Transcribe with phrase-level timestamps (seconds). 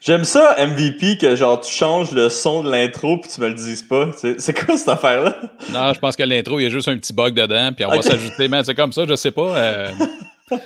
[0.00, 3.54] J'aime ça, MVP, que genre tu changes le son de l'intro puis tu me le
[3.54, 4.08] dises pas.
[4.38, 5.36] C'est quoi cette affaire-là?
[5.70, 7.90] Non, je pense que l'intro, il y a juste un petit bug dedans, puis on
[7.90, 8.48] va s'ajouter.
[8.48, 9.56] Mais c'est comme ça, je sais pas.
[9.56, 9.90] Euh,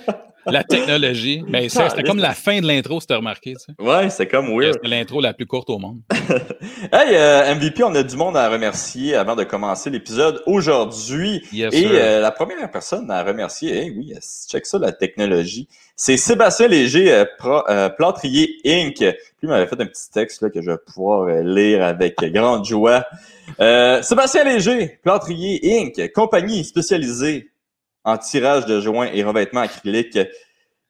[0.45, 1.43] la technologie.
[1.47, 3.53] Mais c'était comme la fin de l'intro, si tu as remarqué.
[3.53, 3.83] Tu sais.
[3.83, 4.73] Ouais, c'est comme weird.
[4.73, 5.99] C'était l'intro la plus courte au monde.
[6.91, 11.41] hey, euh, MVP, on a du monde à remercier avant de commencer l'épisode aujourd'hui.
[11.53, 14.13] Et euh, la première personne à remercier, hey, oui,
[14.49, 15.67] check ça, la technologie.
[15.95, 17.25] C'est Sébastien Léger, euh,
[17.69, 18.95] euh Plantrier Inc.
[18.95, 22.65] Puis il m'avait fait un petit texte là, que je vais pouvoir lire avec grande
[22.65, 23.05] joie.
[24.01, 27.49] Sébastien Léger, Plantrier Inc., compagnie spécialisée
[28.05, 30.17] en tirage de joints et revêtements acryliques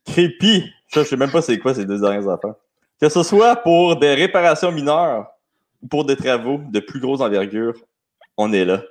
[0.05, 0.71] crépi.
[0.93, 2.55] Je sais même pas c'est quoi ces deux dernières affaires.
[3.01, 5.27] Que ce soit pour des réparations mineures
[5.81, 7.73] ou pour des travaux de plus grosse envergure,
[8.37, 8.81] on est là.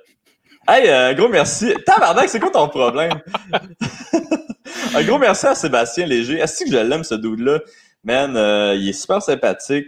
[0.67, 1.73] Hey, euh, gros merci.
[1.85, 3.21] Tabarnak, c'est quoi ton problème?
[4.95, 6.39] un gros merci à Sébastien Léger.
[6.39, 7.59] Est-ce que je l'aime, ce dude-là?
[8.03, 9.87] Man, euh, il est super sympathique.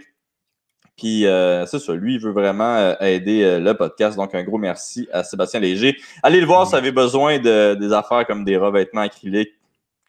[0.98, 4.16] Puis euh, c'est ça, lui, il veut vraiment euh, aider euh, le podcast.
[4.16, 5.96] Donc, un gros merci à Sébastien Léger.
[6.24, 9.54] Allez le voir si vous avez besoin de des affaires comme des revêtements acryliques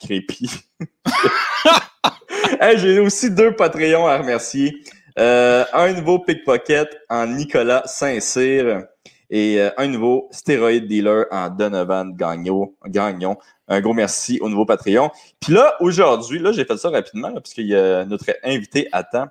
[0.02, 0.50] crépi.
[2.78, 4.82] J'ai aussi deux Patreons à remercier.
[5.18, 8.84] un nouveau pickpocket en Nicolas Saint-Cyr
[9.30, 13.38] et un nouveau stéroïde dealer en Donovan Gagnon.
[13.68, 15.12] Un gros merci au nouveau Patreon.
[15.42, 19.28] Puis là, aujourd'hui, là, j'ai fait ça rapidement, parce qu'il y a notre invité temps.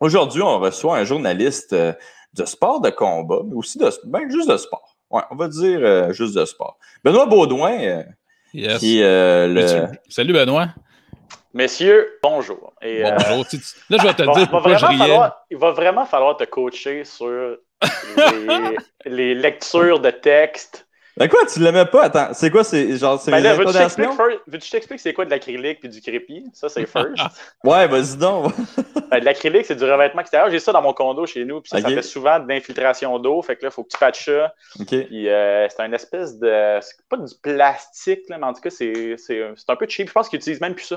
[0.00, 1.92] Aujourd'hui, on reçoit un journaliste euh,
[2.32, 4.96] de sport de combat, mais aussi de ben, juste de sport.
[5.10, 6.78] Ouais, on va dire euh, juste de sport.
[7.04, 8.02] Benoît Baudouin, euh,
[8.78, 9.86] qui le.
[10.08, 10.68] Salut Benoît.
[11.52, 12.72] Messieurs, bonjour.
[12.80, 13.44] Et, bonjour.
[13.90, 14.86] Là, je vais te dire pourquoi je
[15.50, 17.58] il va vraiment falloir te coacher sur
[18.16, 22.04] les, les lectures de texte ben quoi, tu l'aimais pas?
[22.04, 22.64] Attends, c'est quoi?
[22.64, 26.44] C'est genre, c'est ben là, veux-tu t'expliques c'est quoi de l'acrylique puis du crépi?
[26.52, 27.16] Ça, c'est first.
[27.64, 28.52] ouais, vas-y donc.
[29.10, 30.50] ben, de l'acrylique, c'est du revêtement extérieur.
[30.50, 33.42] J'ai ça dans mon condo chez nous, puis ça, fait souvent d'infiltration d'eau.
[33.42, 34.54] Fait que là, il faut que tu patches ça.
[34.78, 35.06] OK.
[35.06, 36.78] Puis euh, c'est une espèce de...
[36.80, 39.16] C'est pas du plastique, là, mais en tout cas, c'est
[39.68, 40.08] un peu cheap.
[40.08, 40.96] Je pense qu'ils utilisent même plus ça.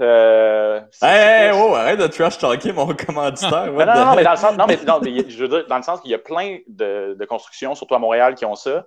[0.00, 3.70] Euh, hey, hey, oh, arrête de trash talker mon commanditaire.
[3.70, 5.82] non, non, mais dans le sens, non, mais, non, mais je veux dire, dans le
[5.82, 8.86] sens qu'il y a plein de, de constructions, surtout à Montréal, qui ont ça.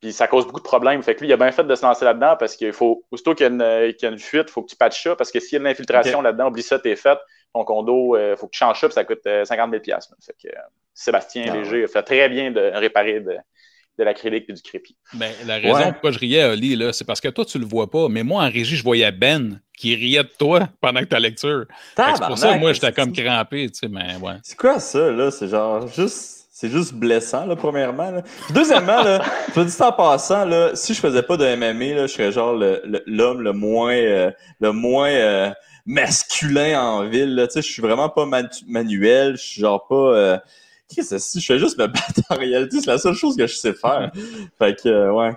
[0.00, 1.02] Puis ça cause beaucoup de problèmes.
[1.02, 3.34] Fait que lui, il a bien fait de se lancer là-dedans parce qu'il faut, aussitôt
[3.34, 5.54] qu'il y, y, a une fuite, il faut que tu patches ça parce que s'il
[5.54, 7.18] y a de l'infiltration là-dedans, oublie ça, t'es fait.
[7.54, 10.34] Ton condo, il euh, faut que tu changes ça, puis ça coûte 50 000 Fait
[10.40, 10.60] que euh,
[10.94, 13.36] Sébastien ah Léger a fait très bien de réparer de,
[13.98, 14.96] de l'acrylique et du crépi.
[15.14, 17.90] Ben, la raison pourquoi je riais, Oli, là, c'est parce que toi, tu le vois
[17.90, 18.08] pas.
[18.08, 21.66] Mais moi, en régie, je voyais Ben qui riait de toi pendant que ta lecture.
[21.96, 24.36] C'est pour ça que moi, j'étais comme crampé, tu sais, mais ouais.
[24.42, 25.30] C'est quoi ça, là?
[25.30, 28.10] C'est genre juste c'est juste blessant, là, premièrement.
[28.10, 28.22] Là.
[28.50, 29.22] Deuxièmement, là,
[29.54, 32.52] je dis en passant, là, si je faisais pas de MMA, là, je serais genre
[33.06, 35.50] l'homme le, moins euh, le moins euh,
[35.86, 37.36] masculin en ville.
[37.36, 37.46] Là.
[37.46, 38.26] Tu sais, je suis vraiment pas
[38.66, 39.94] manuel, je suis genre pas.
[39.94, 40.38] Euh,
[40.92, 41.38] Qu'est-ce que c'est?
[41.38, 44.10] Je fais juste me battre en réalité, c'est la seule chose que je sais faire.
[44.58, 45.30] fait que euh, ouais.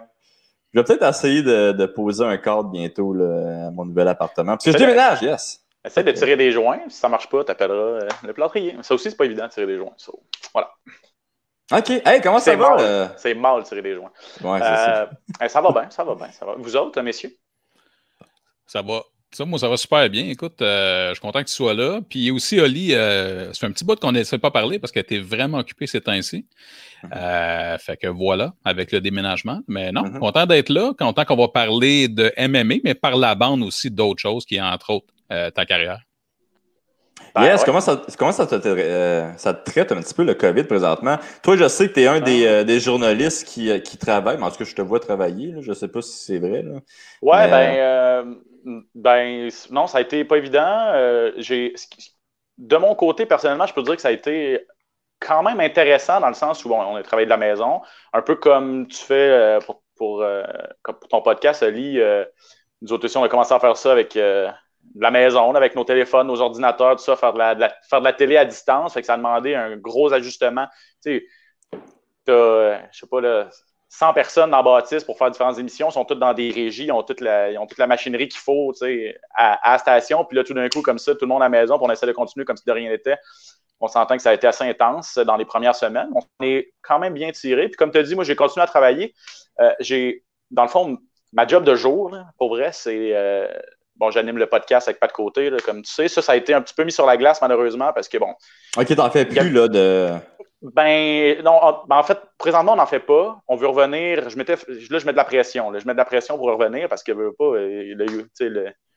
[0.73, 4.53] Je vais peut-être essayer de, de, poser un cadre bientôt là, à mon nouvel appartement.
[4.53, 5.61] Parce que je déménage, yes.
[5.85, 6.79] Essaye de tirer des joints.
[6.87, 8.75] Si ça marche pas, tu appelleras le plâtrier.
[8.81, 9.93] Ça aussi, c'est pas évident de tirer des joints.
[10.51, 10.71] voilà.
[11.71, 11.89] OK.
[12.05, 12.77] Hey, comment ça va?
[12.79, 13.07] Euh?
[13.17, 14.11] C'est mal de tirer des joints.
[14.43, 15.09] Ouais, ça.
[15.41, 16.31] Euh, ça va bien, ça va bien.
[16.31, 16.55] Ça va.
[16.57, 17.35] Vous autres, messieurs?
[18.65, 19.01] Ça va.
[19.33, 20.25] Ça, moi, ça va super bien.
[20.25, 22.01] Écoute, euh, je suis content que tu sois là.
[22.09, 25.03] Puis aussi, Oli, ça fait un petit bout qu'on ne s'est pas parlé parce qu'elle
[25.03, 26.45] était vraiment occupée ces temps-ci.
[27.03, 27.79] Mm-hmm.
[27.79, 29.61] fait que voilà, avec le déménagement.
[29.67, 30.19] Mais non, mm-hmm.
[30.19, 30.91] content d'être là.
[30.99, 34.89] Content qu'on va parler de MMA, mais par la bande aussi d'autres choses qui, entre
[34.89, 36.01] autres, ta carrière.
[37.33, 40.33] Ben, yes, comment, ça, comment ça, te, euh, ça te traite un petit peu le
[40.33, 41.17] COVID présentement?
[41.43, 42.47] Toi, je sais que tu es un des, ben.
[42.47, 45.51] euh, des, journalistes qui, euh, qui travaille, mais en tout cas, je te vois travailler.
[45.51, 45.61] Là.
[45.61, 46.63] Je ne sais pas si c'est vrai.
[46.63, 46.79] Là.
[47.21, 48.35] Ouais, ben,
[48.95, 51.31] ben, non, ça a été pas évident.
[51.37, 51.73] j'ai,
[52.57, 54.65] de mon côté, personnellement, je peux dire que ça a été
[55.19, 57.81] quand même intéressant dans le sens où bon, on a travaillé de la maison,
[58.11, 60.25] un peu comme tu fais pour, pour,
[60.83, 61.99] pour ton podcast, Ali.
[62.81, 64.17] nous autres aussi, on a commencé à faire ça avec
[64.95, 68.45] de la maison, avec nos téléphones, nos ordinateurs, tout ça, faire de la, télé à
[68.45, 68.93] distance.
[68.93, 70.67] Fait que ça a demandé un gros ajustement.
[71.03, 71.27] Tu
[71.71, 71.79] sais,
[72.25, 73.49] t'as, je sais pas, là,
[73.89, 77.03] 100 personnes dans Baptiste pour faire différentes émissions, sont toutes dans des régies, ils ont
[77.03, 78.71] toute la, ont toute la machinerie qu'il faut
[79.35, 80.23] à, à, station.
[80.23, 81.91] Puis là, tout d'un coup, comme ça, tout le monde à la maison, puis on
[81.91, 83.17] essaie de continuer comme si de rien n'était.
[83.81, 86.09] On s'entend que ça a été assez intense dans les premières semaines.
[86.13, 87.67] On est quand même bien tiré.
[87.67, 89.13] Puis comme tu as dit, moi, j'ai continué à travailler.
[89.59, 90.97] Euh, j'ai, dans le fond,
[91.33, 93.47] ma job de jour, pour vrai, c'est euh,
[93.95, 96.07] bon, j'anime le podcast avec pas de côté, comme tu sais.
[96.07, 98.33] Ça, ça a été un petit peu mis sur la glace, malheureusement, parce que bon.
[98.77, 100.09] OK, t'en fais plus, là, de.
[100.61, 103.39] Ben, non, ben, en fait, présentement, on n'en fait pas.
[103.47, 104.29] On veut revenir.
[104.29, 105.71] Je mettais, là, je mets de la pression.
[105.71, 105.79] Là.
[105.79, 107.95] Je mets de la pression pour revenir parce que veut pas, euh,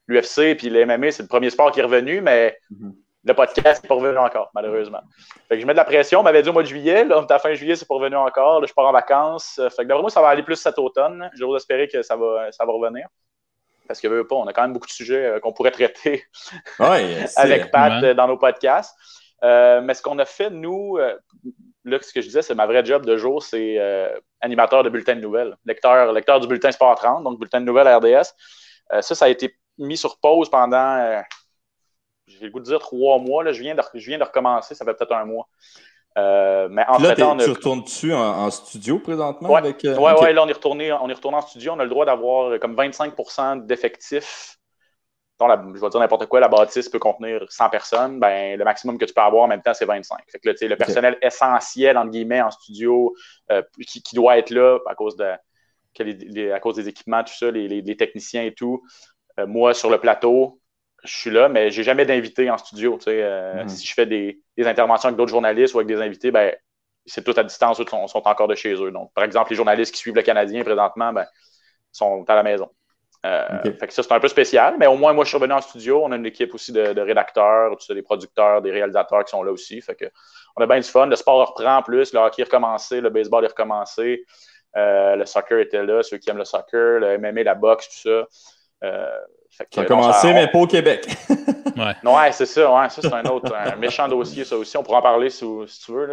[0.07, 2.93] l'UFC puis le MMA, c'est le premier sport qui est revenu, mais mm-hmm.
[3.25, 5.01] le podcast n'est pas revenu encore, malheureusement.
[5.49, 6.21] Fait que je mets de la pression.
[6.21, 7.07] On m'avait dit au mois de juillet.
[7.07, 8.61] Là, à fin juillet, c'est pas revenu encore.
[8.61, 9.59] Là, je pars en vacances.
[9.75, 11.31] Fait que d'après moi, ça va aller plus cet automne.
[11.35, 13.07] J'ose espérer que ça va, ça va revenir.
[13.87, 16.25] Parce que, veut pas, on a quand même beaucoup de sujets euh, qu'on pourrait traiter
[17.37, 18.95] avec Pat euh, dans nos podcasts.
[19.43, 20.97] Euh, mais ce qu'on a fait, nous,
[21.85, 23.79] là, ce que je disais, c'est ma vraie job de jour, c'est
[24.41, 27.89] animateur de bulletin de nouvelles, lecteur, lecteur du bulletin Sport 30, donc bulletin de nouvelles
[27.89, 28.33] RDS.
[29.03, 31.23] ça, ça a été mis sur pause pendant
[32.27, 33.45] j'ai le goût de dire trois mois.
[33.45, 35.49] Là, je, viens de, je viens de recommencer, ça fait peut-être un mois.
[36.17, 39.51] Euh, mais en là, tu retournes-tu en, studio présentement?
[39.51, 41.73] Oui, avec, euh, ouais, là, on est, retourné, on est retourné en studio.
[41.73, 44.59] On a le droit d'avoir comme 25% d'effectifs.
[45.41, 48.21] La, je vais dire n'importe quoi, la bâtisse peut contenir 100 personnes.
[48.21, 50.19] Ben, le maximum que tu peux avoir en même temps, c'est 25.
[50.29, 53.15] Fait que là, le personnel essentiel, entre guillemets, en studio,
[53.51, 57.69] euh, qui, doit être là à cause, de, à cause des équipements, tout ça, les,
[57.69, 58.83] les techniciens et tout.
[59.37, 60.61] moi, sur le plateau,
[61.05, 62.99] je suis là, mais j'ai jamais d'invité en studio.
[63.07, 63.69] Euh, hmm.
[63.69, 66.55] Si je fais des, interventions avec d'autres journalistes ou avec des invités, ben,
[67.07, 68.91] c'est tout à distance, eux sont, sont, encore de chez eux.
[68.91, 71.27] Donc, par exemple, les journalistes qui suivent le Canadien présentement ben,
[71.93, 72.71] sont à la maison.
[73.25, 75.55] Euh, fait que ça, c'est un peu spécial, mais au moins, moi, je suis revenu
[75.55, 76.03] en studio.
[76.05, 79.81] On a une équipe aussi de, rédacteurs, des producteurs, des réalisateurs qui sont là aussi.
[79.81, 80.05] Fait que
[80.57, 81.07] on a bien du fun.
[81.07, 82.13] Le sport reprend en plus.
[82.13, 84.25] Le hockey est recommencé, le baseball est recommencé.
[84.77, 88.09] Euh, le soccer était là, ceux qui aiment le soccer, le MMA, la boxe, tout
[88.09, 88.27] ça.
[89.51, 91.07] Ça a commencé, mais pas au Québec.
[91.77, 92.73] ouais, c'est ça.
[92.73, 94.77] Ouais, ça, c'est un autre un méchant dossier, ça aussi.
[94.77, 95.45] On pourra en parler si,
[95.85, 96.09] tu veux.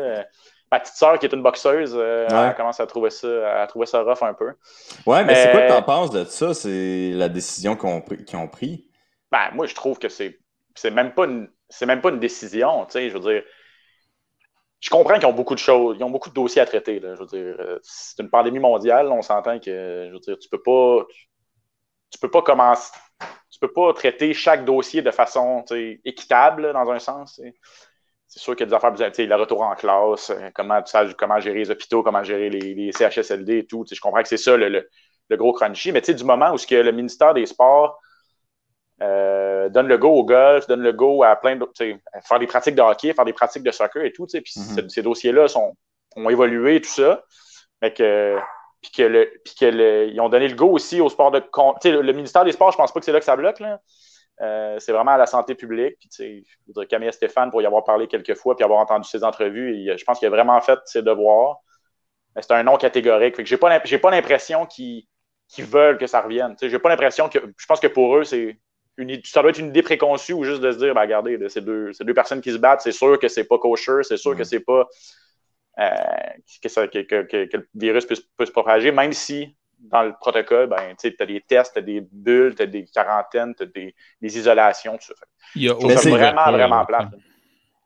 [0.71, 3.85] Ma petite sœur, qui est une boxeuse, euh, elle commence à trouver, ça, à trouver
[3.85, 4.53] ça rough un peu.
[5.05, 6.53] Ouais, mais, c'est quoi que tu en penses de ça?
[6.53, 8.87] C'est la décision qu'ils ont, pris?
[9.31, 10.39] Ben, moi, je trouve que c'est
[10.91, 12.85] même pas une c'est même pas une décision.
[12.85, 13.43] Tu sais, je veux dire,
[14.79, 16.99] je comprends qu'ils ont beaucoup de choses, ils ont beaucoup de dossiers à traiter.
[16.99, 20.37] Là, je veux dire, euh, c'est une pandémie mondiale, on s'entend que, je veux dire,
[20.37, 21.27] tu peux pas, tu
[22.19, 22.91] peux pas commencer,
[23.49, 25.63] tu peux pas traiter chaque dossier de façon
[26.05, 27.39] équitable dans un sens.
[28.27, 30.81] C'est sûr qu'il y a des affaires, le retour en classe, euh, comment,
[31.17, 33.85] comment gérer les hôpitaux, comment gérer les, CHSLD et tout.
[33.91, 34.87] Je comprends que c'est ça le,
[35.31, 37.99] gros crunchy, mais du moment où ce que le ministère des Sports
[39.01, 41.59] euh, donne le go au golf, donne le go à plein
[42.23, 44.89] faire des pratiques de hockey, faire des pratiques de soccer et tout, puis mm-hmm.
[44.89, 45.47] ces dossiers-là
[46.15, 47.23] ont évolué et tout ça.
[47.81, 48.37] Mais que
[48.81, 52.01] puis que le, puis que ils ont donné le go aussi au sport de le,
[52.01, 53.59] le ministère des Sports, je pense pas que c'est là que ça bloque.
[53.59, 53.79] Là.
[54.41, 55.97] Euh, c'est vraiment à la santé publique.
[55.99, 56.47] Puis,
[56.89, 60.17] Camille Stéphane, pour y avoir parlé quelques fois, puis avoir entendu ses entrevues, je pense
[60.17, 61.57] qu'il a vraiment fait ses devoirs.
[62.35, 63.35] Mais c'est un nom catégorique.
[63.35, 65.05] Fait que j'ai pas, pas l'impression qu'ils,
[65.59, 66.55] veulent que ça revienne.
[66.59, 67.39] J'ai pas l'impression que.
[67.57, 68.57] Je pense que pour eux, c'est
[68.97, 71.63] une, ça doit être une idée préconçue ou juste de se dire, ben, regardez, c'est
[71.63, 74.43] deux, deux personnes qui se battent, c'est sûr que c'est pas kosher, c'est sûr que
[74.43, 74.87] c'est pas
[75.79, 75.89] euh,
[76.63, 81.41] que, le virus puisse, se propager, même si dans le protocole, ben, tu as des
[81.41, 85.13] tests, tu as des bulles, tu as des quarantaines, tu as des, isolations, tout ça.
[85.97, 87.09] C'est vraiment, vraiment plat.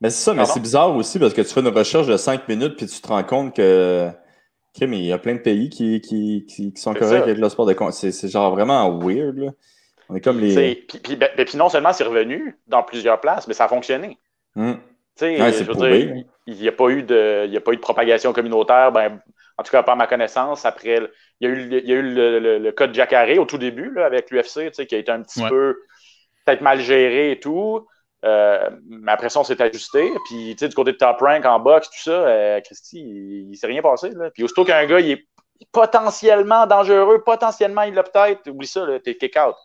[0.02, 2.48] Mais c'est ça, mais c'est bizarre aussi parce que tu fais une recherche de 5
[2.50, 4.12] minutes puis tu te rends compte que
[4.82, 7.66] mais il y a plein de pays qui, qui, qui, sont corrects avec le sport
[7.66, 9.38] de C'est genre vraiment weird.
[9.38, 9.52] Là.
[10.10, 10.76] On est comme les.
[10.76, 14.18] Puis, ben, ben, puis, non seulement c'est revenu dans plusieurs places, mais ça a fonctionné.
[14.56, 14.74] Hmm.
[15.22, 17.82] Ouais, je veux dire, il n'y a, pas eu de, il a pas eu de
[17.82, 19.20] propagation communautaire, ben,
[19.58, 20.66] en tout cas, pas à ma connaissance.
[20.66, 21.00] Après,
[21.40, 23.58] il y a eu, il y a eu le, le, cas de Jacare au tout
[23.58, 25.78] début là, avec l'UFC, qui a été un petit peu
[26.46, 27.88] peut-être mal géré et tout.
[28.24, 30.12] Euh, mais après ça, on s'est ajusté.
[30.26, 33.68] Puis, du côté de Top Rank en boxe, tout ça, euh, Christy, il, ne s'est
[33.68, 34.10] rien passé.
[34.10, 34.30] Là.
[34.32, 35.28] Puis, aussitôt qu'un gars, il est
[35.72, 39.56] potentiellement dangereux, potentiellement, il l'a peut-être, oublie ça, t'es kick-out.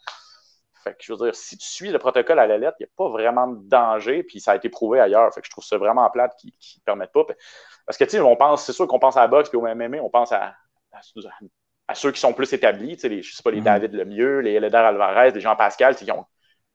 [0.82, 2.88] Fait que je veux dire, si tu suis le protocole à la lettre, il n'y
[2.88, 5.32] a pas vraiment de danger, puis ça a été prouvé ailleurs.
[5.34, 7.24] Fait que je trouve ça vraiment plate qui ne permettent pas.
[7.86, 9.66] Parce que, tu sais, on pense, c'est sûr qu'on pense à la boxe puis au
[9.66, 10.54] MMA, on pense à,
[10.92, 13.64] à, ceux qui sont plus établis, tu sais, les, je sais pas, les mm-hmm.
[13.64, 16.24] David Lemieux, les Eléder Alvarez, les Jean Pascal, qui ont,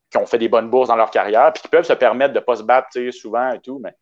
[0.09, 2.39] qui ont fait des bonnes bourses dans leur carrière, puis qui peuvent se permettre de
[2.39, 3.95] ne pas se battre, tu sais, souvent et tout, mais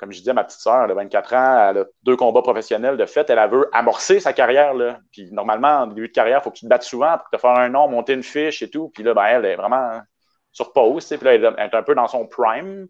[0.00, 2.96] comme je disais, ma petite sœur, elle a 24 ans, elle a deux combats professionnels
[2.96, 4.72] de fait, elle, veut amorcer sa carrière.
[4.72, 4.98] Là.
[5.12, 7.36] Puis normalement, en début de carrière, il faut que tu te battes souvent pour te
[7.36, 8.88] faire un nom, monter une fiche et tout.
[8.94, 10.00] Puis là, ben, elle est vraiment
[10.52, 11.06] sur pause.
[11.06, 12.88] Puis là, elle est un peu dans son prime.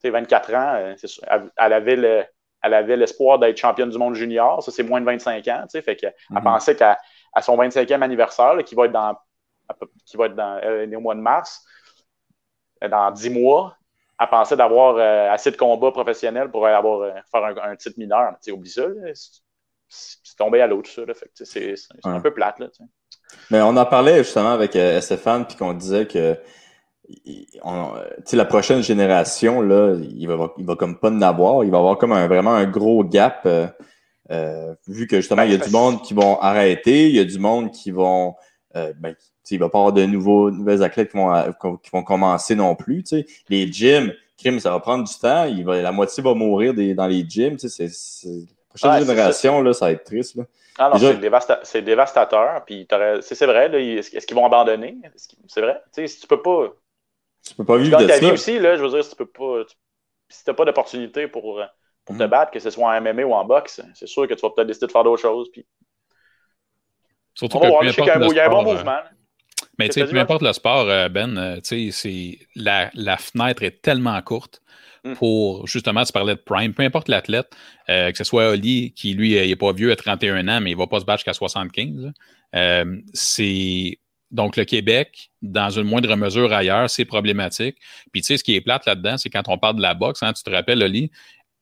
[0.00, 2.24] sais, 24 ans, euh, elle, avait le,
[2.62, 4.62] elle avait l'espoir d'être championne du monde junior.
[4.62, 5.66] Ça, c'est moins de 25 ans.
[5.70, 6.42] Fait qu'elle mm-hmm.
[6.42, 6.96] pensait qu'à
[7.42, 9.16] son 25e anniversaire, qui va être dans
[10.06, 10.58] qui va être dans,
[10.96, 11.62] au mois de mars,
[12.80, 13.76] dans 10 mois,
[14.18, 18.34] à penser d'avoir euh, assez de combats professionnels pour avoir, euh, faire un, titre mineur.
[18.42, 18.82] Tu oublie ça.
[19.88, 21.02] C'est tombé à l'autre, ça.
[21.32, 22.58] C'est un peu plate.
[22.58, 22.66] Là,
[23.50, 26.36] Mais on en parlait justement avec euh, Stéphane, puis qu'on disait que
[28.32, 31.64] la prochaine génération, là, il va, il va comme pas en avoir.
[31.64, 33.48] Il va avoir comme un, vraiment un gros gap.
[34.88, 37.38] vu que justement, il y a du monde qui vont arrêter, il y a du
[37.38, 38.34] monde qui vont
[38.74, 39.14] ben,
[39.50, 41.32] il va pas avoir de nouveaux, nouvelles athlètes qui vont,
[41.82, 43.04] qui vont commencer non plus.
[43.48, 45.44] Les gyms, crime, ça va prendre du temps.
[45.44, 47.56] Il va, la moitié va mourir dans les gyms.
[47.56, 49.62] Tu sais, c'est, la prochaine génération, ça.
[49.62, 50.36] Là, ça va être triste.
[50.36, 50.44] Là.
[50.78, 50.98] Ah non,
[51.64, 52.64] c'est, dévastateur.
[52.64, 52.86] Puis
[53.20, 54.96] c'est, vrai, là, est-ce qu'ils vont abandonner?
[55.48, 55.82] C'est vrai?
[55.92, 56.72] Tu si tu peux pas.
[57.44, 58.20] Tu peux pas vivre de ta ça.
[58.20, 59.62] vie aussi, là, je veux dire, si tu peux pas.
[60.28, 61.60] si t'as pas d'opportunité pour,
[62.04, 62.26] pour te mm.
[62.26, 64.68] battre, que ce soit en MMA ou en boxe, c'est sûr que tu vas peut-être
[64.68, 65.50] décider de faire d'autres choses.
[65.50, 65.66] Puis...
[67.34, 69.00] Surtout que il y a un bon mouvement.
[69.78, 73.62] Mais tu sais, peu importe le sport, euh, Ben, euh, tu sais, la, la fenêtre
[73.62, 74.60] est tellement courte
[75.04, 75.14] hmm.
[75.14, 77.54] pour, justement, tu parlais de Prime, peu importe l'athlète,
[77.88, 80.72] euh, que ce soit Oli, qui lui, il n'est pas vieux à 31 ans, mais
[80.72, 82.12] il ne va pas se battre jusqu'à 75.
[83.12, 83.98] c'est.
[84.30, 87.76] Donc, le Québec, dans une moindre mesure ailleurs, c'est problématique.
[88.12, 90.22] Puis, tu sais, ce qui est plate là-dedans, c'est quand on parle de la boxe,
[90.22, 91.10] hein, tu te rappelles, Oli,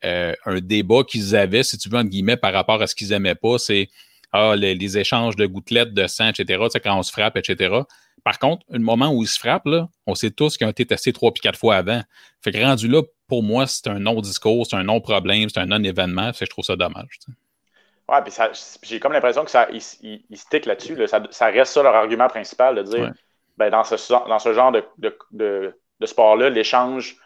[0.03, 3.37] un débat qu'ils avaient, si tu veux, entre guillemets, par rapport à ce qu'ils n'aimaient
[3.37, 3.89] pas, c'est
[4.33, 7.83] ah, les, les, échanges de gouttelettes de sang, etc., quand on se frappe, etc.
[8.27, 10.85] Par contre, le moment où ils se frappent, là, on sait tous qu'ils ont été
[10.85, 12.03] testés trois puis quatre fois avant.
[12.43, 16.33] Fait que rendu là, pour moi, c'est un non-discours, c'est un non-problème, c'est un non-événement.
[16.33, 17.21] Fait que je trouve ça dommage.
[18.09, 18.33] Ouais, puis
[18.83, 19.81] j'ai comme l'impression que ça, ils,
[20.37, 20.99] stick là-dessus.
[21.07, 23.13] ça, reste ça leur argument principal de dire
[23.59, 24.83] ben, dans, ce, dans ce genre de,
[25.31, 25.73] de,
[26.05, 27.19] sport-là, l'échange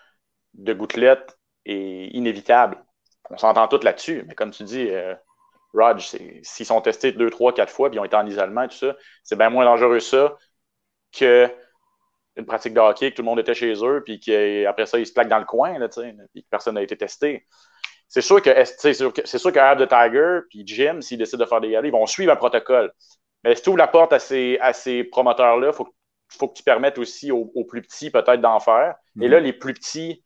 [0.52, 2.76] de gouttelettes est inévitable.
[3.30, 5.14] On s'entend tous là-dessus, mais comme tu dis, euh,
[5.72, 5.98] Rog,
[6.42, 8.76] s'ils sont testés deux, trois, quatre fois, puis ils ont été en isolement et tout
[8.76, 10.36] ça, c'est bien moins dangereux ça
[11.12, 15.06] qu'une pratique de hockey, que tout le monde était chez eux, puis qu'après ça, ils
[15.06, 17.46] se plaquent dans le coin, là, puis que personne n'a été testé.
[18.10, 21.48] C'est sûr que c'est sûr que, sûr que the Tiger puis Jim, s'ils décident de
[21.48, 22.92] faire des galas, ils vont suivre un protocole.
[23.44, 25.88] Mais si tu ouvres la porte à ces, à ces promoteurs-là, il faut,
[26.28, 28.96] faut, que tu permettes aussi aux, plus petits peut-être d'en faire.
[29.20, 29.44] Et là, mhm.
[29.44, 30.24] les plus petits,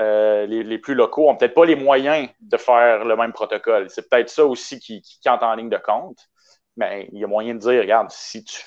[0.00, 3.90] euh, les, plus locaux ont peut-être pas les moyens de faire le même protocole.
[3.90, 6.18] C'est peut-être ça aussi qui, qui, qui, entre en ligne de compte.
[6.78, 8.62] Mais il y a moyen de dire, regarde, si tu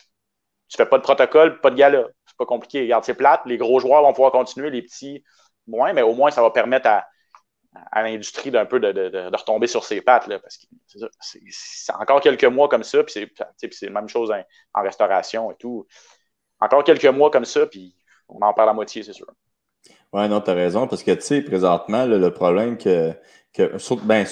[0.69, 2.05] tu fais pas de protocole, pas de gala.
[2.25, 2.81] C'est pas compliqué.
[2.81, 3.41] Regarde, c'est plate.
[3.45, 5.23] Les gros joueurs vont pouvoir continuer, les petits
[5.67, 7.05] moins, mais au moins, ça va permettre à,
[8.03, 10.27] l'industrie d'un peu de, retomber sur ses pattes.
[10.27, 10.65] Là, parce que
[11.49, 13.13] c'est encore quelques mois comme ça, puis
[13.57, 14.31] c'est la même chose
[14.73, 15.85] en, restauration et tout.
[16.59, 17.95] Encore quelques mois comme ça, puis
[18.27, 19.27] on en parle à moitié, c'est sûr.
[20.11, 23.13] Oui, non, tu as raison, parce que, tu sais, présentement, le problème que,
[23.53, 23.71] que
[24.05, 24.25] ben,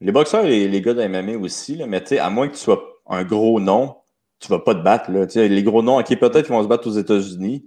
[0.00, 2.54] les boxeurs et les gars de MMA aussi, là, mais tu sais, à moins que
[2.54, 4.01] tu sois un gros nom,
[4.42, 5.10] tu vas pas te battre.
[5.10, 5.26] Là.
[5.34, 7.64] les gros noms, OK, peut-être qu'ils vont se battre aux États-Unis,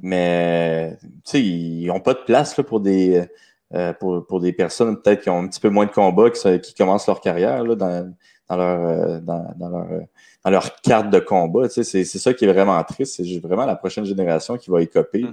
[0.00, 0.96] mais
[1.34, 3.28] ils n'ont pas de place là, pour, des,
[3.74, 6.74] euh, pour, des personnes peut-être qui ont un petit peu moins de combat, qui, qui
[6.74, 8.14] commencent leur carrière là, dans,
[8.48, 10.00] dans, leur, euh, dans, leur, euh,
[10.44, 11.68] dans leur carte de combat.
[11.68, 13.16] C'est, c'est ça qui est vraiment triste.
[13.16, 15.26] C'est vraiment la prochaine génération qui va y copier.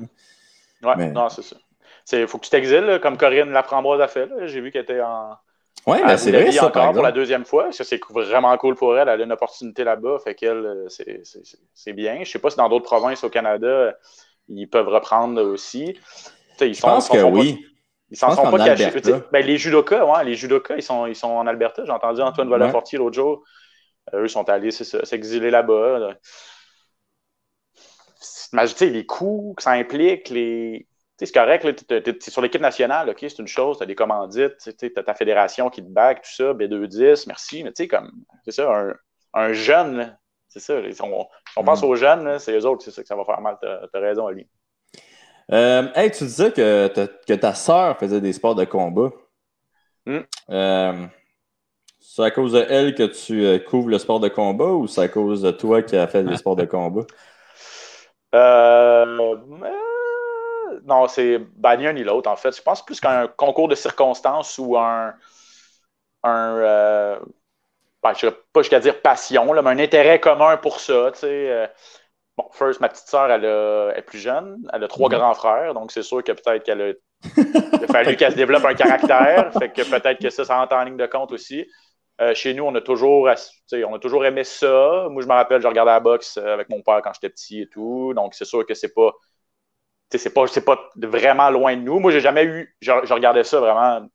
[0.83, 1.55] Oui, non, c'est ça.
[2.11, 4.29] Il faut que tu t'exiles, comme Corinne Laframboise a fait.
[4.45, 5.31] J'ai vu qu'elle était en,
[5.87, 6.51] oui, mais c'est vrai.
[6.51, 7.71] Ça, encore pour la deuxième fois.
[7.71, 9.07] Ça, c'est vraiment cool pour elle.
[9.07, 10.17] Elle a une opportunité là-bas.
[10.23, 10.87] Fait qu'elle, euh,
[11.73, 12.15] c'est bien.
[12.15, 13.95] Je ne sais pas si dans d'autres provinces au Canada,
[14.47, 15.97] ils peuvent reprendre aussi.
[16.59, 17.63] ils Je pense que oui.
[18.09, 18.91] ils s'en sont pas cachés.
[19.31, 21.83] Ben, les judokas, ouais, les judokas, ils sont, ils sont en Alberta.
[21.85, 23.43] J'ai entendu Antoine Volafortier l'autre jour.
[24.13, 26.15] Euh, eux sont allés s'exiler là-bas.
[28.53, 30.87] Imagine les coûts que ça implique, les,
[31.17, 34.57] c'est correct, tu es, sur l'équipe nationale, OK, c'est une chose, tu as des commandites,
[34.57, 38.11] tu as ta fédération qui te back, tout ça, B210, merci, mais tu sais, comme,
[38.43, 38.93] c'est ça, un,
[39.33, 40.17] un jeune,
[40.49, 41.85] c'est ça, on, on pense mm.
[41.85, 44.27] aux jeunes, c'est eux autres, c'est ça que ça va faire mal, tu as, raison,
[44.27, 44.47] Ali.
[45.51, 46.87] Euh, hey, tu disais que,
[47.27, 49.11] que ta sœur faisait des sports de combat.
[50.05, 50.19] Mm.
[50.49, 51.05] Euh,
[51.99, 55.01] c'est à cause de elle que tu euh, couvres le sport de combat ou c'est
[55.01, 57.01] à cause de toi qui a fait des sports de combat?
[58.33, 59.05] Euh,
[60.85, 62.55] non, c'est ben, ni un ni l'autre, en fait.
[62.55, 65.13] Je pense plus qu'un concours de circonstances ou un.
[66.23, 67.19] un euh,
[68.03, 71.11] ben, je ne pas jusqu'à dire passion, là, mais un intérêt commun pour ça.
[71.13, 71.51] Tu sais.
[71.51, 71.67] Euh.
[72.37, 74.57] Bon, first, ma petite sœur, elle, est plus jeune.
[74.73, 75.17] Elle a trois mhm.
[75.17, 76.93] grands frères, donc c'est sûr que peut-être qu'elle a.
[77.37, 79.51] Il a fallu qu'elle se développe un caractère.
[79.57, 81.65] fait que peut-être que ça, ça rentre en ligne de compte aussi.
[82.21, 83.29] Euh, chez nous, on a toujours,
[83.73, 85.07] on a toujours aimé ça.
[85.09, 87.67] Moi, je me rappelle, je regardais la boxe avec mon père quand j'étais petit et
[87.67, 88.13] tout.
[88.13, 89.11] Donc, c'est sûr que c'est pas
[90.17, 91.99] c'est pas, pas vraiment loin de nous.
[91.99, 94.07] Moi, j'ai jamais eu, je, regardais ça vraiment,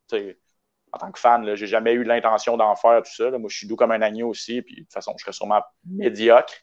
[0.93, 3.31] en tant que fan, j'ai jamais eu l'intention d'en faire tout ça.
[3.31, 5.63] Moi, je suis doux comme un agneau aussi, puis de toute façon, je serais sûrement
[5.87, 6.55] médiocre.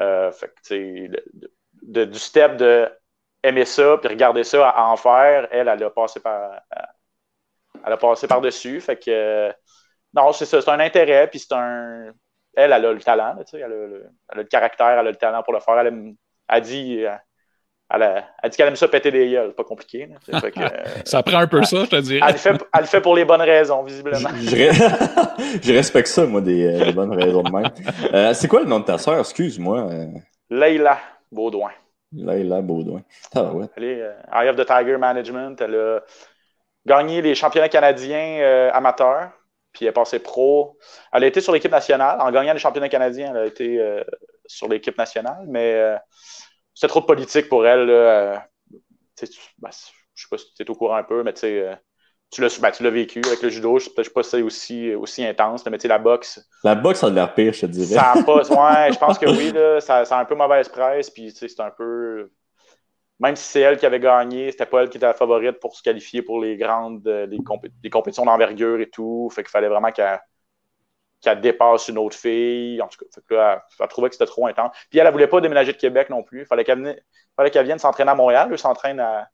[0.00, 2.88] Euh, fait que, du step de
[3.42, 6.60] aimer ça, puis regarder ça à en faire, elle, elle a passé par,
[7.84, 8.80] elle a passé par-dessus.
[8.80, 9.52] Fait que,
[10.14, 12.12] non, c'est ça, c'est un intérêt, puis c'est un,
[12.54, 15.16] elle, elle a le talent, elle, a le, elle a le caractère, elle a le
[15.16, 15.78] talent pour le faire.
[15.78, 16.14] Elle
[16.48, 17.04] a dit,
[17.90, 20.08] a, dit qu'elle aime ça péter des gueules, pas compliqué.
[21.04, 22.20] ça prend un peu ça, je te dirais.
[22.26, 24.28] Elle le fait, elle fait pour les bonnes raisons, visiblement.
[24.40, 27.70] Je, respecte ça, moi, des, euh, bonnes raisons de même.
[28.12, 29.20] Euh, c'est quoi le nom de ta soeur?
[29.20, 29.88] Excuse-moi.
[30.50, 30.98] Leila
[31.32, 31.70] Baudouin.
[32.12, 33.02] Laila Baudouin.
[33.34, 33.66] Ah, ouais.
[33.76, 34.02] Elle est
[34.32, 35.58] Eye of the Tiger Management.
[35.60, 36.00] Elle a
[36.86, 39.30] gagné les championnats canadiens amateurs.
[39.72, 40.78] Puis elle est passée pro.
[41.12, 42.20] Elle a été sur l'équipe nationale.
[42.20, 44.02] En gagnant les championnats canadiens, elle a été
[44.46, 45.44] sur l'équipe nationale.
[45.46, 45.96] Mais
[46.78, 47.86] c'était trop de politique pour elle.
[47.86, 48.46] Là.
[49.58, 49.70] Ben,
[50.14, 51.74] je sais pas si tu es au courant un peu, mais tu sais, euh,
[52.60, 53.80] ben, tu l'as vécu avec le judo.
[53.80, 56.40] Je ne sais pas si c'est aussi, aussi intense, mais tu sais, la boxe.
[56.62, 57.96] La boxe, ça a de l'air pire, je te dirais.
[57.96, 60.68] Ça a pas, ouais, je pense que oui, là, ça, ça, a un peu mauvaise
[60.68, 62.30] presse, puis tu sais, c'est un peu.
[63.18, 65.74] Même si c'est elle qui avait gagné, c'était pas elle qui était la favorite pour
[65.74, 69.28] se qualifier pour les grandes euh, les, compétitions d'envergure et tout.
[69.34, 70.20] Fait qu'il fallait vraiment qu'elle
[71.26, 72.80] dépasse une autre fille.
[72.80, 74.76] En tout cas, fait là, elle, trouvait que c'était trop intense.
[74.90, 76.40] Puis elle ne voulait pas déménager de Québec non plus.
[76.40, 78.48] Il fallait qu'elle vienne s'entraîner à Montréal.
[78.50, 79.28] Elle s'entraîne à,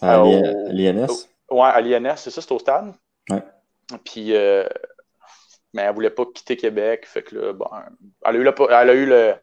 [0.00, 0.22] à
[0.70, 1.28] l'INS?
[1.50, 2.94] Ouais, à l'INS, c'est ça, c'est au stade.
[3.28, 3.42] Ouais.
[4.04, 4.66] Puis, euh,
[5.74, 7.06] mais elle voulait pas quitter Québec.
[7.06, 7.66] Fait que là, bon,
[8.24, 9.34] elle a eu, elle a eu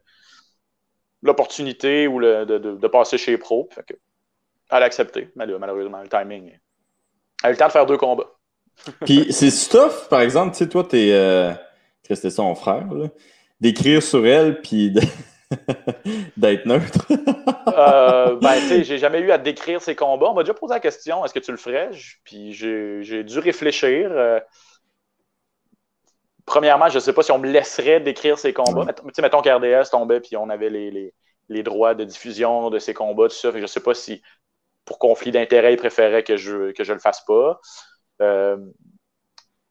[1.22, 3.68] l'opportunité ou le, de, de, passer chez Pro.
[3.72, 3.94] Fait que,
[4.70, 5.30] elle a accepté.
[5.36, 6.48] Mais là, malheureusement, le timing.
[7.42, 8.30] Elle a eu le temps de faire deux combats.
[9.04, 11.10] Puis c'est stuff, par exemple, tu sais, toi, t'es.
[11.12, 11.52] Euh,
[12.08, 12.88] c'était son frère,
[13.60, 14.92] d'écrire sur elle, puis
[16.36, 17.06] D'être neutre.
[17.76, 20.30] euh, ben, tu sais, j'ai jamais eu à décrire ses combats.
[20.30, 21.90] On m'a déjà posé la question est-ce que tu le ferais?
[22.24, 24.10] Puis j'ai dû réfléchir.
[24.12, 24.38] Euh,
[26.46, 28.92] premièrement, je ne sais pas si on me laisserait décrire ses combats.
[28.92, 31.12] Tu sais, mettons qu'RDS tombait, puis on avait les,
[31.48, 33.50] les, droits de diffusion de ses combats, tout ça.
[33.52, 34.22] je ne sais pas si,
[34.84, 37.60] pour conflit d'intérêt, il préférait que je que je le fasse pas.
[38.20, 38.56] Euh,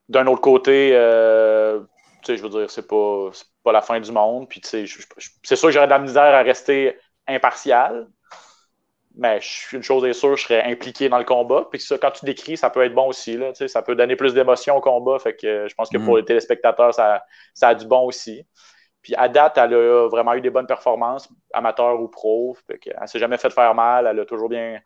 [0.07, 1.81] d'un autre côté, euh,
[2.27, 3.29] je veux dire, c'est pas,
[3.63, 4.49] pas la fin du monde.
[4.49, 8.07] Puis, c'est sûr que j'aurais de la misère à rester impartial.
[9.15, 9.39] Mais
[9.73, 11.67] une chose est sûre, je serais impliqué dans le combat.
[11.69, 13.35] Puis ça, quand tu décris, ça peut être bon aussi.
[13.37, 15.19] Là, ça peut donner plus d'émotion au combat.
[15.19, 16.17] Fait que je pense que pour mm.
[16.17, 18.45] les téléspectateurs, ça, ça, a du bon aussi.
[19.01, 22.55] Puis à date, elle a vraiment eu des bonnes performances, amateur ou pro.
[22.67, 24.07] Fait elle ne s'est jamais fait faire mal.
[24.07, 24.79] Elle a toujours bien,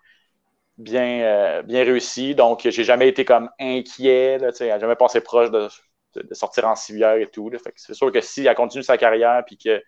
[0.77, 2.35] bien, euh, bien réussi.
[2.35, 4.37] Donc, j'ai jamais été comme inquiet.
[4.39, 5.69] Là, elle n'a jamais passé proche de,
[6.15, 7.51] de, sortir en civière et tout.
[7.75, 9.81] c'est sûr que si elle continue sa carrière puis que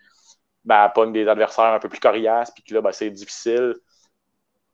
[0.63, 3.75] ben, elle pogne des adversaires un peu plus coriaces puis que là, ben, c'est difficile,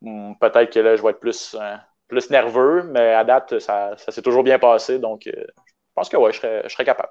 [0.00, 1.76] hmm, peut-être que là, je vais être plus, euh,
[2.08, 4.98] plus nerveux, mais à date, ça, s'est toujours bien passé.
[4.98, 7.10] Donc, euh, je pense que ouais, je serais, capable.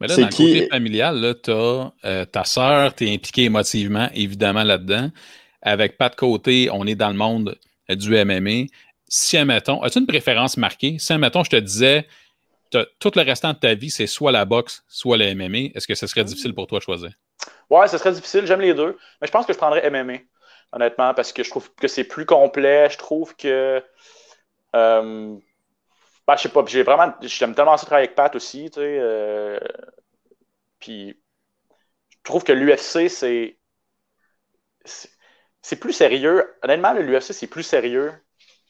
[0.00, 4.08] Mais là, dans le côté familial, tu as euh, ta sœur, tu es impliqué émotivement,
[4.14, 5.10] évidemment, là-dedans.
[5.60, 7.56] Avec pas de côté, on est dans le monde
[7.88, 8.66] du MMA.
[9.08, 10.96] Si, admettons, as-tu une préférence marquée?
[10.98, 12.06] Si, admettons, je te disais,
[12.98, 15.70] tout le restant de ta vie, c'est soit la boxe, soit le MMA.
[15.74, 17.10] Est-ce que ce serait difficile pour toi de choisir?
[17.70, 18.46] Ouais, ce serait difficile.
[18.46, 18.98] J'aime les deux.
[19.20, 20.18] Mais je pense que je prendrais MMA,
[20.72, 22.88] honnêtement, parce que je trouve que c'est plus complet.
[22.90, 23.82] Je trouve que.
[24.74, 25.36] Euh,
[26.26, 26.64] ben, je sais pas.
[26.66, 27.12] J'ai vraiment.
[27.22, 28.70] J'aime tellement ça travailler avec Pat aussi.
[28.70, 29.58] Tu sais, euh,
[30.78, 31.18] puis
[32.10, 33.58] je trouve que l'UFC, c'est.
[35.62, 36.54] C'est plus sérieux.
[36.62, 38.12] Honnêtement, l'UFC, c'est plus sérieux.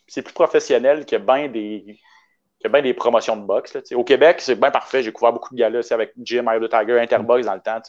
[0.07, 1.99] C'est plus professionnel que bien des
[2.65, 3.77] a bien des promotions de boxe.
[3.93, 5.03] au Québec, c'est bien parfait.
[5.03, 7.81] J'ai couvert beaucoup de galas avec Jim, Eye of the Tiger, Interbox dans le temps.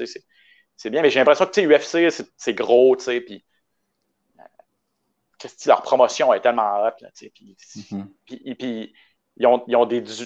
[0.76, 3.46] C'est bien, mais j'ai l'impression que UFC, c'est gros, puis
[5.66, 6.92] leur promotion est tellement hot.
[7.34, 8.08] puis, mm-hmm.
[9.38, 10.04] ils, ont, ils ont des.
[10.04, 10.26] Tu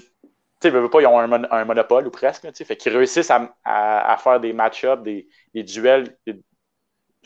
[0.62, 2.48] sais, pas, ils ont un, monopole ou presque.
[2.54, 5.28] fait qu'ils réussissent à, faire des match-ups, des,
[5.64, 6.18] duels,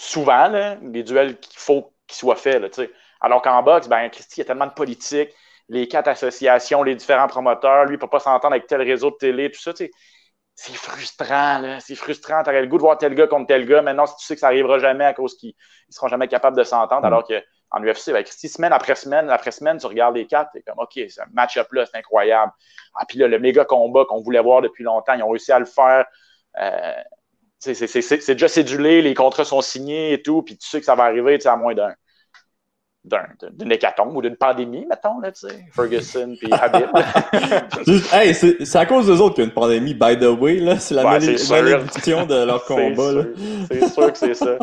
[0.02, 2.62] souvent, des duels qu'il faut qu'ils soient faits.
[2.62, 2.86] Là,
[3.22, 5.32] Alors qu'en boxe, ben, Christy, il y a tellement de politique
[5.72, 9.10] les quatre associations, les différents promoteurs, lui, il ne peut pas s'entendre avec tel réseau
[9.10, 11.80] de télé, tout ça, c'est frustrant, là.
[11.80, 12.44] C'est frustrant.
[12.44, 13.82] Tu aurais le goût de voir tel gars contre tel gars.
[13.82, 15.56] Maintenant, si tu sais que ça n'arrivera jamais à cause qu'ils
[15.88, 19.52] ne seront jamais capables de s'entendre, alors qu'en UFC, avec ben, semaine après semaine, après
[19.52, 22.52] semaine, tu regardes les quatre, es comme, OK, ce match-up là, c'est incroyable.
[22.96, 25.60] Ah, puis là, le méga combat qu'on voulait voir depuis longtemps, ils ont réussi à
[25.60, 26.06] le faire.
[26.60, 26.94] Euh,
[27.62, 31.04] c'est déjà cédulé, les contrats sont signés et tout, puis tu sais que ça va
[31.04, 31.94] arriver à moins d'un
[33.04, 35.66] d'une hécatombe ou d'une pandémie, mettons, là, tu sais.
[35.74, 36.88] Ferguson puis Habib.
[38.14, 40.78] hey, c'est à cause d'eux autres qu'il y a une pandémie, by the way, là.
[40.78, 43.24] C'est la malédiction de leur combat,
[43.72, 44.58] C'est sûr que c'est ça.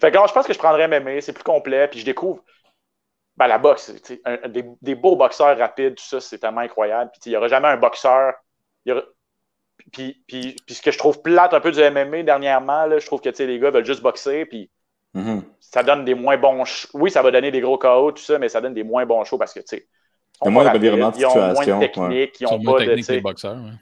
[0.00, 2.42] Fait que je pense que je prendrais MMA, c'est plus complet, puis je découvre
[3.36, 3.92] ben, la boxe,
[4.48, 7.10] des, des, beaux boxeurs rapides, tout ça, c'est tellement incroyable.
[7.12, 8.32] Puis il n'y aura jamais un boxeur.
[9.92, 13.06] Puis, puis, puis, ce que je trouve plate un peu du MMA dernièrement, là, je
[13.06, 14.70] trouve que les gars veulent juste boxer, puis
[15.16, 15.42] Mm-hmm.
[15.60, 18.48] Ça donne des moins bons Oui, ça va donner des gros KO, tout ça, mais
[18.48, 19.88] ça donne des moins bons shows parce que, tu sais,
[20.42, 20.78] ils ont moins de
[21.18, 23.12] Ils ont moins de technique, ils ont pas de.
[23.12, 23.72] les boxeurs, ouais.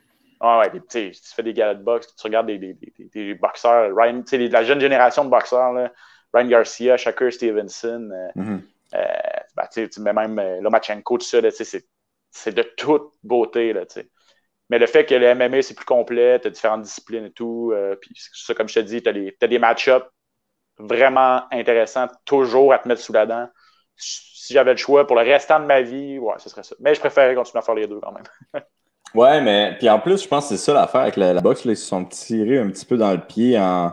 [0.41, 2.77] Ah ouais, tu fais des galas de boxe, tu regardes des, des,
[3.15, 5.91] des, boxeurs, Ryan, la jeune génération de boxeurs, là,
[6.35, 8.61] Ryan Garcia, Shakur Stevenson, euh, mm-hmm.
[8.97, 9.05] euh,
[9.57, 11.39] ben, tu mets même euh, Lomachenko, tout ça,
[12.31, 13.73] c'est de toute beauté.
[13.73, 13.83] Là,
[14.71, 17.73] mais le fait que le MMA, c'est plus complet, tu as différentes disciplines et tout,
[18.01, 19.13] puis ça, comme je te dis, tu as,
[19.45, 20.07] as, des match-ups
[20.79, 23.49] vraiment intéressant, toujours à te mettre sous la dent.
[23.97, 26.75] Si j'avais le choix pour le restant de ma vie, ouais, ce serait ça.
[26.81, 28.63] Mais je préférerais continuer à faire les deux quand même.
[29.15, 31.65] ouais, mais puis en plus, je pense que c'est ça l'affaire avec la, boxe.
[31.65, 33.93] ils se sont tirés un petit peu dans le pied en.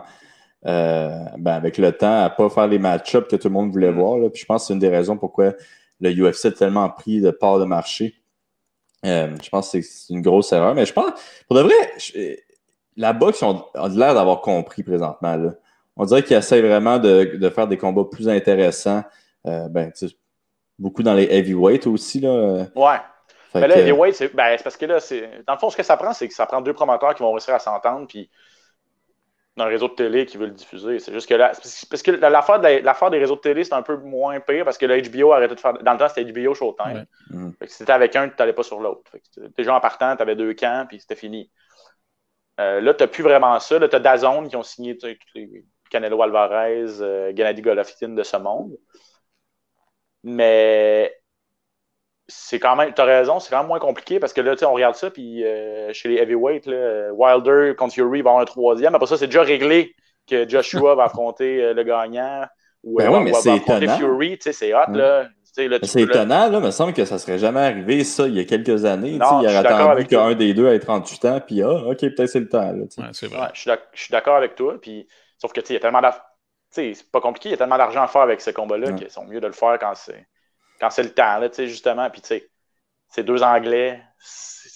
[0.64, 3.90] Euh, ben, avec le temps à pas faire les match-ups que tout le monde voulait
[3.90, 3.98] mm.
[3.98, 4.18] voir.
[4.18, 4.30] Là.
[4.30, 5.54] Puis je pense que c'est une des raisons pourquoi
[6.00, 8.21] le UFC a tellement pris de part de marché.
[9.04, 10.74] Euh, je pense que c'est une grosse erreur.
[10.74, 11.10] Mais je pense,
[11.48, 11.74] pour de vrai,
[12.96, 15.36] la boxe a l'air d'avoir compris présentement.
[15.36, 15.50] Là.
[15.96, 19.02] On dirait qu'ils essayent vraiment de, faire des combats plus intéressants.
[19.46, 19.92] Euh, ben,
[20.78, 22.20] beaucoup dans les heavyweights aussi.
[22.20, 22.66] Là.
[22.76, 22.96] Ouais.
[23.54, 24.98] mais là, heavyweight, c'est ben, parce que là,
[25.46, 27.32] dans le fond, ce que ça prend, c'est que ça prend deux promoteurs qui vont
[27.32, 28.06] réussir à s'entendre.
[28.06, 28.30] Puis
[29.56, 30.98] d'un réseau de télé qui veut le diffuser.
[30.98, 31.52] C'est juste que là,
[31.90, 35.00] parce que l'affaire des réseaux de télé, c'est un peu moins pire parce que le
[35.02, 35.74] HBO arrêtait de faire.
[35.74, 37.04] Dans le temps, c'était HBO Showtime.
[37.28, 37.50] Mm.
[37.66, 39.02] Si c'était avec un, tu n'allais pas sur l'autre.
[39.56, 41.50] Déjà en partant, tu avais deux camps, puis c'était fini.
[42.60, 43.78] Euh, là, tu n'as plus vraiment ça.
[43.78, 48.22] Là, tu as Dazone qui ont signé tous les Canelo Alvarez, euh, Gennady Golovkin de
[48.22, 48.78] ce monde.
[50.24, 51.14] Mais
[52.34, 54.64] c'est quand même, as raison, c'est quand même moins compliqué parce que là, tu sais,
[54.64, 56.66] on regarde ça, puis euh, chez les heavyweights,
[57.12, 58.94] Wilder contre Fury va avoir un troisième.
[58.94, 59.94] Après ça, c'est déjà réglé
[60.28, 62.44] que Joshua va affronter euh, le gagnant
[62.82, 64.38] ou ben ouais, va, affronter Fury.
[64.38, 65.28] Tu sais, c'est hot, là.
[65.44, 68.44] C'est étonnant, là, il me semble que ça serait jamais arrivé, ça, il y a
[68.44, 69.18] quelques années.
[69.18, 72.40] Non, il aurait attendu qu'un des deux ait 38 ans, puis ah, OK, peut-être c'est
[72.40, 72.72] le temps.
[72.72, 75.80] Là, ouais, je suis d'accord avec toi, puis sauf que, tu sais, il y a
[75.80, 76.20] tellement d'argent.
[76.70, 79.26] c'est pas compliqué, il y a tellement d'argent à faire avec ce combat-là qu'ils sont
[79.26, 80.26] mieux de le faire quand c'est
[80.82, 82.10] quand c'est le temps, là, justement.
[82.10, 82.50] Puis, tu sais,
[83.08, 84.02] ces deux Anglais,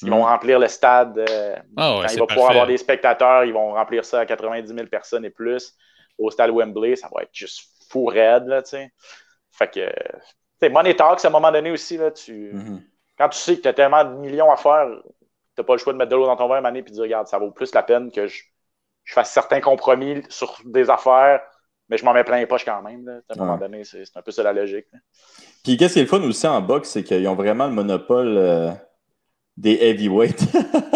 [0.03, 0.29] ils vont mm.
[0.29, 1.19] remplir le stade.
[1.19, 4.73] Euh, ah quand il va pouvoir avoir des spectateurs, ils vont remplir ça à 90
[4.73, 5.75] 000 personnes et plus.
[6.17, 8.93] Au stade Wembley, ça va être juste fou raide, là, tu sais.
[9.51, 10.21] Fait que, tu
[10.61, 12.53] sais, Money Talks, à un moment donné aussi, là, tu...
[12.55, 12.83] Mm-hmm.
[13.19, 15.13] Quand tu sais que tu as tellement de millions à faire, tu
[15.59, 17.03] n'as pas le choix de mettre de l'eau dans ton verre année et de dire,
[17.03, 18.43] regarde, ça vaut plus la peine que je,
[19.03, 21.41] je fasse certains compromis sur des affaires
[21.89, 23.23] mais je m'en mets plein les poches quand même.
[23.29, 24.87] À un moment donné, c'est un peu ça la logique.
[25.63, 28.37] Puis qu'est-ce qui est le fun aussi en boxe, c'est qu'ils ont vraiment le monopole
[28.37, 28.71] euh,
[29.57, 30.45] des heavyweights.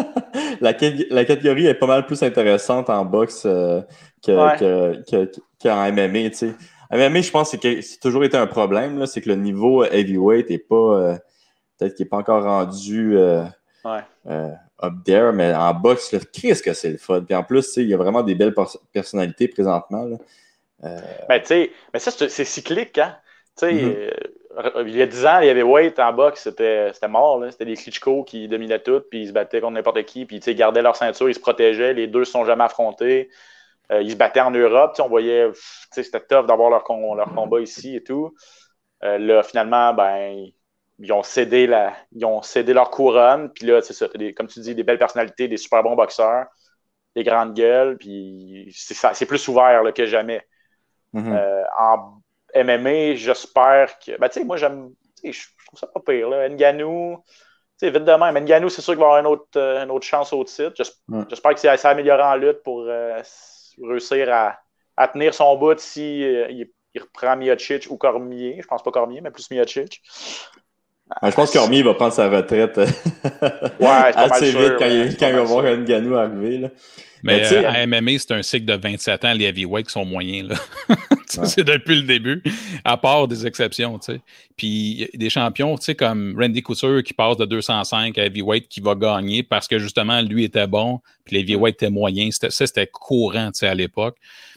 [0.60, 0.74] la,
[1.10, 3.82] la, catégorie est pas mal plus intéressante en boxe euh,
[4.24, 6.30] qu'en que, MMA.
[6.30, 6.54] T'sais.
[6.90, 9.06] MMA, je pense que c'est toujours été un problème.
[9.06, 10.74] C'est que le niveau heavyweight n'est pas.
[10.74, 11.16] Euh,
[11.78, 13.16] peut-être qu'il n'est pas encore rendu.
[14.82, 17.22] up there, mais en boxe, qu'est-ce que c'est le fun.
[17.22, 18.54] Puis en plus, il y a vraiment des belles
[18.92, 20.04] personnalités présentement.
[20.04, 20.16] Là.
[20.84, 23.16] Euh, ben, tu sais, mais ça, c'est cyclique, hein?
[23.56, 24.10] Tu sais, mm-hmm.
[24.76, 27.44] euh, il y a 10 ans, il y avait Wade en boxe, c'était mort.
[27.50, 30.54] C'était des Klitschko qui dominaient tout, puis ils se battaient contre n'importe qui, puis ils
[30.54, 31.92] gardaient leur ceinture, ils se protégeaient.
[31.92, 33.30] Les deux ne se sont jamais affrontés.
[33.92, 34.96] Euh, ils se battaient en Europe.
[35.00, 35.50] On voyait,
[35.90, 36.84] c'était tough d'avoir leur,
[37.16, 38.34] leur, combat ici et tout.
[39.02, 40.50] là, finalement, ben,
[41.00, 43.50] ils ont cédé, la, ils ont cédé leur couronne.
[43.52, 46.46] Puis là, c'est ça, comme tu dis, des belles personnalités, des super bons boxeurs,
[47.16, 47.96] des grandes gueules.
[47.98, 50.46] Puis c'est plus ouvert là, que jamais.
[51.14, 51.36] Mm-hmm.
[51.36, 52.20] Euh, en
[52.54, 54.18] MMA, j'espère que.
[54.18, 54.90] Ben, tu sais, moi, j'aime.
[55.24, 56.28] Je trouve ça pas pire.
[56.28, 56.48] Là.
[56.48, 57.32] Nganou, tu
[57.76, 58.44] sais, vite de même.
[58.44, 60.74] Nganou, c'est sûr qu'il va avoir une autre, euh, une autre chance au titre.
[61.28, 63.20] J'espère que c'est amélioré en lutte pour euh,
[63.82, 64.58] réussir à,
[64.96, 68.58] à, tenir son bout si il, reprend Miocic ou Cormier.
[68.62, 70.02] Je pense pas Cormier, mais plus Miocic.
[71.22, 75.34] Je pense que Cormier va prendre sa retraite ouais, assez vite quand, il, quand il
[75.34, 76.58] va voir Nganou arriver.
[76.58, 76.68] Là.
[77.22, 80.48] Mais, euh, à MMA, c'est un cycle de 27 ans, les heavyweights sont moyens.
[80.48, 80.96] Là.
[81.26, 82.42] C'est depuis le début,
[82.84, 84.00] à part des exceptions.
[84.00, 84.20] sais.
[84.56, 89.44] Puis des champions comme Randy Couture qui passe de 205 à heavyweight qui va gagner
[89.44, 92.40] parce que justement, lui était bon, puis les heavyweights étaient moyens.
[92.40, 94.16] Ça, c'était courant à l'époque.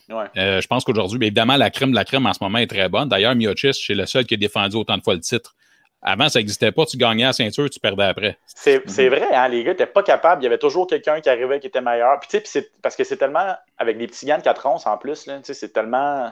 [0.10, 0.26] Ouais.
[0.38, 2.89] Euh, je pense qu'aujourd'hui, évidemment, la crème de la crème en ce moment est très
[2.89, 3.08] bonne.
[3.08, 5.56] D'ailleurs, Miocic, c'est le seul qui a défendu autant de fois le titre.
[6.04, 6.86] Avant, ça n'existait pas.
[6.86, 8.38] Tu gagnais la ceinture, tu perdais après.
[8.46, 10.42] C'est vrai, hein, les gars n'étaient pas capables.
[10.42, 12.20] Il y avait toujours quelqu'un qui arrivait qui était meilleur.
[12.20, 13.56] Puis, tu sais, parce que c'est tellement.
[13.78, 16.32] Avec des petits gants de 4 onces en plus, c'est tellement.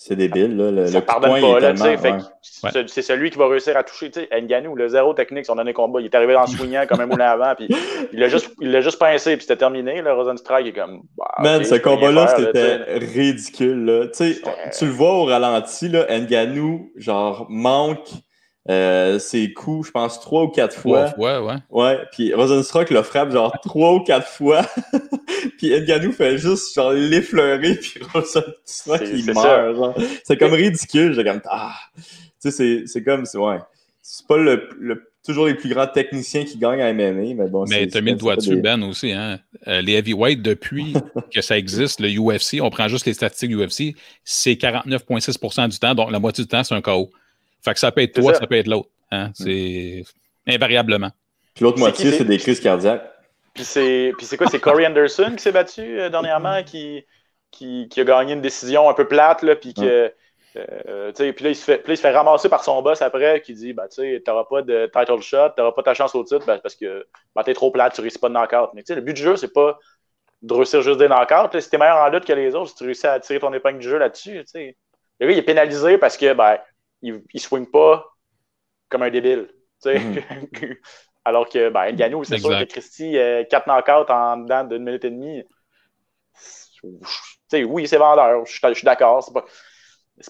[0.00, 0.70] C'est débile, là.
[0.70, 1.74] Le, ça pardonne pas, là,
[2.86, 5.72] C'est celui qui va réussir à toucher, tu sais, Nganou, le zéro technique, son dernier
[5.72, 7.66] combat, il est arrivé en swingant comme un moulin avant, puis
[8.12, 11.02] il l'a juste, il juste pincé, puis c'était terminé, le Rosenstrike est comme...
[11.16, 14.06] Bah, Man, ce combat-là, c'était ridicule, là.
[14.06, 14.40] Tu sais,
[14.78, 18.08] tu le vois au ralenti, là, Nganou, genre, manque
[18.70, 21.14] euh, ses coups, je pense, trois ou quatre fois.
[21.16, 21.56] Ouais, ouais.
[21.70, 24.62] Ouais, puis Rosenstruck le frappe genre trois ou quatre fois.
[25.58, 29.98] puis Edganou fait juste genre l'effleurer, puis Rosenstruck il meurt.
[30.24, 31.14] C'est comme ridicule.
[31.14, 31.74] J'ai comme, ah.
[32.42, 33.58] Tu sais, c'est comme, ouais.
[34.02, 34.68] C'est pas le,
[35.24, 37.64] toujours les plus grands techniciens qui gagnent à MMA, mais bon.
[37.68, 39.12] Mais t'as mis le doigt dessus, Ben, aussi.
[39.12, 39.38] Hein?
[39.66, 40.94] Euh, les heavyweights, depuis
[41.34, 45.94] que ça existe, le UFC, on prend juste les statistiques UFC, c'est 49,6% du temps,
[45.94, 47.10] donc la moitié du temps, c'est un KO.
[47.64, 48.46] Fait que ça peut être toi, ça.
[48.46, 48.88] peut être l'autre.
[49.10, 49.28] Hein?
[49.28, 49.32] Mm.
[49.34, 50.04] C'est
[50.46, 51.10] invariablement.
[51.54, 53.10] Puis l'autre moitié, c'est des crises cardiaques.
[53.54, 54.46] Puis c'est quoi?
[54.48, 57.04] C'est Corey Anderson qui s'est battu euh, dernièrement, qui,
[57.50, 60.12] qui, a gagné une décision un peu plate, là, puis que.
[60.56, 63.54] Euh, puis là, il se fait, il se fait ramasser par son boss après qui
[63.54, 66.46] dit bah, Tu n'auras pas de title shot, tu n'auras pas ta chance au titre
[66.46, 68.70] ben, parce que ben, tu es trop plate, tu réussis pas de knockout.
[68.74, 69.78] Mais le but du jeu, c'est pas
[70.42, 71.60] de réussir juste des knockouts.
[71.60, 73.52] Si tu es meilleur en lutte que les autres, si tu réussis à tirer ton
[73.52, 76.58] épingle du jeu là-dessus, le gars, il est pénalisé parce que ben,
[77.02, 78.04] il, il swing pas
[78.88, 79.48] comme un débile.
[79.84, 80.76] Mm-hmm.
[81.24, 85.04] Alors que ben, Ngannou, c'est sûr que Christy, 4 euh, knockouts en dedans d'une minute
[85.04, 85.42] et demie.
[87.52, 89.22] oui, c'est vendeur, je suis d'accord.
[89.22, 89.44] C'est pas,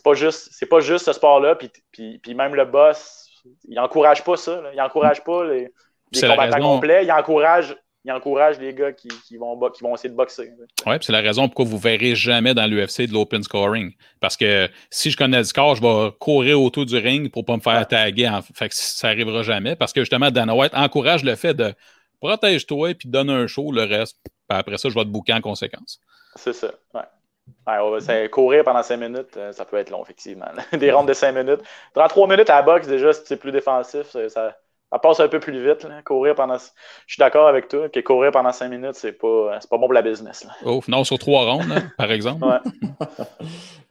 [0.02, 1.56] pas, juste, pas juste ce sport-là.
[1.56, 3.28] Puis, même le boss,
[3.68, 4.60] il encourage pas ça.
[4.60, 4.70] Là.
[4.74, 5.72] Il encourage pas les,
[6.12, 7.04] les combattants complets.
[7.04, 10.52] Il encourage il encourage les gars qui, vont, qui vont essayer de boxer.
[10.86, 13.92] Oui, c'est la raison pourquoi vous ne verrez jamais dans l'UFC de l'open scoring.
[14.20, 17.46] Parce que si je connais le score, je vais courir autour du ring pour ne
[17.46, 18.30] pas me faire taguer.
[18.54, 19.76] Fait que ça n'arrivera jamais.
[19.76, 21.74] Parce que justement, Dana White encourage le fait de
[22.20, 24.18] protège-toi et puis donne un show, le reste.
[24.48, 26.00] après ça, je vais te bouquer en conséquence.
[26.36, 26.72] C'est ça.
[26.94, 28.28] Ouais.
[28.28, 30.46] courir pendant 5 minutes, euh, ça peut être long, effectivement.
[30.72, 31.60] Des rondes de 5 minutes.
[31.94, 34.56] Dans 3 minutes à la boxe, déjà, si c'est plus défensif, ça,
[34.90, 35.86] ça passe un peu plus vite.
[36.04, 36.56] Courir pendant.
[36.56, 39.92] Je suis d'accord avec toi que courir pendant cinq minutes, c'est pas, pas bon pour
[39.92, 40.44] la business.
[40.44, 40.80] Là.
[40.88, 42.44] non, sur trois rondes, hein, par exemple.
[42.44, 42.58] ouais.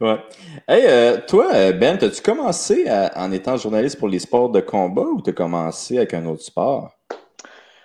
[0.00, 0.18] ouais.
[0.66, 5.02] Hey, euh, toi, euh, Ben, as-tu commencé en étant journaliste pour les sports de combat
[5.02, 6.90] ou tu as commencé avec un autre sport?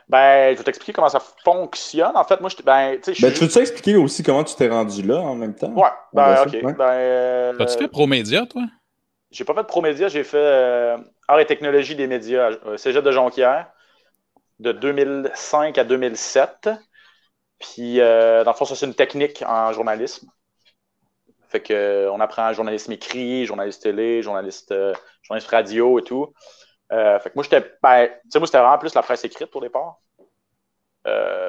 [0.09, 2.15] Ben, je vais t'expliquer comment ça fonctionne.
[2.15, 4.67] En fait, moi, je, ben, tu sais, ben, tu veux t'expliquer aussi comment tu t'es
[4.67, 5.71] rendu là en même temps?
[5.71, 6.75] Ouais, ben, ok.
[6.77, 8.63] Ben, euh, As-tu fait Promédia, toi?
[9.33, 13.11] J'ai pas fait de Promédia, j'ai fait euh, Art et technologie des médias, euh, de
[13.11, 13.71] Jonquière,
[14.59, 16.69] de 2005 à 2007.
[17.59, 20.29] Puis, euh, dans le fond, ça, c'est une technique en journalisme.
[21.49, 24.71] Fait que, on apprend journalisme écrit, journaliste télé, journaliste,
[25.23, 26.31] journaliste radio et tout.
[26.91, 29.97] fait que moi, j'étais, ben, moi, c'était vraiment plus la presse écrite au départ.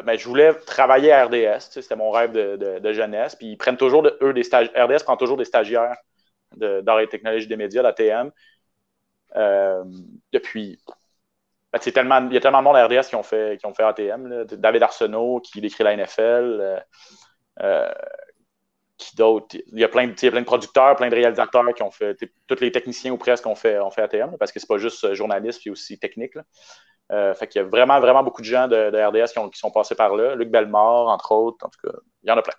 [0.04, 3.34] mais je voulais travailler à RDS, c'était mon rêve de, jeunesse.
[3.36, 4.42] Puis ils prennent toujours, eux, des.
[4.42, 5.96] RDS prend toujours des stagiaires
[6.56, 8.30] d'art et technologie des médias, la TM.
[9.36, 9.84] Euh,
[10.32, 10.78] depuis.
[11.72, 13.74] Ben, tellement, il y a tellement de monde à RDS qui ont fait, qui ont
[13.74, 14.44] fait ATM.
[14.44, 16.58] David Arsenault qui décrit la NFL.
[16.60, 16.80] Euh,
[17.60, 17.92] euh,
[18.96, 22.16] qui Il y a plein, de producteurs, plein de réalisateurs qui ont fait.
[22.46, 25.14] Tous les techniciens ou presque ont fait, ont fait ATM parce que c'est pas juste
[25.14, 26.36] journaliste puis aussi technique.
[26.36, 27.34] Là.
[27.34, 29.72] fait qu'il y a vraiment, vraiment beaucoup de gens de, RDS qui, ont, qui, sont
[29.72, 30.36] passés par là.
[30.36, 31.66] Luc Bellemare, entre autres.
[31.66, 32.54] En tout cas, il y en a plein.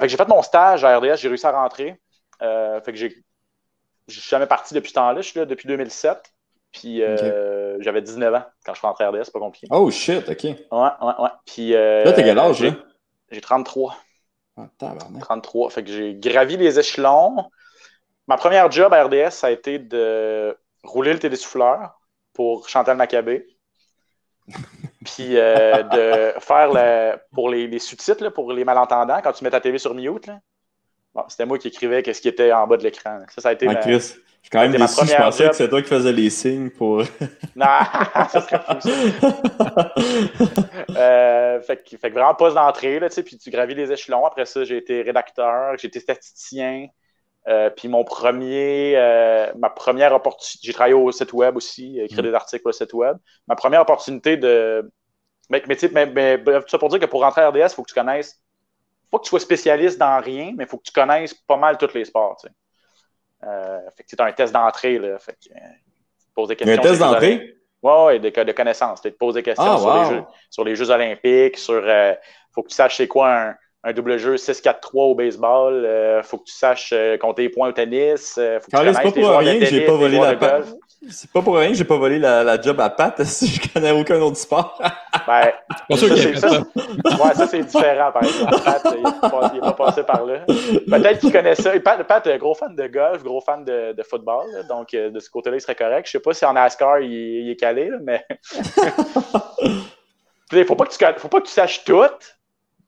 [0.00, 2.00] fait que j'ai fait mon stage à RDS, j'ai réussi à rentrer.
[2.42, 3.14] Euh, fait que j'ai.
[4.08, 5.20] Je suis jamais parti depuis ce temps-là.
[5.20, 6.32] Je suis là depuis 2007.
[6.72, 9.66] Puis euh, j'avais 19 ans quand je suis rentré à RDS, c'est pas compliqué.
[9.70, 10.44] Oh shit, ok.
[10.44, 11.30] Ouais, ouais, ouais.
[11.44, 11.74] Puis.
[11.74, 12.74] Euh, là, t'es quel âge, là?
[13.30, 13.96] J'ai 33.
[14.56, 14.68] Ah,
[15.20, 15.70] 33.
[15.70, 17.50] Fait que j'ai gravi les échelons.
[18.28, 22.00] Ma première job à RDS, ça a été de rouler le télésouffleur
[22.32, 23.46] pour Chantal Maccabé.
[25.04, 29.60] Puis de faire le, pour les, les sous-titres, pour les malentendants, quand tu mets ta
[29.60, 30.40] TV sur mute, là,
[31.28, 33.20] c'était moi qui écrivais qu'est-ce qui était en bas de l'écran.
[33.28, 33.92] Ça, ça a été ah, Chris,
[34.42, 35.06] je suis quand même déçu.
[35.06, 36.98] Je pensais que c'est toi qui faisais les signes pour.
[37.56, 37.66] non,
[38.30, 39.94] ça serait fou, ça.
[40.96, 44.24] euh, fait, que, fait, que vraiment poste d'entrée, puis tu gravis les échelons.
[44.24, 46.86] Après ça, j'ai été rédacteur, j'ai été statisticien.
[47.48, 52.20] Euh, puis mon premier, euh, ma première opportunité, j'ai travaillé au site web aussi, écrit
[52.20, 52.22] mm.
[52.22, 53.16] des articles au site web.
[53.48, 54.90] Ma première opportunité de.
[55.48, 57.82] Mais, mais, mais, mais tout ça pour dire que pour rentrer à RDS, il faut
[57.82, 58.40] que tu connaisses
[59.10, 61.76] faut que tu sois spécialiste dans rien, mais il faut que tu connaisses pas mal
[61.78, 62.36] tous les sports.
[62.40, 62.54] Tu sais.
[63.44, 64.98] Euh, fait que as un test d'entrée.
[64.98, 66.78] Là, fait que, euh, des questions.
[66.78, 67.56] Un test d'entrée?
[67.82, 69.00] Oui, ouais, de, de connaissances.
[69.00, 71.82] Tu te poses des questions ah, sur, les jeux, sur, les jeux, olympiques, sur.
[71.84, 72.14] Euh,
[72.52, 76.22] faut que tu saches c'est quoi un, un double jeu 6-4-3 au baseball.
[76.24, 78.34] Faut que tu saches compter les points au tennis.
[78.34, 80.62] faut que tu c'est pas pour rien que j'ai pas volé la.
[81.08, 83.72] C'est pas pour rien que j'ai pas volé la, la, job à Pat si je
[83.72, 84.80] connais aucun autre sport.
[85.26, 85.50] ben,
[85.96, 86.50] ça, c'est ça.
[86.50, 88.62] Ouais, ça c'est différent par exemple.
[88.62, 89.02] Pat, il
[89.54, 90.40] n'est pas, passé par là.
[90.46, 91.78] Peut-être qu'il connaît ça.
[91.80, 94.44] Pat, Pat est gros fan de golf, gros fan de, de football.
[94.68, 96.06] donc euh, de ce côté-là, il serait correct.
[96.06, 98.26] Je sais pas si en NASCAR il, il est calé, là, mais.
[100.52, 102.02] Il faut pas que tu faut pas que tu saches tout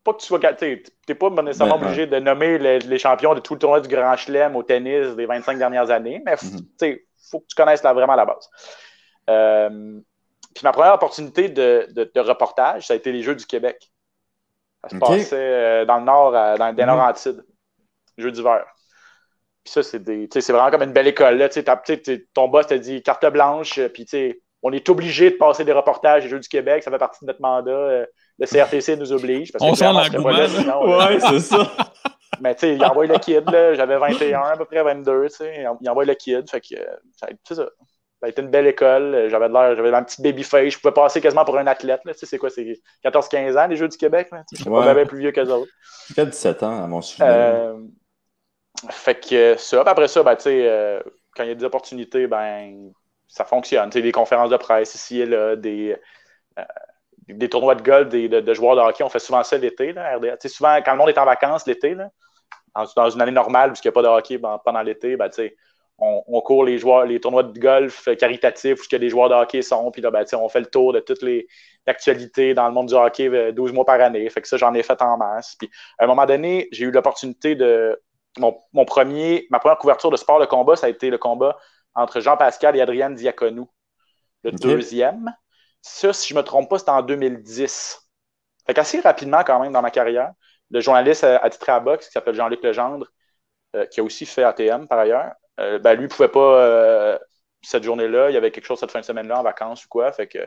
[0.04, 0.40] pas que tu sois.
[0.40, 4.16] Tu n'es pas nécessairement obligé de nommer les, champions de tout le tournoi du Grand
[4.16, 6.96] Chelem au tennis des 25 dernières années, mais mhm.
[7.30, 8.48] Faut que tu connaisses là, vraiment la base.
[9.30, 10.00] Euh,
[10.54, 13.90] puis ma première opportunité de, de, reportage, ça a été les Jeux du Québec.
[14.82, 17.44] Ça se passait euh, dans le nord, dans les Laurentides, mhm.
[18.18, 18.64] Jeux d'hiver.
[19.64, 21.36] Puis ça, c'est vraiment comme une belle école.
[21.36, 21.48] Là.
[22.34, 24.04] ton boss t'a dit carte blanche, puis
[24.62, 27.26] on est obligé de passer des reportages des Jeux du Québec, ça fait partie de
[27.26, 27.70] notre mandat.
[27.70, 28.06] Euh,
[28.38, 29.52] le CRTC nous oblige.
[29.52, 30.30] Parce on sent l'engouement.
[30.30, 31.70] Ouais, c'est ça.
[32.40, 35.66] Mais tu sais, il envoie le kid, j'avais 21 à peu près 22, tu sais,
[35.80, 36.76] il envoie le kid, fait que
[37.44, 37.68] c'est ça.
[38.22, 39.28] ça a été une belle école.
[39.28, 40.74] J'avais l'air, j'avais un petit baby face.
[40.74, 42.00] Je pouvais passer quasiment pour un athlète.
[42.06, 42.50] Tu sais, c'est quoi?
[42.50, 44.28] C'est 14-15 ans, les Jeux du Québec.
[44.52, 45.70] Je suis pas plus vieux que autres.
[46.16, 47.24] J'ai 17 ans à mon sujet.
[47.26, 47.78] Euh,
[48.90, 49.82] fait que ça.
[49.84, 51.00] Après ça, ben, tu sais, euh,
[51.36, 52.92] quand il y a des opportunités, ben,
[53.28, 53.90] ça fonctionne.
[53.90, 55.96] Tu sais, des conférences de presse ici et là, des,
[56.58, 56.62] euh,
[57.28, 59.04] des tournois de golf des, de, joueurs de hockey.
[59.04, 59.94] On fait souvent ça l'été,
[60.46, 62.10] souvent, quand le monde est en vacances l'été, là,
[62.96, 65.56] dans une année normale, puisqu'il n'y a pas de hockey pendant l'été, ben, sais,
[65.98, 69.90] on, court les joueurs, les tournois de golf caritatifs où les joueurs de hockey sont,
[69.90, 71.46] puis là, ben, on fait le tour de toutes les
[71.86, 74.28] actualités dans le monde du hockey 12 euh, mois par année.
[74.30, 75.54] Fait que ça, j'en ai fait en masse.
[75.58, 78.00] Puis à un moment donné, j'ai eu l'opportunité de.
[78.38, 81.58] Mon, premier, ma première couverture de sport de combat, ça a été le combat
[81.94, 83.68] entre Jean-Pascal et Adrienne Diaconou.
[84.42, 85.34] Le deuxième.
[85.82, 88.08] Ça, si je ne me trompe pas, c'était en 2010.
[88.66, 90.32] Fait qu'assez rapidement, quand même, dans ma carrière,
[90.70, 93.06] le journaliste attitré à boxe qui s'appelle Jean-Luc Legendre,
[93.76, 97.18] euh, qui a aussi fait ATM par ailleurs, euh, ben, lui ne pouvait pas euh,
[97.62, 98.30] cette journée-là.
[98.30, 100.12] Il y avait quelque chose cette fin de semaine-là en vacances ou quoi.
[100.12, 100.46] Fait que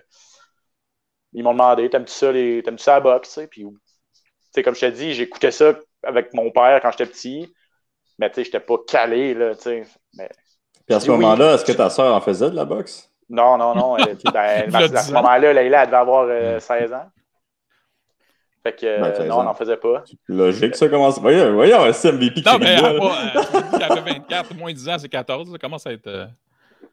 [1.33, 2.63] ils m'ont demandé T'aimes-tu ça, les...
[2.63, 3.39] T'aimes-tu ça à boxe?
[3.51, 3.65] Puis,
[4.63, 7.53] comme je t'ai dit, j'écoutais ça avec mon père quand j'étais petit.
[8.17, 10.29] Mais tu sais, j'étais pas calé, là, Mais...
[10.85, 13.11] Puis à ce moment-là, est-ce que ta soeur en faisait de la boxe?
[13.29, 13.97] Non, non, non.
[14.33, 17.09] Ben, à ce moment-là, Leïla, elle devait avoir 16 ans.
[18.65, 20.03] Fait que ben, non, on n'en faisait pas.
[20.27, 21.19] Logique, ça commence.
[21.19, 25.51] Voyons, voyons, un MVP Non, mais elle a 24, moins 10 ans, c'est 14.
[25.51, 26.07] Ça commence à être.
[26.07, 26.25] Euh,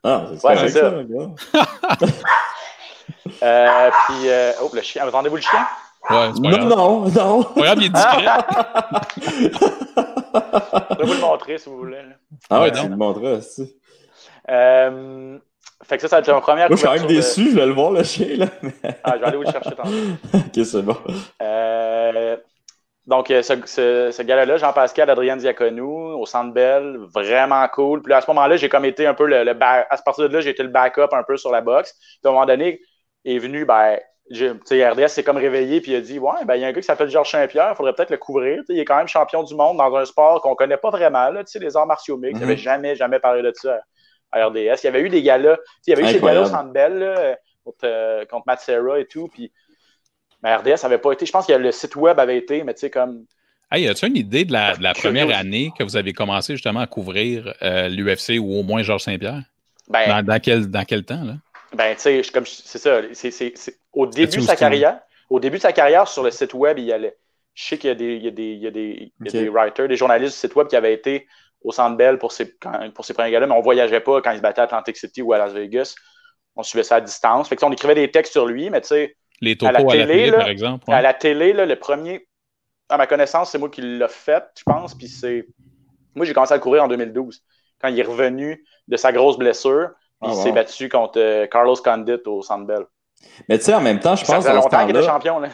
[0.05, 0.87] ah, c'est ouais, ça, ça
[3.43, 4.53] euh, puis, euh...
[4.63, 5.07] oh, le chien.
[5.07, 5.67] Attendez-vous le chien?
[6.11, 7.41] Ouais, c'est pas non, non, non.
[7.41, 8.27] Regarde, il est discret.
[10.91, 12.03] je vais vous le montrer si vous voulez.
[12.51, 13.75] Ah ouais, tu le montrer aussi.
[14.51, 15.39] Euh,
[15.83, 17.57] fait que ça, ça a été ma première Moi, je suis quand même déçu, je
[17.57, 18.47] vais le voir, le chien, là.
[19.05, 19.91] ah, je vais aller vous le chercher tantôt.
[20.35, 20.97] ok, c'est bon.
[21.43, 22.37] Euh,
[23.07, 28.01] donc, euh, ce, ce, ce gars-là, Jean-Pascal Adrien Diaconou, au Centre Bell, vraiment cool.
[28.03, 30.41] Puis à ce moment-là, j'ai comme été un peu le, le à partir de là,
[30.41, 31.95] j'ai été le backup un peu sur la boxe.
[31.99, 32.81] Puis à un moment donné,
[33.25, 33.99] est venu, ben,
[34.33, 36.69] tu sais, RDS s'est comme réveillé puis il a dit Ouais, ben, il y a
[36.69, 38.63] un gars qui s'appelle Georges Saint-Pierre, il faudrait peut-être le couvrir.
[38.69, 41.43] il est quand même champion du monde dans un sport qu'on connaît pas vraiment, là,
[41.55, 42.37] les arts martiaux mixtes.
[42.37, 42.59] Il n'avait mhm.
[42.59, 43.81] jamais, jamais parlé de ça
[44.33, 44.81] à RDS.
[44.83, 45.59] Il y avait eu des gars-là.
[45.87, 49.07] Il y avait eu ces gars-là au Centre Bell contre, euh, contre Matt Serra et
[49.07, 49.29] tout.
[49.29, 49.53] Puis,
[50.43, 51.27] mais RDS n'avait pas été.
[51.27, 53.25] Je pense que le site web avait été, mais tu sais, comme.
[53.71, 56.81] Hey, as-tu une idée de la, de la première année que vous avez commencé justement
[56.81, 59.43] à couvrir euh, l'UFC ou au moins Georges Saint-Pierre?
[59.89, 61.35] Ben, dans, quel, dans quel temps, là?
[61.75, 63.01] Ben, tu sais, comme c'est ça.
[63.15, 63.55] C'est,
[63.95, 66.85] au début de sa carrière, au début de sa carrière, sur le site web, il
[66.85, 67.17] y allait.
[67.55, 69.27] Je sais qu'il y a des, il y a des, il y a des, il
[69.27, 71.27] y a des writers, des journalistes du site web qui avaient été
[71.65, 72.55] au Centre Bell pour ses,
[72.95, 75.23] pour ses premiers gars mais on voyageait pas quand il se battait à Atlantic City
[75.23, 75.95] ou à Las Vegas.
[76.57, 77.49] On suivait ça à distance.
[77.49, 79.17] Fait que, on écrivait des textes sur lui, mais tu sais.
[79.41, 80.85] Les topos à la télé, par exemple.
[80.93, 82.29] À la télé, le premier,
[82.89, 84.95] à ma connaissance, c'est moi qui l'ai fait, je pense.
[84.95, 85.47] Puis c'est.
[86.15, 87.43] Moi, j'ai commencé à le courir en 2012,
[87.81, 89.91] quand il est revenu de sa grosse blessure.
[90.21, 92.85] Puis il ah, s'est battu contre euh, Carlos Condit au Centre Bell.
[93.49, 94.45] Mais tu sais, en même temps, je pense.
[94.45, 95.41] Ça fait longtemps qu'il était champion.
[95.41, 95.49] Là.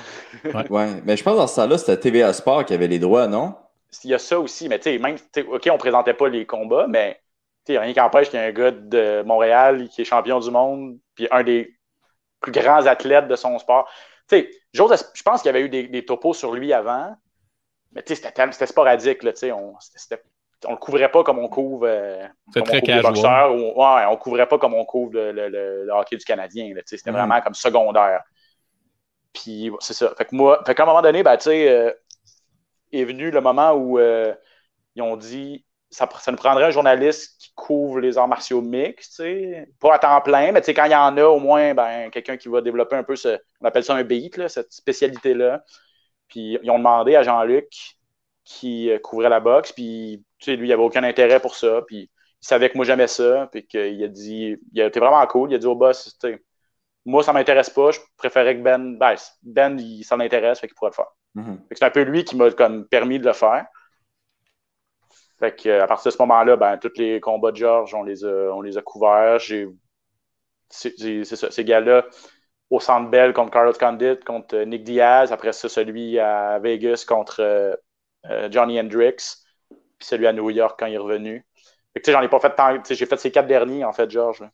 [0.69, 0.89] ouais.
[1.05, 3.55] mais je pense dans ce temps-là, c'était TVA Sport qui avait les droits, non?
[4.05, 5.17] Il y a ça aussi, mais tu sais, même,
[5.49, 7.21] OK, on présentait pas les combats, mais
[7.69, 10.99] rien qui empêche qu'il y ait un gars de Montréal qui est champion du monde,
[11.15, 11.77] puis un des
[12.41, 13.91] plus grands athlètes de son sport.
[14.29, 17.15] Tu sais, je pense qu'il y avait eu des, topos sur lui avant,
[17.93, 19.75] mais tu sais, c'était sporadique, là, tu sais, on,
[20.67, 24.17] on le couvrait pas comme on couvre, euh, comme très on boxeurs, ou, ouais, on
[24.17, 27.15] couvrait pas comme on couvre le, hockey du Canadien, tu sais, c'était mm.
[27.15, 28.23] vraiment comme secondaire.
[29.33, 30.13] Puis c'est ça.
[30.17, 31.93] Fait que moi, fait qu'à un moment donné, ben, tu sais, euh,
[32.93, 34.35] est venu le moment où euh,
[34.95, 39.23] ils ont dit ça, ça, nous prendrait un journaliste qui couvre les arts martiaux mixtes,
[39.81, 42.49] pas à temps plein, mais quand il y en a, au moins, ben, quelqu'un qui
[42.49, 45.65] va développer un peu ce, on appelle ça un beat, cette spécialité-là.
[46.29, 47.97] Puis ils ont demandé à Jean-Luc
[48.45, 52.11] qui euh, couvrait la boxe, puis lui, il n'avait aucun intérêt pour ça, puis
[52.43, 55.57] il savait que moi j'aimais ça, puis qu'il a dit, il été vraiment cool, il
[55.57, 56.17] a dit au boss,
[57.05, 60.77] moi ça m'intéresse pas, je préférais que Ben, ben, Ben, il, ça m'intéresse, fait qu'il
[60.77, 61.18] pourrait le faire.
[61.35, 61.61] Mhm.
[61.71, 63.67] C'est un peu lui qui m'a comme permis de le faire.
[65.39, 68.25] Fait que, à partir de ce moment-là, ben, tous les combats de George, on les
[68.25, 69.41] a, on les a couverts.
[70.69, 72.07] C'est ça, ces gars-là,
[72.71, 75.33] au Centre Bell contre Carlos Condit, contre euh, Nick Diaz.
[75.33, 77.75] Après ça, celui à Vegas contre euh,
[78.27, 79.23] euh, Johnny Hendricks.
[79.71, 81.47] Puis celui à New York quand il est revenu.
[81.95, 82.77] Fait que, j'en ai pas fait tant.
[82.89, 84.45] J'ai fait ces quatre derniers, en fait, George,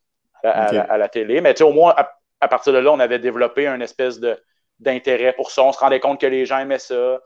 [0.42, 1.40] à, la télé.
[1.40, 4.38] Mais au moins, à, à, partir de là, on avait développé une espèce de
[4.79, 5.62] d'intérêt pour ça.
[5.62, 7.20] On se rendait compte que les gens aimaient ça.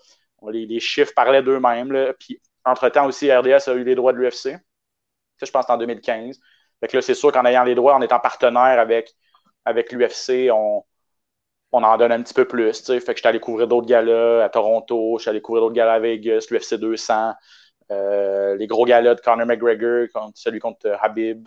[0.50, 2.12] Les, chiffres parlaient d'eux-mêmes.
[2.18, 4.58] Puis, entre-temps aussi, RDS a eu les droits de l'UFC.
[5.38, 6.38] Ça, je pense, en 2015.
[6.80, 9.12] Fait que là, c'est sûr qu'en ayant les droits, en étant partenaire avec,
[9.64, 10.84] avec l'UFC, on,
[11.72, 12.84] on en donne un petit peu plus.
[12.86, 15.94] Fait que j'étais allé couvrir d'autres galas à Toronto, je suis allé couvrir d'autres galas
[15.94, 17.34] à Vegas, l'UFC 200,
[17.90, 21.46] euh, les gros galas de Conor McGregor, celui contre Habib.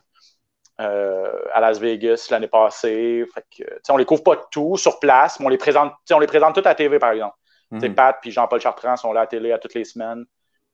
[0.78, 3.26] À Las Vegas l'année passée.
[3.34, 6.28] Fait que, on les couvre pas tout sur place, mais on les présente, on les
[6.28, 7.36] présente toutes à la TV, par exemple.
[7.72, 10.26] Mm Pat puis Jean-Paul Chartrand sont là à la télé à toutes les semaines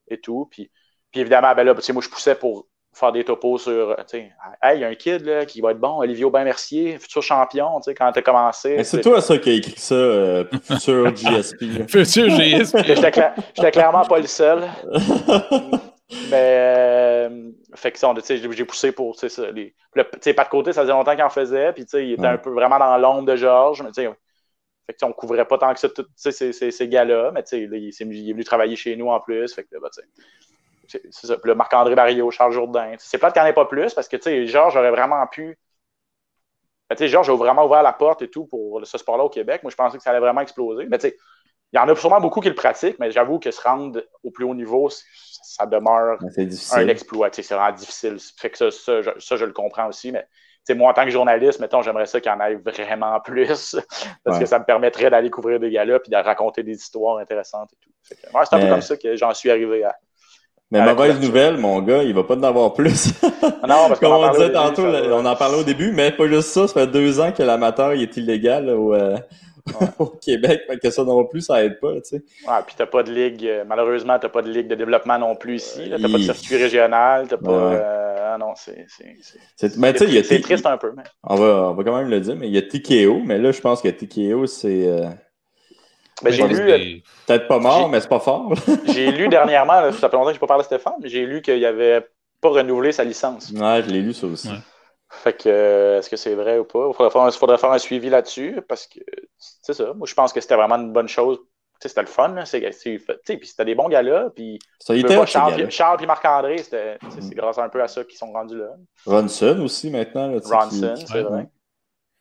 [0.07, 0.47] et tout.
[0.49, 0.71] Puis,
[1.11, 4.31] puis évidemment, ben là, moi, je poussais pour faire des topos sur, sais,
[4.63, 7.79] hey, il y a un kid là, qui va être bon, Olivier Aubin-Mercier, futur champion,
[7.79, 8.83] tu sais, quand t'as commencé.
[8.83, 11.87] C'est toi ça qui a écrit ça, euh, futur GSP.
[11.87, 12.77] futur GSP.
[13.55, 14.63] J'étais clairement pas le seul.
[16.09, 20.03] Mais, euh, fait que ça, j'ai poussé pour, tu sais, les, pas
[20.43, 22.49] de côté, ça faisait longtemps qu'il en faisait, puis tu sais, il était un peu
[22.49, 24.09] vraiment dans l'ombre de Georges, mais tu sais,
[24.87, 27.89] fait que, on couvrait pas tant que ça, ces, ces, ces gars-là, mais il, il,
[28.29, 29.53] est venu travailler chez nous en plus.
[29.53, 31.37] Fait que, bah, c'est ça.
[31.37, 32.95] Puis Marc-André Barrio, Charles Jourdain.
[32.97, 35.25] C'est plate qu'il n'y en ait pas plus parce que, tu sais, Georges aurait vraiment
[35.27, 35.59] pu.
[36.89, 39.29] Ben, tu sais, Georges a vraiment ouvert la porte et tout pour ce sport-là au
[39.29, 39.61] Québec.
[39.61, 40.85] Moi, je pensais que ça allait vraiment exploser.
[40.85, 41.17] Mais, tu sais,
[41.73, 44.31] il y en a sûrement beaucoup qui le pratiquent, mais j'avoue que se rendre au
[44.31, 46.17] plus haut niveau, ça demeure
[46.73, 47.29] un exploit.
[47.31, 48.17] C'est vraiment difficile.
[48.37, 50.25] Fait que ça, ça, je, le comprends aussi, mais
[50.75, 53.75] moi, en tant que journaliste, mettons, j'aimerais ça qu'il y en ait vraiment plus,
[54.23, 57.69] parce que ça me permettrait d'aller couvrir des gars-là et de raconter des histoires intéressantes
[57.73, 57.91] et tout.
[58.03, 59.95] C'est un peu comme ça que j'en suis arrivé à.
[60.69, 63.13] Mais mauvaise nouvelle, mon gars, il va pas en avoir plus.
[63.23, 66.67] non, parce Comme on, disait tantôt, on en parlait au début, mais pas juste ça,
[66.67, 69.15] ça fait deux ans que l'amateur est illégal au, euh,
[69.99, 72.23] au Québec, que ça non plus, ça aide pas, tu sais.
[72.47, 75.35] Ouais, puis t'as pas de ligue, euh, malheureusement, t'as pas de ligue de développement non
[75.35, 77.51] plus ici, t'as pas de circuit régional, t'as pas...
[77.51, 78.85] Euh, ah non, c'est...
[79.57, 81.03] C'est triste un peu, mais...
[81.23, 83.51] On va, on va quand même le dire, mais il y a TKO, mais là,
[83.51, 84.87] je pense que TKO, c'est...
[86.23, 87.03] Ben, j'ai lu.
[87.27, 88.53] Peut-être pas mort, mais c'est pas fort.
[88.87, 91.25] j'ai lu dernièrement, ça fait longtemps que je n'ai pas parlé à Stéphane, mais j'ai
[91.25, 92.07] lu qu'il n'avait
[92.41, 93.51] pas renouvelé sa licence.
[93.51, 94.49] Ouais, je l'ai lu ça aussi.
[95.09, 96.87] Fait que, euh, est-ce que c'est vrai ou pas?
[96.89, 96.93] Il
[97.31, 98.99] faudrait faire un, suivi là-dessus parce que,
[99.37, 99.93] c'est ça.
[99.93, 101.39] Moi, je pense que c'était vraiment une bonne chose.
[101.79, 102.35] C'était le fun.
[102.43, 104.31] Puis c'était des bons gars-là.
[104.35, 106.97] Puis, ça y était, Charles, Charles et Marc-André, c'est
[107.35, 108.71] grâce un peu à ça qu'ils sont rendus là.
[109.05, 110.31] Ronson aussi, maintenant.
[110.31, 111.47] Ronson, c'est vrai.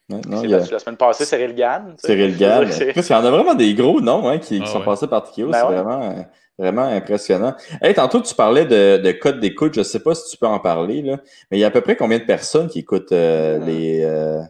[0.09, 1.97] La semaine passée, Cyril Gann.
[1.99, 2.69] Cyril Gann.
[2.97, 5.49] Il y en a vraiment des gros noms hein, qui, ah sont passés par Tikio.
[5.49, 6.27] Ben c'est vraiment,
[6.59, 7.55] vraiment impressionnant.
[7.83, 9.75] Hey, tantôt, tu parlais de, de code d'écoute.
[9.75, 11.19] Je ne sais pas si tu peux en parler, là,
[11.51, 13.65] mais il y a à peu près combien de personnes qui écoutent euh, hmm.
[13.65, 14.43] les, euh,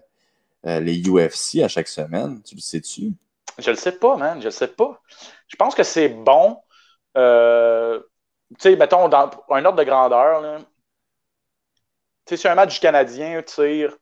[0.66, 2.40] euh, les UFC à chaque semaine?
[2.42, 3.12] Tu le sais-tu?
[3.58, 4.40] Je le sais pas, man.
[4.40, 5.00] Je le sais pas.
[5.48, 6.58] Je pense que c'est bon.
[7.14, 7.20] tu
[8.58, 10.60] sais, mettons, dans un ordre de grandeur,
[12.26, 13.96] tu sais, sur un match du Canadien tire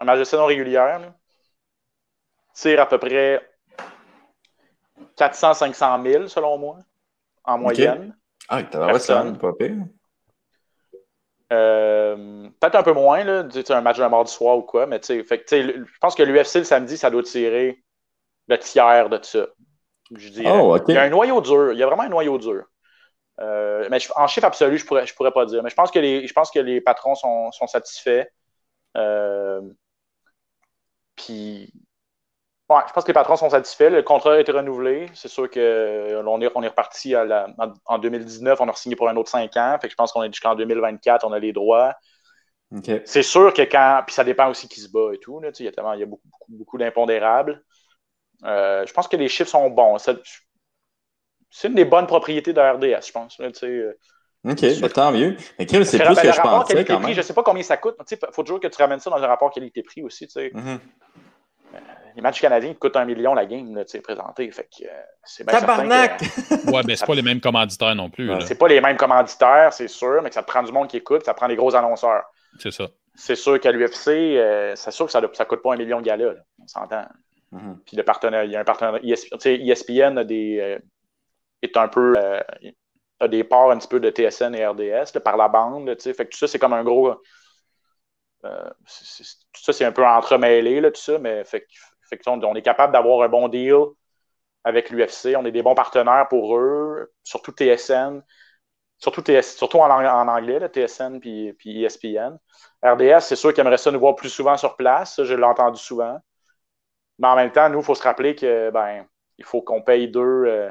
[0.00, 1.12] un match de saison régulière,
[2.54, 3.40] tire à peu près
[5.16, 6.78] 400-500 000 selon moi,
[7.44, 8.16] en moyenne.
[8.48, 9.76] Ah, t'as ça, pas pire.
[11.52, 15.44] Euh, peut-être un peu moins, là, un match d'un mardi soir ou quoi, mais fait,
[15.50, 17.82] je pense que l'UFC le samedi, ça doit tirer
[18.48, 19.46] le tiers de ça.
[20.14, 20.50] Je dirais.
[20.50, 22.64] Oh, il y a un noyau dur, il y a vraiment un noyau dur.
[23.40, 25.62] Euh, mais en chiffre absolu, je pourrais, je pourrais pas dire.
[25.62, 28.26] Mais je pense que les, je pense que les patrons sont, sont satisfaits.
[28.96, 29.60] Euh,
[31.16, 31.72] puis,
[32.68, 33.90] ouais, je pense que les patrons sont satisfaits.
[33.90, 35.06] Le contrat a été renouvelé.
[35.14, 38.60] C'est sûr qu'on euh, est, on est reparti en 2019.
[38.60, 39.78] On a signé pour un autre 5 ans.
[39.80, 41.24] Fait que je pense qu'on est jusqu'en 2024.
[41.26, 41.94] On a les droits.
[43.04, 44.02] C'est sûr que quand.
[44.06, 45.40] Puis ça dépend aussi qui se bat et tout.
[45.40, 47.62] Là, il y a, tellement, il y a beaucoup, beaucoup, d'impondérables.
[48.44, 49.98] Euh, je pense que les chiffres sont bons.
[51.50, 53.38] C'est une des bonnes propriétés de RDS, je pense.
[53.38, 53.92] Là, euh.
[54.44, 55.36] OK, ben, tant mieux.
[55.58, 57.12] Mais c'est plus que je pensais quand même.
[57.12, 57.96] Je ne sais pas combien ça coûte.
[58.10, 60.28] Il faut toujours que tu ramènes ça dans un rapport qualité-prix aussi.
[60.28, 60.50] Sais.
[61.74, 61.78] Euh,
[62.14, 64.50] les matchs canadiens coûtent un million la game, là, présenté.
[64.50, 64.90] Fait que, euh,
[65.24, 66.20] c'est Tabarnak!
[66.66, 68.30] ouais, mais c'est pas les mêmes commanditaires non plus.
[68.42, 71.24] C'est pas les mêmes commanditaires, c'est sûr, mais ça te prend du monde qui écoute,
[71.24, 72.24] ça prend des gros annonceurs.
[72.58, 72.88] C'est ça.
[73.14, 76.06] C'est sûr qu'à l'UFC, euh, c'est sûr que ça ne coûte pas un million de
[76.06, 76.34] galas.
[76.62, 77.04] On s'entend.
[77.52, 77.76] Mm-hmm.
[77.84, 79.00] Puis le partenaire, il y a un partenaire.
[79.02, 80.78] ESPN a des,
[81.62, 82.14] est un peu
[83.22, 85.94] a des parts un petit peu de TSN et RDS par la bande.
[86.00, 87.14] fait que tout ça, c'est comme un gros.
[88.44, 88.70] Euh,
[89.52, 91.66] tout ça, c'est un peu entremêlé, là, tout ça, mais fait,
[92.26, 93.76] on, est capable d'avoir un bon deal
[94.64, 95.36] avec l'UFC.
[95.36, 98.22] On est des bons partenaires pour eux, surtout TSN,
[98.98, 102.36] surtout, surtout en, anglais, TSN puis, puis ESPN.
[102.82, 105.80] RDS, c'est sûr qu'ils aimeraient ça nous voir plus souvent sur place, je l'ai entendu
[105.80, 106.18] souvent.
[107.18, 109.06] Mais en même temps, nous, il faut se rappeler que ben,
[109.38, 110.20] il faut qu'on paye deux.
[110.46, 110.70] Euh,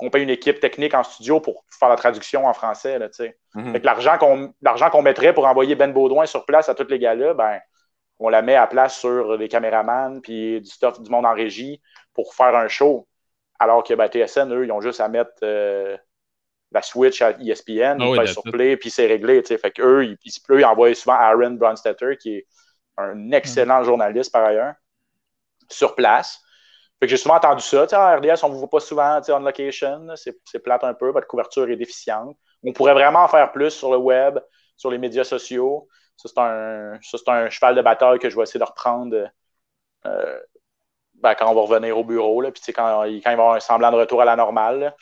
[0.00, 2.98] qu'on paye une équipe technique en studio pour faire la traduction en français.
[2.98, 3.08] Là,
[3.54, 3.76] mhm.
[3.82, 7.34] l'argent qu'on, l'argent qu'on mettrait pour envoyer Ben Baudouin sur place à tous les gars-là,
[7.34, 7.60] ben,
[8.18, 11.82] on la met à place sur les caméramans puis du stuff du monde en régie
[12.14, 13.06] pour faire un show.
[13.58, 15.96] Alors que ben, TSN, eux, ils ont juste à mettre euh,
[16.72, 19.42] la Switch à ESPN, ah ils sur Play, puis c'est réglé.
[19.42, 22.46] Fait qu'eux, ils, ils, ils, envoient souvent Aaron Bronstetter, qui est
[22.96, 24.74] un excellent journaliste par ailleurs,
[25.68, 26.40] sur place.
[27.00, 27.86] Fait que j'ai souvent entendu ça.
[27.94, 30.06] En RDS, on ne vous voit pas souvent on location.
[30.16, 31.10] C'est plate un peu.
[31.10, 32.36] Votre couverture est déficiente.
[32.62, 34.38] On pourrait vraiment en faire plus sur le web,
[34.76, 35.88] sur les médias sociaux.
[36.16, 39.16] Ça, c'est un, un, cheval de bataille que je vais essayer de reprendre
[40.04, 40.40] euh,
[41.14, 43.54] ben, quand on va revenir au bureau, là, puis quand, quand il va y avoir
[43.54, 44.94] un semblant de retour à la normale.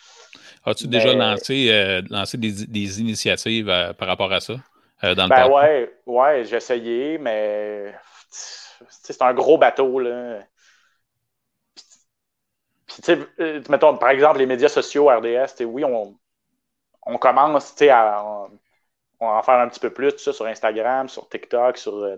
[0.64, 2.02] As-tu déjà lancé, euh,
[2.34, 3.66] des, initiatives
[3.98, 4.54] par rapport à ça?
[5.02, 7.92] dans le ben ouais, ouais j'ai essayé, mais
[8.30, 9.98] c'est un gros bateau.
[9.98, 10.40] Là.
[13.02, 13.16] Puis,
[13.68, 16.16] mettons, par exemple, les médias sociaux, RDS, oui, on,
[17.06, 18.22] on commence à,
[19.20, 21.94] on va en faire un petit peu plus, tout ça, sur Instagram, sur TikTok, sur.
[21.94, 22.16] Euh,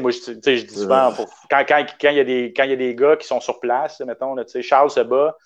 [0.00, 1.12] moi, je, je dis souvent,
[1.48, 3.40] quand, quand, quand, il y a des, quand il y a des gars qui sont
[3.40, 5.36] sur place, mettons, là, Charles se bat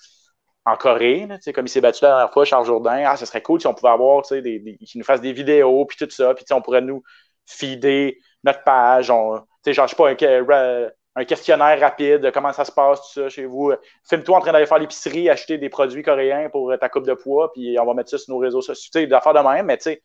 [0.65, 3.43] en Corée, là, comme il s'est battu la dernière fois, Charles Jourdain, ah, ce serait
[3.43, 6.35] cool si on pouvait avoir, des, des, qu'il nous fasse des vidéos, puis tout ça,
[6.35, 7.03] puis on pourrait nous
[7.47, 12.65] feeder notre page, on, genre, je sais pas, un, un, questionnaire rapide de comment ça
[12.65, 13.73] se passe, tout ça, chez vous.
[14.09, 17.53] Filme-toi en train d'aller faire l'épicerie, acheter des produits coréens pour ta coupe de poids,
[17.53, 19.77] puis on va mettre ça sur nos réseaux sociaux, tu sais, d'affaires de même, mais
[19.77, 20.03] tu sais,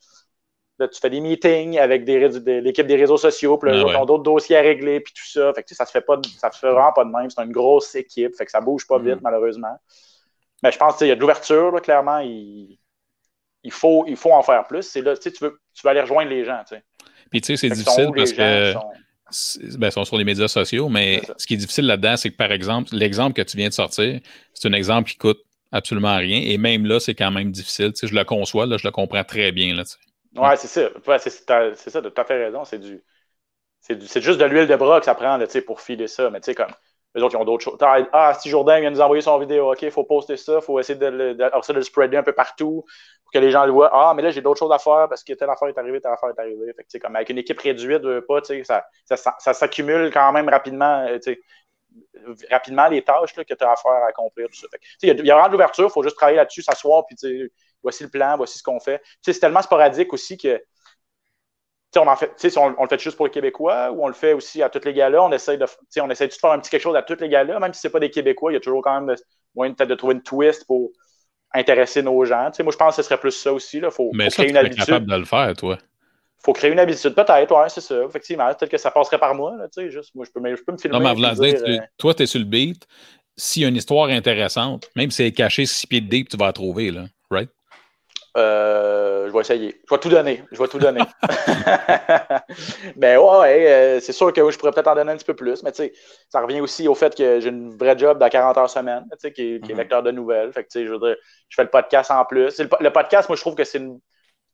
[0.79, 4.05] Là, tu fais des meetings avec des, l'équipe des réseaux sociaux, puis là, ah ont
[4.05, 5.51] d'autres dossiers à régler, puis tout ça.
[5.53, 7.29] Fait que, ça se fait pas, ça se fait vraiment pas de même.
[7.31, 9.21] C'est une grosse équipe, fait que ça bouge pas vite, mm.
[9.23, 9.75] malheureusement.
[10.61, 12.19] Mais je pense qu'il y a de l'ouverture, clairement.
[12.19, 12.77] Il,
[13.63, 14.83] il, faut, il faut en faire plus.
[14.83, 16.61] C'est là, tu veux, tu vas aller rejoindre les gens.
[16.67, 16.83] sais.
[17.31, 18.73] Puis tu sais, c'est difficile parce que.
[19.77, 22.37] Ben, ils sont sur les médias sociaux, mais ce qui est difficile là-dedans, c'est que
[22.37, 24.19] par exemple, l'exemple que tu viens de sortir,
[24.53, 25.39] c'est un exemple qui coûte
[25.71, 26.41] absolument rien.
[26.41, 27.91] Et même là, c'est quand même difficile.
[27.93, 29.75] Tu sais, je le conçois, là, je le comprends très bien.
[29.75, 29.83] Là,
[30.35, 30.89] Ouais, c'est ça.
[31.19, 32.63] c'est ça, tu as fait raison.
[32.65, 33.03] C'est du.
[33.81, 36.29] C'est juste de l'huile de bras que ça prend là, pour filer ça.
[36.29, 36.71] Mais tu sais, comme
[37.17, 37.77] les autres, ils ont d'autres choses.
[37.81, 40.79] Ah, si Jourdain vient nous envoyer son vidéo, OK, il faut poster ça, il faut
[40.79, 42.85] essayer de, le, de, le spreader un peu partout
[43.23, 43.89] pour que les gens le voient.
[43.91, 46.11] Ah, mais là, j'ai d'autres choses à faire parce que telle affaire est arrivée, telle
[46.11, 46.73] affaire est arrivée.
[47.01, 51.05] Comme avec une équipe réduite, pas, ça, ça, s'accumule quand même rapidement.
[51.07, 51.17] Euh,
[52.51, 54.47] rapidement les tâches là, que tu as à faire à accomplir.
[54.47, 54.67] Tout ça.
[55.01, 57.17] il, y a, y a vraiment de l'ouverture, il faut juste travailler là-dessus, s'asseoir, puis
[57.81, 59.01] voici le plan, voici ce qu'on fait.
[59.21, 60.61] c'est tellement sporadique aussi que
[61.95, 64.33] on, en fait, on, on, le fait juste pour les Québécois ou on le fait
[64.33, 65.23] aussi à tous les gars-là.
[65.23, 65.65] On essaie de,
[66.01, 67.87] on essaie de faire un petit quelque chose à tous les gars-là, même si ce
[67.87, 69.15] n'est pas des Québécois, il y a toujours quand même
[69.55, 70.91] moyen peut-être de trouver une twist pour
[71.53, 72.51] intéresser nos gens.
[72.59, 73.77] moi, je pense que ce serait plus ça aussi.
[73.77, 74.85] Il faut, Mais créer une habitude.
[74.85, 75.77] capable de le faire, toi.
[76.43, 77.13] faut créer une habitude.
[77.13, 78.03] Peut-être, ouais, c'est ça.
[78.03, 79.55] Effectivement, peut-être que ça passerait par moi.
[79.87, 80.99] juste, moi, je peux, je peux me filmer.
[80.99, 82.87] Non, mais dire, euh, toi, tu es sur le beat.
[83.39, 86.29] S'il y a une histoire intéressante, même si elle est cachée six pieds de deep,
[86.29, 87.05] tu vas la trouver, là.
[87.29, 87.49] Right?
[88.35, 89.81] Euh, je vais essayer.
[89.87, 90.43] Je vais tout donner.
[90.51, 91.01] Je vais tout donner.
[92.95, 95.63] mais ouais, euh, c'est sûr que je pourrais peut-être en donner un petit peu plus,
[95.63, 95.93] mais tu sais,
[96.29, 99.17] ça revient aussi au fait que j'ai une vraie job de 40 heures semaine, tu
[99.19, 99.79] sais, qui, est, qui est mhm.
[99.79, 100.51] lecteur de nouvelles.
[100.53, 101.15] Fait que, tu sais, je veux dire,
[101.49, 102.59] je fais le podcast en plus.
[102.59, 103.81] Le, podcast, moi, je trouve que c'est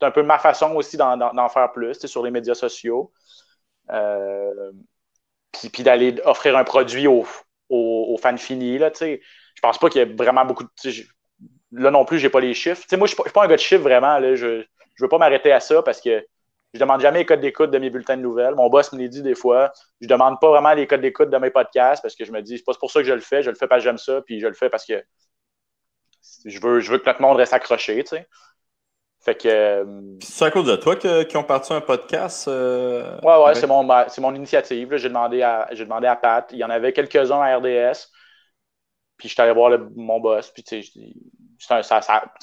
[0.02, 3.12] un peu ma façon aussi d'en faire plus, tu sais, sur les médias sociaux.
[3.92, 4.72] Euh,
[5.52, 7.26] puis, d'aller offrir un produit aux,
[7.70, 9.22] aux, fans finis, là, tu sais.
[9.56, 10.70] Je pense pas qu'il y ait vraiment beaucoup de
[11.74, 12.84] là non plus, j'ai pas les chiffres.
[12.96, 14.20] moi, je ne suis pas un gars de chiffres vraiment.
[14.20, 14.36] Là.
[14.36, 14.64] Je ne
[15.00, 16.26] veux pas m'arrêter à ça parce que
[16.74, 18.56] je demande jamais les codes d'écoute de mes bulletins de nouvelles.
[18.56, 19.72] Mon boss me les dit des fois.
[20.02, 22.58] Je demande pas vraiment les codes d'écoute de mes podcasts parce que je me dis,
[22.58, 23.44] c'est pas pour ça que je le fais.
[23.44, 25.04] Je le fais parce que j'aime ça, puis je le fais parce que
[26.46, 28.28] je veux, je veux que tout le monde reste accroché, tu sais.
[29.24, 29.48] Fait que.
[29.48, 32.48] Euh, c'est à cause de toi qu'ils ont parti un podcast?
[32.48, 34.98] Euh, ouais, ouais, c'est mon, mon initiative.
[34.98, 36.46] J'ai demandé, à, demandé à Pat.
[36.52, 38.10] Il y en avait quelques-uns à RDS.
[39.16, 40.52] Puis je suis allé voir mon boss.
[40.52, 40.92] Puis tu sais,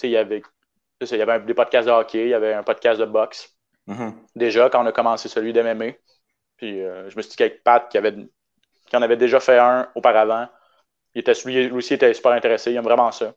[0.02, 0.42] il y avait,
[1.00, 3.54] il y avait des podcasts de hockey, il y avait un podcast de boxe.
[3.88, 4.12] Mm-hmm.
[4.36, 5.92] Déjà, quand on a commencé celui d'MMA.
[6.56, 9.58] Puis euh, je me suis dit qu'avec Pat, qui, avait, qui en avait déjà fait
[9.58, 10.46] un auparavant,
[11.14, 12.70] il était, lui, aussi était super intéressé.
[12.70, 13.32] Il aime vraiment ça.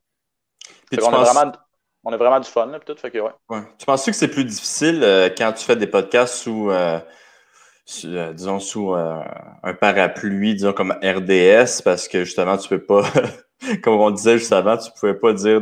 [0.92, 1.52] on, a vraiment,
[2.04, 2.68] on, a vraiment, du fun.
[2.68, 3.62] Là, tout, fait que, ouais.
[3.80, 7.00] Tu penses que c'est plus difficile euh, quand tu fais des podcasts euh,
[7.86, 13.04] disons, sous un parapluie, disons, comme RDS, parce que justement, tu peux pas
[13.84, 15.62] comme on disait juste avant, tu pouvais pas dire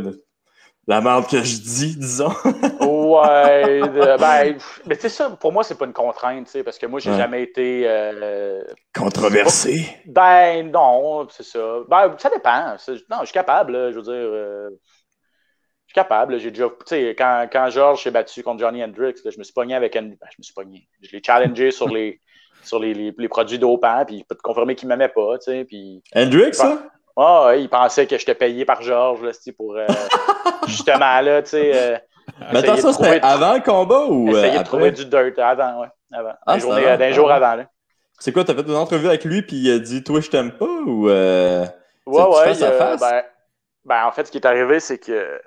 [0.88, 2.34] la merde que je dis, disons.
[2.82, 3.82] ouais,
[4.19, 6.86] ben, mais tu sais, ça, pour moi, c'est pas une contrainte, tu sais, parce que
[6.86, 7.84] moi, j'ai jamais été.
[7.86, 8.63] Euh,
[8.93, 9.88] Controversé.
[10.05, 11.82] ben, non, c'est ça.
[11.88, 12.76] Ben, ça dépend.
[13.09, 14.78] Non, je suis capable, je veux dire.
[15.92, 16.39] Euh, suis capable.
[16.39, 16.68] J'ai déjà.
[16.68, 19.94] Tu sais, quand, quand Georges s'est battu contre Johnny Hendricks, je me suis pogné avec.
[19.94, 20.88] Ben, je me suis pogné.
[21.02, 22.20] Je l'ai challengé sur les.
[22.64, 25.52] sur les, les, les produits dopants, puis il peut te confirmer qu'il m'aimait pas, tu
[25.52, 26.04] sais, puis...
[26.16, 26.78] Hendrix, ça?
[27.18, 29.88] Ah, il pensait que j'étais payé par Georges, là, pour euh,
[30.68, 31.72] justement, là, tu sais.
[31.74, 31.98] Euh,
[32.54, 34.30] mais attends, ça, c'était avant le combat ou.
[34.30, 34.60] Essayer après?
[34.60, 35.88] de trouver du dirt avant, ouais.
[36.14, 36.34] Avant.
[36.46, 37.66] Ah, d'un jour avant, là.
[38.20, 40.52] C'est quoi, t'as fait une entrevue avec lui puis il a dit Toi, je t'aime
[40.52, 41.10] pas ou.
[41.10, 41.66] Euh,
[42.06, 42.54] ouais, ouais.
[42.54, 43.00] face?
[43.00, 43.24] Ben,
[43.84, 45.42] ben, en fait, ce qui est arrivé, c'est que.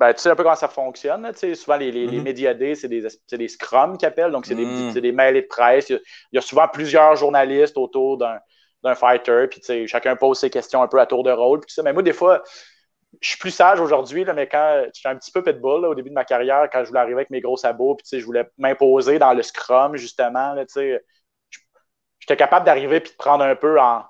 [0.00, 1.20] Ben, tu sais un peu comment ça fonctionne.
[1.20, 2.74] Là, souvent, les, les, les médias mm-hmm.
[2.74, 4.32] c'est des, des scrums qu'ils appellent.
[4.32, 4.94] Donc, c'est des, mm.
[4.94, 5.90] des mails de presse.
[5.90, 6.00] il
[6.32, 10.98] y, a, souvent plusieurs journalistes autour d'un fighter, puis chacun pose ses questions un peu
[10.98, 11.60] à tour de rôle.
[11.60, 11.82] Puis ça.
[11.82, 12.42] Mais moi, des fois,
[13.20, 16.14] je suis plus sage aujourd'hui, mais quand j'étais un petit peu pitbull au début de
[16.14, 19.34] ma carrière, quand je voulais arriver avec mes gros sabots, puis je voulais m'imposer dans
[19.34, 20.54] le scrum, justement,
[22.20, 24.02] j'étais capable d'arriver puis de prendre un peu en,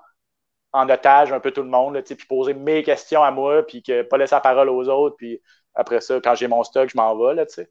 [0.71, 4.03] en otage un peu tout le monde, puis poser mes questions à moi, puis que
[4.03, 5.41] pas laisser la parole aux autres, puis
[5.75, 7.65] après ça, quand j'ai mon stock, je m'en vais, là, tu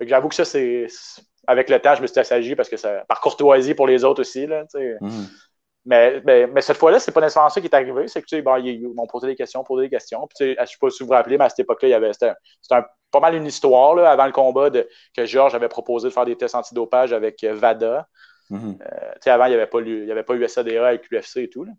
[0.00, 0.86] j'avoue que ça, c'est...
[1.46, 3.04] Avec le temps, je me suis assagi parce que ça...
[3.08, 5.08] Par courtoisie pour les autres aussi, là, mmh.
[5.86, 8.06] Mais, mais, cette fois-là, c'est pas nécessairement ça qui est arrivé.
[8.06, 10.26] C'est que, tu sais, bon, ils, m'ont posé des questions, posé des questions.
[10.26, 11.92] Puis, tu sais, je sais pas si vous vous rappelez, mais à cette époque-là, il
[11.92, 12.32] y avait, c'était,
[12.68, 14.86] pas mal une histoire, là, avant le combat, de,
[15.16, 18.06] que Georges avait proposé de faire des tests antidopage avec euh, VADA.
[18.50, 18.82] Mm-hmm.
[18.82, 21.38] Euh, tu sais, avant, il n'y avait, pas, il y avait pas USADA avec l'UFC
[21.38, 21.64] et tout.
[21.64, 21.72] Là.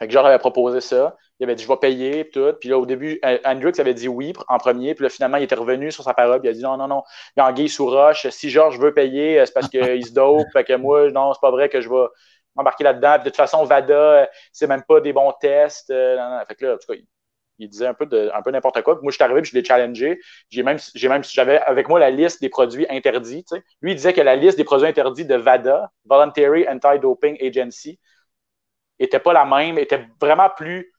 [0.00, 1.14] Fait que Georges avait proposé ça.
[1.38, 2.54] Il avait dit, je vais payer, tout.
[2.58, 4.94] Puis là, au début, Hendrix avait dit oui en premier.
[4.94, 6.40] Puis là, finalement, il était revenu sur sa parole.
[6.40, 7.02] Puis il a dit, non, non, non,
[7.36, 8.26] il y a Anguille sous roche.
[8.30, 10.46] Si Georges veut payer, c'est parce qu'il se dope.
[10.54, 12.06] fait que moi, non, c'est pas vrai que je vais
[12.56, 13.18] embarquer là-dedans.
[13.18, 15.90] de toute façon, VADA, euh, c'est même pas des bons tests.
[15.90, 16.98] Euh, fait que là, en tout cas,
[17.58, 18.98] il, disait un peu, de, un peu n'importe quoi.
[19.02, 20.18] moi, je suis arrivé, puis je l'ai challengé.
[20.48, 23.44] J'ai même, même, j'avais avec moi la liste des produits interdits.
[23.82, 27.98] Lui, il disait que la liste des produits interdits de VADA, Voluntary Anti-Doping Agency,
[29.00, 30.92] était pas la même, était vraiment plus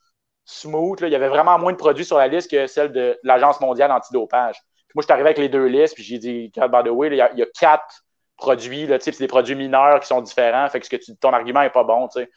[0.44, 1.00] smooth.
[1.02, 3.92] Il y avait vraiment moins de produits sur la liste que celle de l'Agence mondiale
[3.92, 4.56] antidopage.
[4.88, 7.08] Puis moi, je suis arrivé avec les deux listes, puis j'ai dit, by the way,
[7.08, 8.04] il y, a, quatre
[8.36, 11.62] produits, c'est des produits mineurs qui sont différents, fait que, ce que tu, ton argument
[11.62, 12.10] n'est pas bon.
[12.10, 12.28] Fait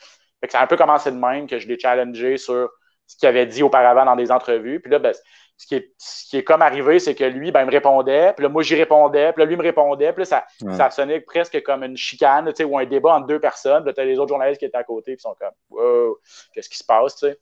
[0.42, 2.68] que ça a un peu commencé de même que je l'ai challengé sur
[3.06, 4.80] ce qu'il avait dit auparavant dans des entrevues.
[4.80, 5.14] Puis là, ben,
[5.56, 8.32] ce, qui est, ce qui est comme arrivé, c'est que lui, ben, il me répondait,
[8.32, 10.44] puis là, moi, j'y répondais, puis là, lui me répondait, puis là, ça,
[10.76, 13.82] ça sonnait presque comme une chicane, ou un débat entre deux personnes.
[13.82, 16.18] Puis là, tu as les autres journalistes qui étaient à côté, qui sont comme, wow,
[16.52, 17.38] qu'est-ce qui se passe, tu sais?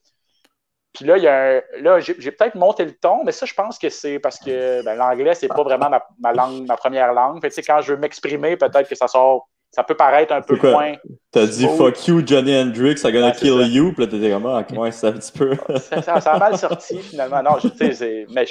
[0.92, 3.78] Puis là, il y a là j'ai, peut-être monté le ton, mais ça, je pense
[3.78, 5.88] que c'est parce que ben, l'anglais, c'est pas vraiment
[6.18, 7.40] ma, langue, ma première langue.
[7.40, 9.48] Fait, quand je veux m'exprimer, peut-être que ça sort.
[9.74, 10.94] Ça peut paraître un peu moins.
[11.30, 14.64] T'as dit fuck you, Johnny Hendrix, I'm gonna kill you, puis là t'étais vraiment, ah,
[14.68, 15.56] comment c'est un petit peu.
[15.78, 17.42] ça, a mal sorti finalement.
[17.42, 18.46] Non, je sais, mais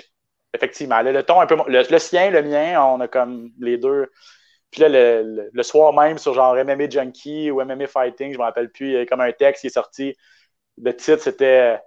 [0.54, 1.58] effectivement, le, ton un peu.
[1.68, 4.10] Le, sien, le mien, on a comme les deux.
[4.72, 8.72] Puis là, le, soir même, sur genre MMA Junkie ou MMA Fighting, je me rappelle
[8.72, 10.16] plus, il y a comme un texte qui est sorti.
[10.82, 11.80] Le titre, c'était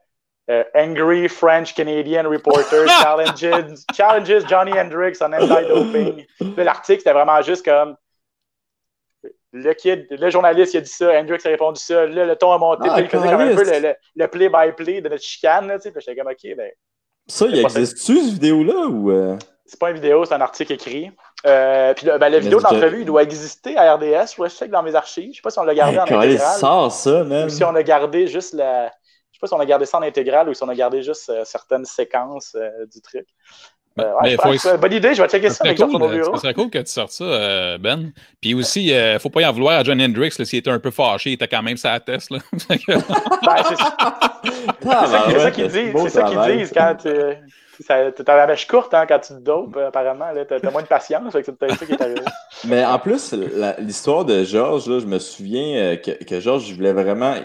[0.47, 6.27] Uh, angry French Canadian reporter challenges, challenges Johnny Hendricks on anti-doping.
[6.59, 7.97] L'article, c'était vraiment juste comme
[9.55, 12.53] le kid, le journaliste, il a dit ça, Hendricks a répondu ça, là, le ton
[12.53, 15.89] a monté, ah, il faisait comme un peu le play-by-play de notre chicane, là, tu
[15.89, 16.71] sais, j'étais comme, OK, ben...
[17.29, 19.11] Ça, il existe-tu, cette vidéo-là, ou...
[19.13, 19.39] Euh?
[19.65, 21.11] C'est pas une vidéo, c'est un article écrit.
[21.47, 24.95] Euh, puis ben, la vidéo d'entrevue, il doit exister à RDS, je check dans mes
[24.95, 26.39] archives, je sais pas si on l'a gardé en intégral.
[26.39, 27.47] sort ça, même.
[27.47, 28.91] Ou si on a gardé juste la
[29.31, 31.03] je sais pas si on a gardé ça en intégral ou si on a gardé
[31.03, 32.57] juste euh, certaines séquences
[32.93, 33.27] du truc.
[33.97, 36.37] Ben, euh, bonne idée, je vais checker ça avec cool, bureau.
[36.37, 38.13] serait cool que tu sortes ça, Ben.
[38.41, 40.81] Puis aussi, il ne faut pas y en vouloir à John Hendricks s'il était un
[40.81, 42.31] peu fâché, il était quand même sa test.
[42.31, 42.39] Là.
[42.53, 42.77] ben,
[43.69, 45.93] c'est ça, qu'ils disent.
[46.03, 47.09] C'est ça qu'ils disent quand tu
[47.89, 50.27] as la mèche courte hein, quand tu te dopes, apparemment.
[50.49, 52.21] Tu as, moins de patience, c'est peut-être ça qui est arrivé.
[52.65, 53.33] Mais en plus,
[53.79, 57.37] l'histoire de Georges, je me souviens que, que Georges voulait vraiment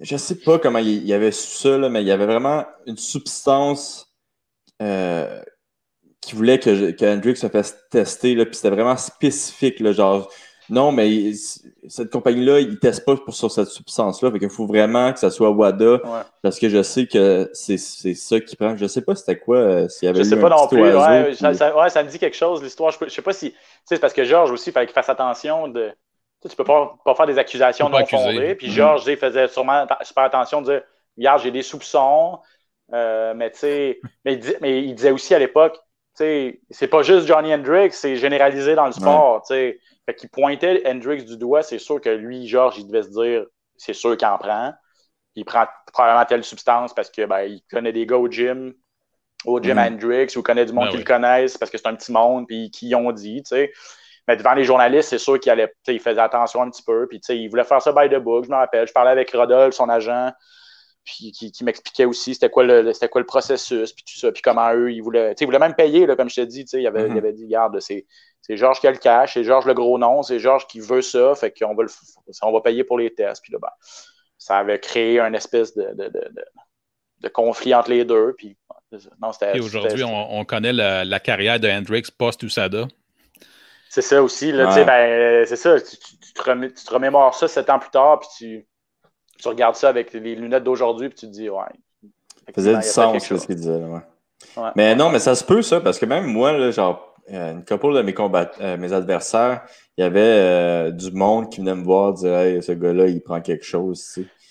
[0.00, 4.12] je sais pas comment il, y avait ça, mais il y avait vraiment une substance
[4.82, 5.42] euh,
[6.26, 10.30] qui voulait que, que Hendrix se fasse tester, puis c'était vraiment spécifique, là, genre,
[10.70, 11.32] non, mais
[11.88, 15.18] cette compagnie-là, ils ne testent pas pour, sur cette substance-là, fait qu'il faut vraiment que
[15.18, 16.00] ça soit WADA,
[16.42, 18.76] parce que je sais que c'est ça qui prend.
[18.76, 21.34] Je sais pas c'était quoi, euh, s'il y avait Je sais pas non plus, ouais,
[21.34, 22.92] ça, ouais, ça, me dit quelque chose, l'histoire.
[22.92, 23.54] Je, ne sais pas si,
[23.84, 25.92] c'est parce que Georges aussi, il fallait qu'il fasse attention de
[26.48, 28.54] tu peux pas, pas faire des accusations non fondées.
[28.54, 28.72] Puis mm-hmm.
[28.72, 30.82] Georges il faisait sûrement super attention de dire
[31.16, 32.38] Regarde, j'ai des soupçons.
[32.92, 33.50] Euh, mais,
[34.24, 35.78] mais, mais il disait aussi à l'époque
[36.14, 39.44] c'est pas juste Johnny Hendrix, c'est généralisé dans le sport.
[39.50, 39.78] Ouais.
[40.06, 43.46] Fait qu'il pointait Hendrix du doigt, c'est sûr que lui, Georges, il devait se dire
[43.76, 44.72] c'est sûr qu'il en prend.
[45.34, 48.72] Il prend probablement telle substance parce que ben, il connaît des gars au gym,
[49.44, 49.94] au gym mm-hmm.
[49.94, 52.46] Hendrix, ou connaît du monde ben qui le connaissent parce que c'est un petit monde,
[52.46, 53.42] puis qui ont dit.
[53.44, 53.72] sais
[54.26, 57.06] mais devant les journalistes, c'est sûr qu'il allait, il faisait attention un petit peu.
[57.06, 58.88] Puis, il voulait faire ça by the book, je me rappelle.
[58.88, 60.32] Je parlais avec Rodolphe, son agent,
[61.04, 64.72] puis qui, m'expliquait aussi c'était quoi, le, quoi le processus, puis tout ça, puis comment
[64.72, 65.34] eux, ils voulaient.
[65.38, 66.64] Ils voulaient même payer, là, comme je t'ai dit.
[66.72, 67.18] Il avait, il mm-hmm.
[67.18, 68.06] avait dit, regarde, c'est,
[68.48, 71.34] Georges qui a le cash, c'est Georges le gros nom, c'est Georges qui veut ça,
[71.34, 71.90] fait qu'on va, le,
[72.42, 73.42] on va payer pour les tests.
[73.42, 73.68] Puis là, ben,
[74.38, 76.30] ça avait créé un espèce de, de, de,
[77.20, 78.34] de conflit entre les deux.
[78.36, 78.56] Puis,
[79.20, 82.86] non, Et aujourd'hui, on, on, connaît la, la carrière de Hendrix post-USADA.
[83.88, 84.52] C'est ça aussi.
[84.52, 85.80] Là, ben, c'est ça.
[85.80, 85.96] Tu,
[86.34, 88.66] te remémores ça sept ans plus tard, puis tu,
[89.38, 91.62] tu regardes ça avec les lunettes d'aujourd'hui, puis tu te dis, ouais.
[92.54, 93.72] Faisait du sens, ce qu'il disait.
[93.72, 94.70] Ouais.
[94.76, 97.94] Mais non, mais ça se peut, ça, parce que même moi, là, genre, une couple
[97.94, 99.62] de mes combat euh, mes adversaires,
[99.96, 103.22] il y avait euh, du monde qui venait me voir dire Hey, ce gars-là, il
[103.22, 104.04] prend quelque chose.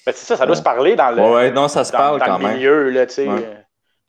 [0.05, 1.21] Ben, c'est ça, ça doit se parler dans le.
[1.21, 2.57] Ouais, non, ça se parle quand même.
[2.57, 3.27] milieu, là, tu sais.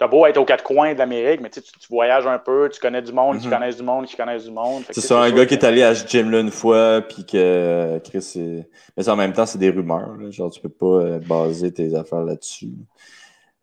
[0.00, 2.80] As beau être aux quatre coins de l'Amérique, mais tu, tu, voyages un peu, tu
[2.80, 3.52] connais du monde, qui mhm.
[3.52, 4.82] connaissent du monde, qui connaissent du monde.
[4.90, 8.64] C'est ça, un gars qui est allé à ce gym-là une fois, puis que Chris,
[8.96, 10.16] mais en même temps, c'est des rumeurs.
[10.30, 12.72] Genre, tu peux pas euh, baser tes affaires là-dessus.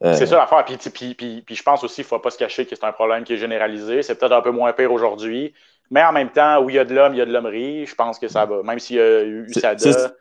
[0.04, 0.66] Euh, c'est ça l'affaire.
[0.66, 2.86] Puis, puis, puis, puis, je pense aussi qu'il ne faut pas se cacher que c'est
[2.86, 4.02] un problème qui est généralisé.
[4.02, 5.54] C'est peut-être un peu moins pire aujourd'hui.
[5.92, 7.86] Mais en même temps, où il y a de l'homme, il y a de l'hommerie.
[7.86, 8.64] Je pense que ça va.
[8.64, 10.14] Même s'il y a eu USADA.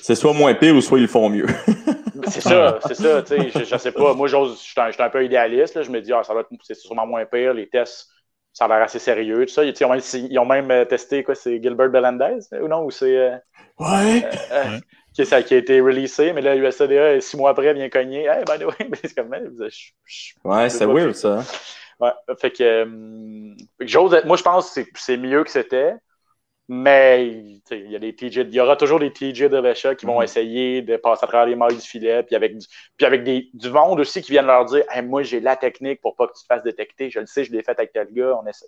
[0.00, 1.46] C'est soit moins pire ou soit ils le font mieux.
[2.26, 3.24] c'est ça, c'est ça.
[3.28, 4.14] Je, je sais pas.
[4.14, 5.74] Moi, je suis un, un, peu idéaliste.
[5.74, 5.82] Là.
[5.82, 7.54] Je me dis, ah, ça va être c'est sûrement moins pire.
[7.54, 8.08] Les tests,
[8.52, 9.46] ça a l'air assez sérieux.
[9.46, 9.64] Tout ça.
[9.64, 12.84] Ils, ont même, ils ont même euh, testé, quoi, c'est Gilbert Belandez ou non?
[12.84, 13.16] Ou c'est.
[13.16, 13.36] Euh,
[13.80, 14.24] ouais.
[14.52, 14.78] Euh,
[15.14, 18.24] qui, ça, qui a été releasé, mais là, l'USADA, six mois après, vient cogner.
[18.24, 21.44] Hey, by the way, c'est comme, ouais, c'est weird, ça.
[22.00, 22.10] Ouais,
[22.40, 25.94] fait que, moi, je pense que c'est mieux que c'était.
[26.68, 27.26] Mais
[27.70, 30.18] il y, a des TJ, il y aura toujours des TJ de Vesha qui vont
[30.18, 30.24] mhm.
[30.24, 33.50] essayer de passer à travers les mailles du filet, puis avec, du, puis avec des,
[33.52, 36.42] du monde aussi qui viennent leur dire Moi, j'ai la technique pour pas que tu
[36.42, 37.10] te fasses détecter.
[37.10, 38.38] Je le sais, je l'ai fait avec tel gars.
[38.42, 38.66] On essaie,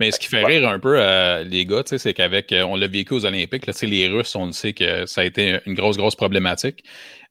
[0.00, 2.88] mais ce qui fait rire un peu euh, les gars, c'est qu'avec, euh, on l'a
[2.88, 5.96] vécu aux Olympiques, là, les Russes, on le sait que ça a été une grosse,
[5.96, 6.84] grosse problématique.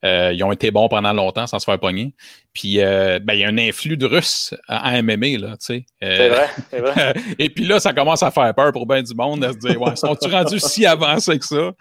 [0.05, 2.13] Euh, ils ont été bons pendant longtemps sans se faire pogner.
[2.53, 5.85] Puis, ben, il y a un influx de Russes à, MMA, là, tu sais.
[6.01, 7.13] c'est vrai, c'est vrai.
[7.39, 9.81] et puis là, ça commence à faire peur pour bien du monde de se dire,
[9.81, 11.71] ouais, sont-ils rendus si avancés que ça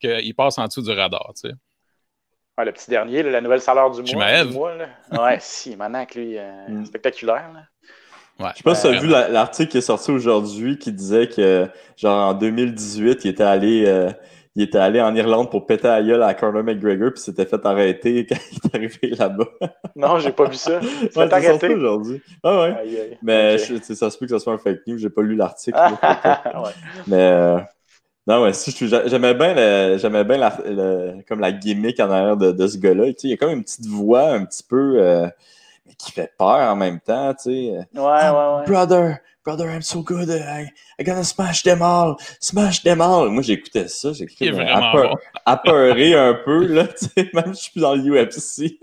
[0.00, 1.54] qu'ils passent en dessous du radar, tu sais.
[2.58, 4.44] Ouais, le petit dernier, la nouvelle salaire du mois.
[4.44, 4.74] Du mois
[5.12, 6.36] ouais, si, que lui,
[6.68, 6.84] mm.
[6.84, 7.50] spectaculaire.
[7.54, 7.62] Là.
[8.48, 11.68] Je sais pas si tu as vu l'article qui est sorti aujourd'hui qui disait que,
[11.96, 14.10] genre, en 2018, il était allé, euh,
[14.56, 17.64] il était allé en Irlande pour péter à gueule à Conor McGregor puis s'était fait
[17.64, 19.48] arrêter quand il est arrivé là-bas.
[19.96, 20.80] non, j'ai pas vu ça.
[21.10, 22.22] C'est ouais, arrêté aujourd'hui.
[22.42, 23.18] Ah ouais.
[23.22, 25.78] Mais ça se peut que ce soit un fake news, j'ai pas lu l'article.
[26.02, 26.70] ouais.
[27.06, 27.58] Mais euh,
[28.26, 32.66] non, ouais, si j'aimais bien, j'aimais bien la, comme la gimmick en arrière de, de
[32.66, 33.06] ce gars-là.
[33.22, 34.94] Il y a comme une petite voix un petit peu.
[34.98, 35.26] Euh,
[36.02, 37.78] qui fait peur en même temps, tu sais.
[37.94, 38.64] Ouais, ouais, ouais.
[38.66, 40.28] Brother, brother, I'm so good.
[40.30, 42.16] I, I gotta smash them all.
[42.40, 43.28] Smash them all.
[43.30, 44.12] Moi, j'écoutais ça.
[44.12, 47.30] J'écoutais à, peur, apeurer un peu, là, tu sais.
[47.34, 48.78] Même je suis plus dans le UFC.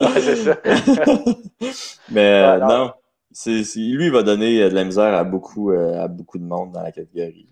[0.00, 0.56] ouais, c'est ça.
[2.10, 2.92] Mais euh, non.
[3.32, 6.44] c'est lui, il va donner euh, de la misère à beaucoup, euh, à beaucoup de
[6.44, 7.48] monde dans la catégorie.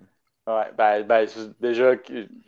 [0.47, 1.27] Ouais, ben, ben
[1.61, 1.93] déjà,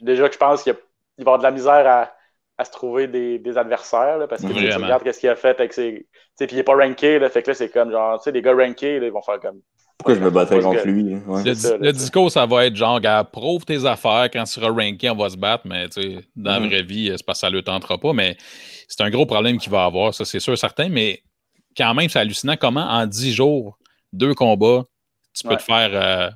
[0.03, 0.79] déjà que je pense qu'il va
[1.19, 2.16] y avoir de la misère à
[2.59, 5.59] à se trouver des, des adversaires, là, parce que tu regardes qu'est-ce qu'il a fait
[5.59, 6.07] avec ses.
[6.39, 8.43] Puis il n'est pas ranké, là, fait que là, c'est comme genre, tu sais, des
[8.43, 9.61] gars rankés, là, ils vont faire comme.
[9.99, 11.17] Pourquoi je me battrais contre lui?
[11.45, 14.71] Le, ça, le discours, ça va être genre, gars, prouve tes affaires, quand tu seras
[14.71, 16.69] ranké, on va se battre, mais tu sais, dans la mm-hmm.
[16.69, 18.37] vraie vie, c'est parce que ça ne le tentera pas, mais
[18.89, 21.23] c'est un gros problème qu'il va avoir, ça, c'est sûr, certain, mais
[21.77, 23.79] quand même, c'est hallucinant comment en 10 jours,
[24.13, 24.85] deux combats,
[25.35, 25.91] tu peux te faire.
[25.93, 26.31] Euh,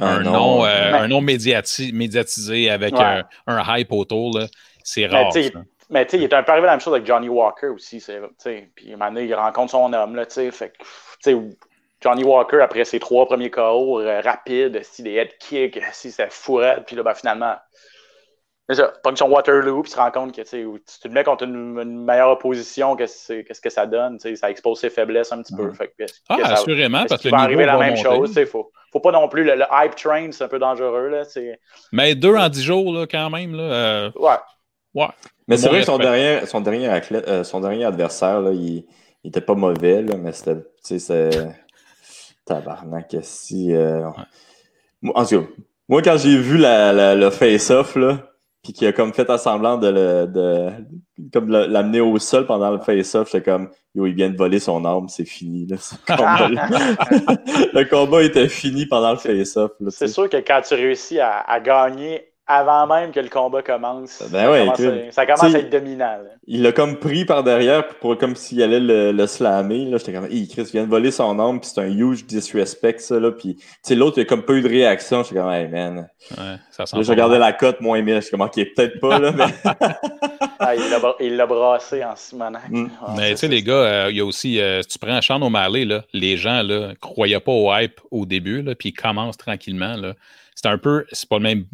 [0.00, 4.36] un, nom, euh, un nom médiatisé avec un, un, hype autour.
[4.36, 4.46] Là.
[4.88, 5.30] C'est rare.
[5.90, 8.02] Mais tu sais, il est un peu arrivé la même chose avec Johnny Walker aussi.
[8.74, 10.16] Puis maintenant, il rencontre son homme.
[10.16, 10.72] Là, fait,
[12.00, 16.84] Johnny Walker, après ses trois premiers KO euh, rapides, des head kicks, si c'est fourette,
[16.86, 17.56] puis là, ben, finalement,
[18.70, 22.30] ça, son Waterloo, puis se rend compte que si tu te mets contre une, meilleure
[22.30, 24.18] opposition, qu'est-ce que ça donne?
[24.20, 25.72] Ça expose ses faiblesses un petit peu.
[25.72, 25.92] Fait,
[26.28, 28.34] ah, assurément, parce que va arriver la même chose.
[28.36, 29.44] Il faut, faut pas non plus.
[29.44, 31.08] Le, hype train, c'est un peu dangereux.
[31.08, 31.22] Là,
[31.92, 33.54] Mais deux en dix jours, là, quand même.
[33.54, 34.36] Là, euh, Ouais.
[35.46, 38.84] Mais c'est vrai que son dernier, son, dernier euh, son dernier adversaire, là, il,
[39.24, 40.56] il était pas mauvais, là, mais c'était.
[40.56, 41.30] Tu sais, c'est.
[42.44, 43.74] Tabarnak, si.
[43.74, 44.08] Euh...
[45.14, 45.46] En tout cas,
[45.88, 48.28] moi, quand j'ai vu la, le face-off, là,
[48.62, 50.70] puis qu'il a comme fait un semblant de, le, de
[51.32, 54.84] comme l'amener au sol pendant le face-off, j'étais comme Yo, il vient de voler son
[54.84, 55.66] arme, c'est fini.
[55.66, 55.76] Là,
[57.72, 59.72] le combat était fini pendant le face-off.
[59.88, 64.22] C'est sûr que quand tu réussis à, à gagner avant même que le combat commence.
[64.32, 66.16] Ben ça, ouais, commence à, ça commence à être dominant.
[66.46, 69.84] Il l'a comme pris par derrière pour, comme s'il allait le, le slammer.
[69.84, 69.98] Là.
[69.98, 73.20] J'étais comme, hey, Chris vient de voler son arme, puis c'est un huge disrespect, ça.
[73.20, 73.32] Là.
[73.32, 73.58] Puis
[73.90, 75.22] l'autre, il a comme pas eu de réaction.
[75.22, 76.08] J'étais comme, hey, man.
[76.30, 78.14] Ouais, ça sent là, je regardais la cote moins 1000.
[78.14, 79.44] J'étais comme, ok, peut-être pas, là, mais.
[80.58, 80.74] ah,
[81.20, 82.70] il l'a brassé en Simonac.
[82.70, 82.88] Mm.
[83.06, 85.20] Ah, mais tu sais, les gars, euh, il y a aussi, euh, si tu prends
[85.20, 88.94] Sean O'Malley, là, les gens là, croyaient pas au hype au début, là, puis ils
[88.94, 89.96] commencent tranquillement.
[90.54, 91.64] C'est un peu, c'est pas le même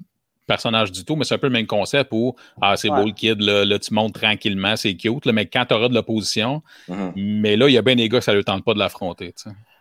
[0.47, 3.13] personnage du tout, mais c'est un peu le même concept où ah, c'est beau le
[3.13, 6.63] kid, là, là, tu montes tranquillement, c'est cute, là, mais quand tu auras de l'opposition,
[6.89, 7.13] mm-hmm.
[7.17, 9.35] mais là, il y a bien des gars que ça ne tente pas de l'affronter.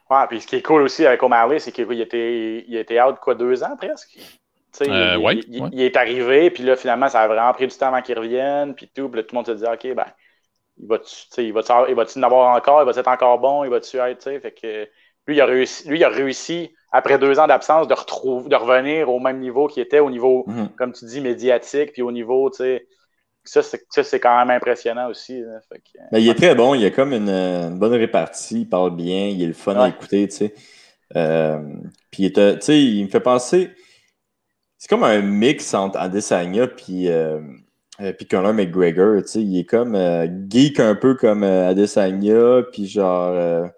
[0.09, 3.15] Ouais, puis ce qui est cool aussi avec O'Malley, c'est qu'il était, il était out
[3.21, 4.17] quoi, deux ans presque?
[4.81, 5.39] Euh, il, ouais,
[5.71, 8.73] il, est arrivé, puis là, finalement, ça a vraiment pris du temps avant qu'il revienne,
[8.73, 9.07] puis tout.
[9.07, 10.05] Puis là, tout le monde se dit, OK, ben,
[10.77, 14.17] il va-tu il va en avoir encore, il va être encore bon, il va-tu être,
[14.17, 14.39] tu sais.
[14.39, 14.89] Fait que
[15.27, 18.55] lui, il a réussi, lui, il a réussi après deux ans d'absence, de retrouver, de
[18.55, 20.69] revenir au même niveau qu'il était, au niveau, mhm.
[20.77, 22.87] comme tu dis, médiatique, puis au niveau, tu sais,
[23.45, 25.41] ça, c'est quand même impressionnant aussi.
[26.11, 29.41] Ben, il est très bon, il a comme une, bonne répartie, il parle bien, il
[29.43, 30.53] est le fun à écouter, tu sais.
[31.15, 31.59] Euh,
[32.09, 33.71] puis tu sais, il me fait penser.
[34.77, 37.39] C'est comme un mix entre Adesanya puis, euh,
[38.01, 39.41] euh puis Conor McGregor, tu sais.
[39.41, 43.69] Il est comme euh, geek un peu comme Adesanya, puis genre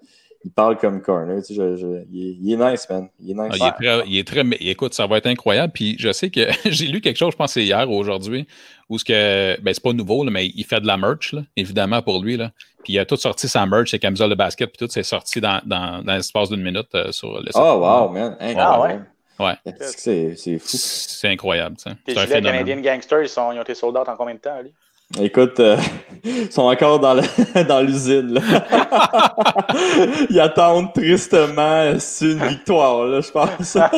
[0.45, 1.43] il parle comme corner.
[1.43, 1.75] Tu sais,
[2.11, 3.09] il, est, nice, man.
[3.19, 3.59] Il est nice.
[3.59, 3.75] Ah,
[4.05, 5.73] il, est très, écoute, ça va être incroyable.
[5.73, 8.45] Puis je sais que j'ai lu quelque chose, je pense c'est hier ou aujourd'hui,
[8.87, 12.03] où ce que, ben c'est pas nouveau, mais il fait de la merch, là, évidemment,
[12.03, 12.37] pour lui.
[12.37, 12.51] Là.
[12.83, 15.41] Puis il a tout sorti sa merch, ses camisoles de basket, puis tout, c'est sorti
[15.41, 17.55] dans, dans, dans l'espace d'une minute euh, sur le site.
[17.55, 18.37] Oh, wow, man.
[18.55, 18.99] Ah, ouais.
[19.39, 19.55] Ouais.
[19.79, 20.77] C'est fou?
[20.77, 21.91] C'est incroyable, ça.
[22.05, 24.61] Les gilets Canadian Gangsters, ils, sont, ils ont été sold out en combien de temps,
[24.61, 24.71] lui?
[25.19, 25.77] Écoute, euh,
[26.23, 27.13] ils sont encore dans
[27.81, 28.39] l'usine.
[30.29, 33.49] ils attendent tristement c'est une victoire, là, je pense.
[33.61, 33.89] ça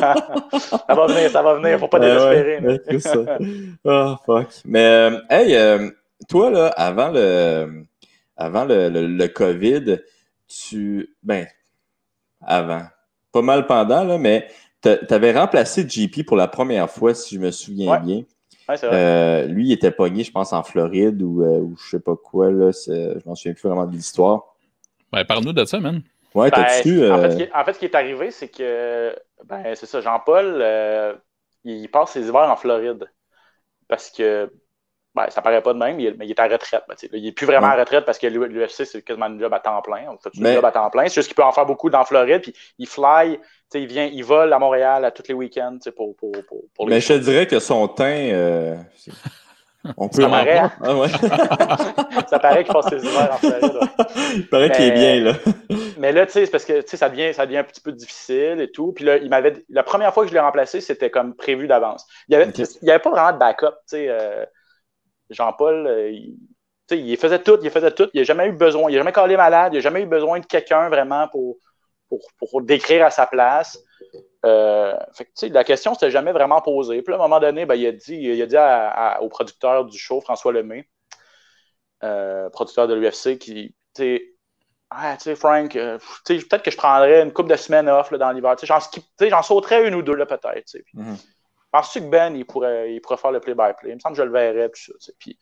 [0.89, 2.59] va venir, ça va venir, faut pas désespérer.
[2.59, 3.37] Ouais, ça.
[3.85, 4.47] Oh, fuck.
[4.65, 5.89] Mais, euh, hey, euh,
[6.27, 7.85] toi, là, avant le,
[8.35, 9.99] avant le, le, COVID,
[10.47, 11.15] tu.
[11.23, 11.47] Ben,
[12.41, 12.83] avant.
[13.31, 14.47] Pas mal pendant, là, mais
[14.81, 18.23] tu avais remplacé JP pour la première fois, si je me souviens bien.
[18.69, 22.15] Euh, lui, il était pogné, je pense, en Floride ou, euh, ou je sais pas
[22.15, 22.51] quoi.
[22.51, 24.55] Là, je m'en souviens plus vraiment de l'histoire.
[25.11, 26.01] Ben, Parle-nous de ça, man.
[26.35, 27.09] Ouais, ben, t'as-tu.
[27.09, 29.15] En, fait, en, fait, ce qui est arrivé, c'est que.
[29.45, 31.13] Ben, c'est ça, Jean-Paul, euh,
[31.63, 33.09] il passe ses hivers en Floride.
[33.87, 34.51] Parce que
[35.17, 36.83] ben, ça paraît pas de même, mais il est en retraite.
[36.87, 39.59] Ben, il n'est plus vraiment en retraite parce que l'UFC, c'est quasiment un job à
[39.59, 40.05] temps plein.
[40.09, 41.07] On fait un job à temps plein.
[41.07, 43.39] C'est juste qu'il peut en faire beaucoup dans Floride, puis il fly,
[43.73, 47.01] il vient, il vole à Montréal à tous les week-ends pour, pour, pour, pour Mais
[47.01, 48.29] je te dirais que son teint.
[48.31, 48.75] Euh,
[49.95, 51.07] on peut ça paraît, ah, ouais.
[52.29, 53.79] ça paraît qu'il passe ses hivers en Floride.
[54.35, 55.33] Il paraît qu'il est bien, là.
[55.97, 58.59] mais là, tu sais, c'est parce que ça devient, ça devient un petit peu difficile
[58.59, 58.91] et tout.
[58.91, 59.63] Puis là, il m'avait.
[59.69, 62.05] La première fois que je l'ai remplacé, c'était comme prévu d'avance.
[62.27, 62.53] Il n'y avait,
[62.83, 64.07] avait, pas vraiment de backup, tu sais.
[64.09, 64.45] Euh,
[65.29, 66.11] Jean-Paul, euh,
[66.91, 68.09] il, faisait tout, il faisait tout.
[68.13, 70.39] Il n'a jamais eu besoin, il n'a jamais collé malade, il n'a jamais eu besoin
[70.39, 71.57] de quelqu'un vraiment pour,
[72.09, 73.79] pour, décrire à sa place.
[74.45, 74.95] Euh,
[75.41, 77.01] la question s'était jamais vraiment posée.
[77.01, 79.97] Puis à un moment donné, ben, il a dit, il a dit au producteur du
[79.97, 80.87] show, François Lemay,
[82.03, 83.75] euh, producteur de l'UFC, qui,
[84.89, 88.55] ah, tu sais, Frank, peut-être que je prendrais une couple de semaines off dans l'hiver.
[88.63, 90.77] J'en sauterais une ou deux, peut-être.
[90.95, 91.17] Mm-hmm.
[91.71, 93.89] Penses-tu que Ben, il pourrait, il pourrait faire le play-by-play?
[93.89, 94.69] Il me semble que je le verrais.
[94.69, 95.39] Puis, puis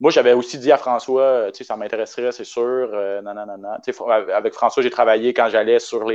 [0.00, 2.62] moi, j'avais aussi dit à François, euh, tu sais, ça m'intéresserait, c'est sûr.
[2.64, 3.22] Euh,
[4.34, 6.06] avec François, j'ai travaillé quand j'allais sur,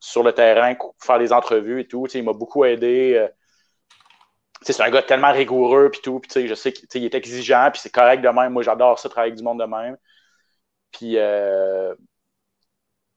[0.00, 2.04] sur le terrain, faire des entrevues et tout.
[2.06, 3.14] Tu sais, il m'a beaucoup aidé.
[3.16, 3.28] Euh,
[4.62, 6.20] c'est un gars tellement rigoureux puis tout.
[6.20, 8.52] Puis je sais qu'il est exigeant, puis c'est correct de même.
[8.52, 9.96] Moi, j'adore ça, travailler avec du monde de même.
[10.92, 11.94] Puis, euh,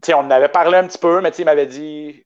[0.09, 2.25] on en avait parlé un petit peu, mais il m'avait dit,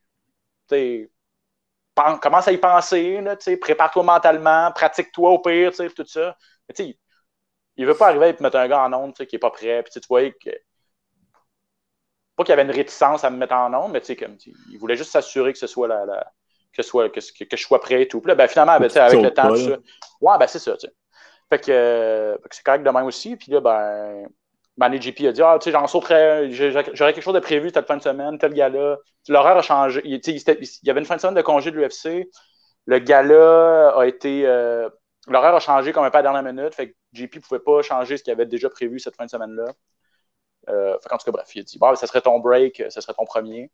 [2.20, 3.22] commence à y penser,
[3.60, 6.36] prépare-toi mentalement, pratique-toi au pire, tout ça.
[6.68, 6.94] Mais
[7.76, 9.82] il ne veut pas arriver et mettre un gars en onde qui n'est pas prêt.
[9.82, 10.50] Puis tu vois que.
[12.36, 14.36] Pas qu'il y avait une réticence à me mettre en onde, mais comme,
[14.72, 16.32] il voulait juste s'assurer que ce soit la,
[16.72, 18.20] que, soit, que, que, je sois prêt et tout.
[18.20, 19.76] Puis là, ben, finalement, ben, avec le temps, ça,
[20.20, 20.76] ouais, ben c'est ça.
[21.48, 23.36] Fait que, c'est correct de même aussi.
[23.36, 24.28] Puis là, ben,
[24.76, 27.86] Manny JP a dit Ah, tu sais, j'en sauterais, j'aurais quelque chose de prévu cette
[27.86, 28.98] fin de semaine, tel gars-là.
[29.28, 30.00] L'horaire a changé.
[30.04, 30.20] Il,
[30.82, 32.28] y avait une fin de semaine de congé de l'UFC.
[32.86, 34.46] Le gala a été.
[34.46, 34.88] Euh,
[35.28, 36.74] l'horaire a changé comme un peu à la dernière minute.
[36.74, 39.30] Fait que JP ne pouvait pas changer ce qu'il avait déjà prévu cette fin de
[39.30, 39.72] semaine-là.
[40.68, 43.00] Euh, fait en tout cas, bref, il a dit bah, ça serait ton break, ça
[43.00, 43.70] serait ton premier.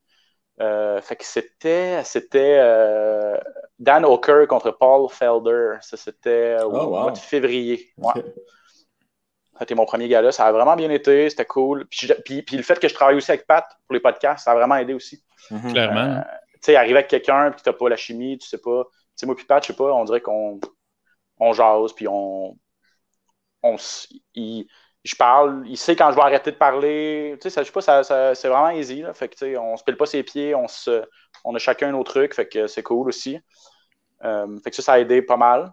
[0.60, 3.38] Euh, fait que c'était c'était euh,
[3.78, 5.78] Dan O'Kerr contre Paul Felder.
[5.80, 7.92] Ça, c'était au oh, mois de février.
[7.96, 8.12] Ouais.
[9.60, 10.32] C'était mon premier gars-là.
[10.32, 11.28] Ça a vraiment bien été.
[11.28, 11.86] C'était cool.
[11.86, 14.54] Puis, puis, le fait que je travaille aussi avec Pat pour les podcasts, ça a
[14.54, 15.22] vraiment aidé aussi.
[15.50, 15.72] Mhm.
[15.72, 16.00] Clairement.
[16.00, 16.20] Euh,
[16.54, 18.84] tu sais, arriver avec quelqu'un, puis tu n'as pas la chimie, tu sais pas.
[18.84, 20.58] Tu sais, moi, puis Pat, je sais pas, on dirait qu'on
[21.38, 22.56] on jase, puis on.
[23.62, 23.76] on
[24.34, 24.66] il,
[25.04, 27.36] je parle, il sait quand je vais arrêter de parler.
[27.40, 29.02] Tu sais, je sais pas, ça, c'est vraiment easy.
[29.02, 29.12] Là.
[29.12, 31.04] Fait que, tu sais, on se pile pas ses pieds, on, se,
[31.44, 33.38] on a chacun nos trucs, fait que c'est cool aussi.
[34.24, 35.72] Euh, fait que ça, ça a aidé pas mal.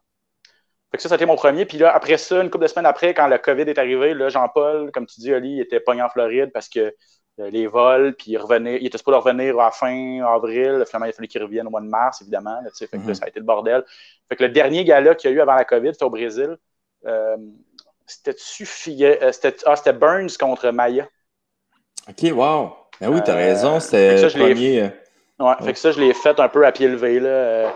[0.92, 1.66] Fait que ça, c'était mon premier.
[1.66, 4.30] Puis là, après ça, une couple de semaines après, quand le COVID est arrivé, là,
[4.30, 6.94] Jean-Paul, comme tu dis, Oli, il était pogné en Floride parce que
[7.40, 10.84] euh, les vols, puis il revenait, il était supposé revenir à fin avril.
[10.88, 12.60] Finalement, il a fallu qu'il revienne au mois de mars, évidemment.
[12.74, 13.14] fait que là, mhm.
[13.14, 13.84] ça a été le bordel.
[14.30, 16.58] Fait que le dernier gala qu'il y a eu avant la COVID, c'était au Brésil.
[17.06, 17.38] Euh,
[18.06, 18.66] c'était-tu
[19.04, 21.08] euh, c'était, ah, c'était Burns contre Maya.
[22.10, 22.74] OK, wow.
[23.02, 24.92] Ben oui, t'as raison, c'était le premier.
[25.40, 27.72] Ouais, fait que ça, je l'ai fait un peu à pied levé, là.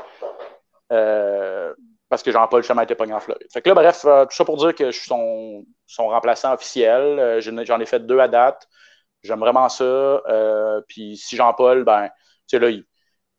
[2.11, 3.47] Parce que Jean-Paul Chemin était pogné en Floride.
[3.53, 6.53] Fait que là, bref, euh, tout ça pour dire que je suis son, son remplaçant
[6.53, 7.01] officiel.
[7.01, 8.67] Euh, j'en ai fait deux à date.
[9.23, 9.85] J'aime vraiment ça.
[9.85, 12.09] Euh, puis si Jean-Paul, ben,
[12.49, 12.83] tu sais, là, il,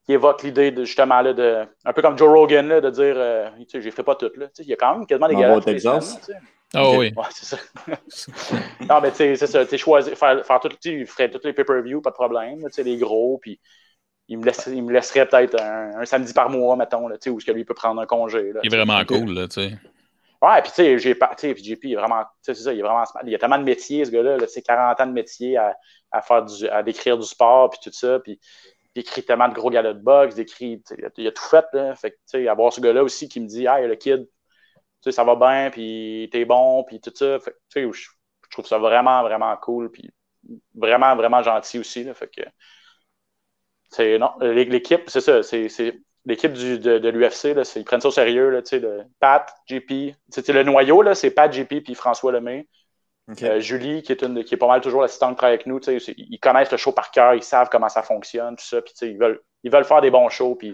[0.08, 3.14] évoque l'idée de justement là, de un peu comme Joe Rogan là, de dire
[3.58, 4.48] tu sais j'ai fait pas tout là.
[4.58, 5.60] il y a quand même quasiment des gars.
[5.60, 6.30] Texas.
[6.74, 7.12] Ah oui.
[7.16, 7.58] Ouais, c'est ça.
[8.88, 9.64] non, mais tu sais, c'est ça.
[9.64, 12.58] Tu choisi, faire, faire tout, tu ferais tous les pay-per-view, pas de problème.
[12.64, 13.60] Tu sais, les gros, puis
[14.33, 17.64] il me, laisserait, il me laisserait peut-être un, samedi par mois, mettons, là, où lui
[17.64, 18.53] peut prendre un congé.
[18.53, 19.78] Là, il est vraiment cool, là, tu sais.
[20.41, 23.30] Ouais, puis tu sais, puis JP, il est vraiment, c'est ça, il est vraiment Il
[23.30, 25.76] y a tellement de métiers, ce gars-là, là, 40 ans de métier à,
[26.11, 28.41] à, faire du, à décrire du sport, puis tout ça, puis
[28.95, 30.83] il écrit tellement de gros galops de boxe, il écrit,
[31.18, 31.95] il a tout fait, là.
[31.95, 34.30] Fait que, tu sais, avoir ce gars-là aussi qui me dit, hey, le kid, tu
[35.03, 37.39] sais, ça va bien, puis t'es bon, puis tout ça.
[37.39, 38.09] Fait tu sais, je,
[38.51, 40.11] trouve ça vraiment, vraiment cool, puis
[40.74, 42.14] vraiment, vraiment gentil aussi, là.
[42.14, 42.43] Fait que,
[43.93, 45.68] c'est, non, l'équipe, c'est ça, c'est
[46.24, 48.51] l'équipe de, de l'UFC, ils prennent ça au sérieux.
[48.51, 50.14] Là, le Pat, JP.
[50.49, 52.66] Le noyau, c'est Pat, JP puis François Lemay.
[53.43, 55.78] Euh, Julie, qui est, une, qui est pas mal toujours l'assistante qui travaille avec nous,
[55.78, 59.16] ils connaissent le show par cœur, ils savent comment ça fonctionne, tout ça, puis ils
[59.16, 60.72] veulent, ils veulent faire des bons shows, puis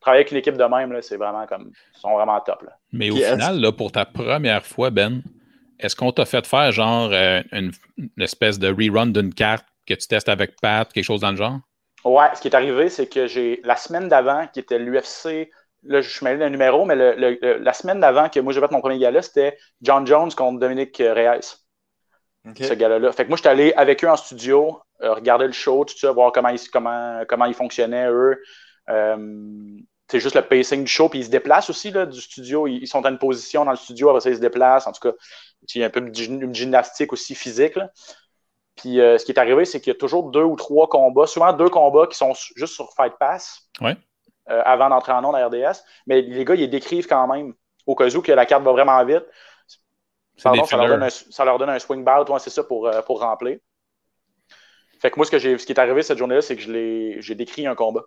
[0.00, 2.62] travailler avec une équipe de même, c'est vraiment comme, ils sont vraiment top.
[2.62, 2.72] Là.
[2.92, 5.22] Mais au final, là, pour ta première fois, Ben,
[5.78, 9.94] est-ce qu'on t'a fait faire genre euh, une, une, espèce de rerun d'une carte que
[9.94, 11.60] tu testes avec Pat, quelque chose dans le genre?
[12.04, 15.50] Ouais, ce qui est arrivé, c'est que j'ai la semaine d'avant, qui était l'UFC,
[15.84, 18.80] là, je suis mêlé d'un numéro, mais la semaine d'avant que moi j'ai fait mon
[18.80, 21.64] premier gala, c'était John Jones contre Dominique Reyes.
[22.58, 23.10] Ce gala-là.
[23.12, 26.12] Fait que moi, j'étais allé avec eux en studio, euh, regarder le show, tout ça,
[26.12, 28.38] voir comment ils, comment, comment ils fonctionnaient, eux.
[28.90, 29.16] Euh,
[30.10, 32.66] c'est juste le pacing du show, puis ils se déplacent aussi là, du studio.
[32.66, 34.86] Ils, sont dans une position dans le studio, après ça, ils se déplacent.
[34.86, 35.16] En tout cas,
[35.74, 37.76] il y a un peu une gymnastique aussi physique.
[37.76, 37.90] Là.
[38.76, 41.26] Puis euh, ce qui est arrivé, c'est qu'il y a toujours deux ou trois combats,
[41.26, 43.96] souvent deux combats qui sont juste sur Fight Pass ouais.
[44.50, 45.82] euh, avant d'entrer en nom à RDS.
[46.06, 47.54] Mais les gars, ils décrivent quand même,
[47.86, 49.24] au cas où que la carte va vraiment vite.
[50.42, 52.88] Pardon, ça, leur donne un, ça leur donne un swing bout, ouais, c'est ça, pour,
[52.88, 53.58] euh, pour remplir.
[54.98, 56.62] Fait que moi, ce, que ce qui est arrivé cette journée-là, c'est que
[57.20, 58.04] j'ai décrit un combat.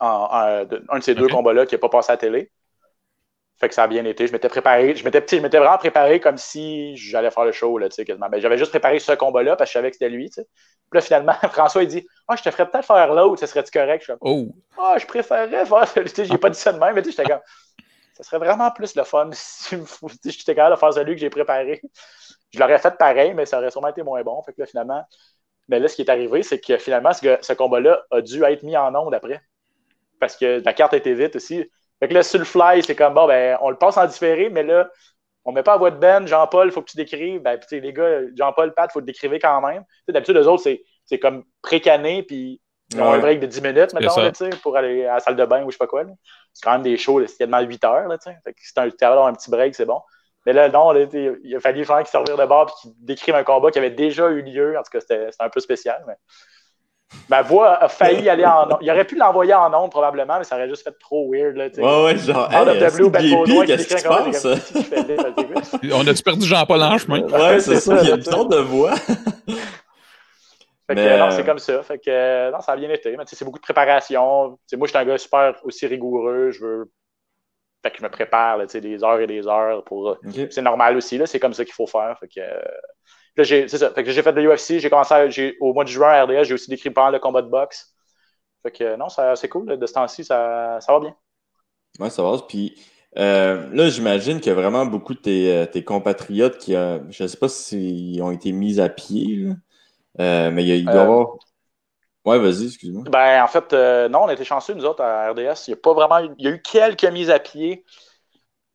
[0.00, 2.52] un de ces deux combats-là qui n'a pas passé à la télé.
[3.62, 4.26] Fait que ça a bien été.
[4.26, 4.96] Je m'étais préparé.
[4.96, 8.04] Je m'étais, je m'étais vraiment préparé comme si j'allais faire le show, là, tu sais,
[8.04, 8.28] quasiment.
[8.28, 10.48] Ben, j'avais juste préparé ce combat-là parce que je savais que c'était lui, tu sais.
[10.90, 13.70] Puis là, finalement, François, il dit Ah, je te ferais peut-être faire l'autre, ça serait-tu
[13.70, 14.04] correct?
[14.04, 14.48] Je oh.
[14.76, 15.92] Ah, je préférerais faire.
[15.94, 17.40] Tu sais, j'ai pas dit ça de même, mais tu sais, j'étais comme.
[18.14, 19.76] Ça serait vraiment plus le fun si
[20.24, 21.80] j'étais capable de faire celui que j'ai préparé.
[22.52, 24.42] Je l'aurais fait pareil, mais ça aurait sûrement été moins bon.
[24.42, 25.04] Fait que là, finalement.
[25.68, 28.64] Mais là, ce qui est arrivé, c'est que finalement, ce, ce combat-là a dû être
[28.64, 29.40] mis en onde après.
[30.18, 31.64] Parce que la carte était vite aussi.
[32.02, 34.48] Fait que là, sur le fly, c'est comme, bon, ben, on le passe en différé,
[34.50, 34.90] mais là,
[35.44, 37.40] on met pas à voix de Ben, Jean-Paul, il faut que tu décrives.
[37.40, 39.84] Ben, puis, les gars, Jean-Paul, Pat, il faut le décrire quand même.
[40.08, 40.64] D'habitude, les autres,
[41.04, 44.14] c'est comme précané, puis ils ont un break de 10 minutes, mettons,
[44.62, 46.02] pour aller à la salle de bain ou je sais pas quoi.
[46.52, 48.08] C'est quand même des shows, c'est tellement 8 heures.
[48.08, 50.00] Là, fait que si tu as un petit break, c'est bon.
[50.44, 53.44] Mais là, non, il a fallu gens qui sortent de bord et qui décrivent un
[53.44, 54.76] combat qui avait déjà eu lieu.
[54.76, 56.02] En tout cas, c'était un peu spécial.
[56.08, 56.16] Mais...
[57.28, 58.78] Ma voix a failli aller en ondes.
[58.80, 61.56] Il aurait pu l'envoyer en ondes probablement, mais ça aurait juste fait trop weird.
[61.56, 62.48] Là, ouais, ouais, genre,
[63.66, 64.46] qu'est-ce qui se passe?
[65.92, 67.22] On a-tu perdu Jean-Paul en chemin?
[67.22, 68.94] Ouais, c'est ça, il y a une sorte de voix.
[70.86, 71.82] fait que, non, c'est comme ça.
[71.82, 73.16] Fait que, non, ça a bien été.
[73.16, 74.58] Mais c'est beaucoup de préparation.
[74.76, 76.50] moi, je suis un gars super aussi rigoureux.
[76.50, 76.90] Je veux.
[77.82, 80.16] Fait que je me prépare là, des heures et des heures pour.
[80.50, 81.26] C'est normal aussi, là.
[81.26, 82.16] C'est comme ça qu'il faut faire.
[82.20, 82.40] Fait que
[83.36, 83.90] j'ai, c'est ça.
[83.90, 86.54] Fait que j'ai fait de l'UFC, j'ai commencé au mois de juin à RDS, j'ai
[86.54, 87.94] aussi décrit pendant le combat de boxe.
[88.62, 91.16] Fait que non, c'est cool, de ce temps-ci, ça, ça va bien.
[91.98, 92.36] Ouais, ça va.
[92.48, 92.74] Puis
[93.18, 96.98] euh, là, j'imagine qu'il y a vraiment beaucoup de tes, euh, tes compatriotes qui, euh,
[97.10, 99.46] je ne sais pas s'ils ont été mis à pied,
[100.18, 100.50] là.
[100.50, 101.36] mais il, doit y avoir.
[102.24, 103.04] Ouais, vas-y, excuse-moi.
[103.10, 103.72] Ben, en fait,
[104.08, 105.66] non, on a été chanceux, nous autres, à RDS.
[105.66, 106.18] Il y a pas vraiment.
[106.38, 107.84] Il y a eu quelques mises à pied.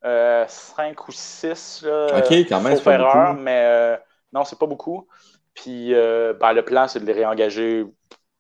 [0.04, 2.20] cinq ou six, là.
[2.20, 2.76] OK, quand même.
[2.76, 3.98] Sauf erreur, mais
[4.38, 5.08] non, c'est pas beaucoup.
[5.54, 7.86] Puis euh, ben, le plan, c'est de les réengager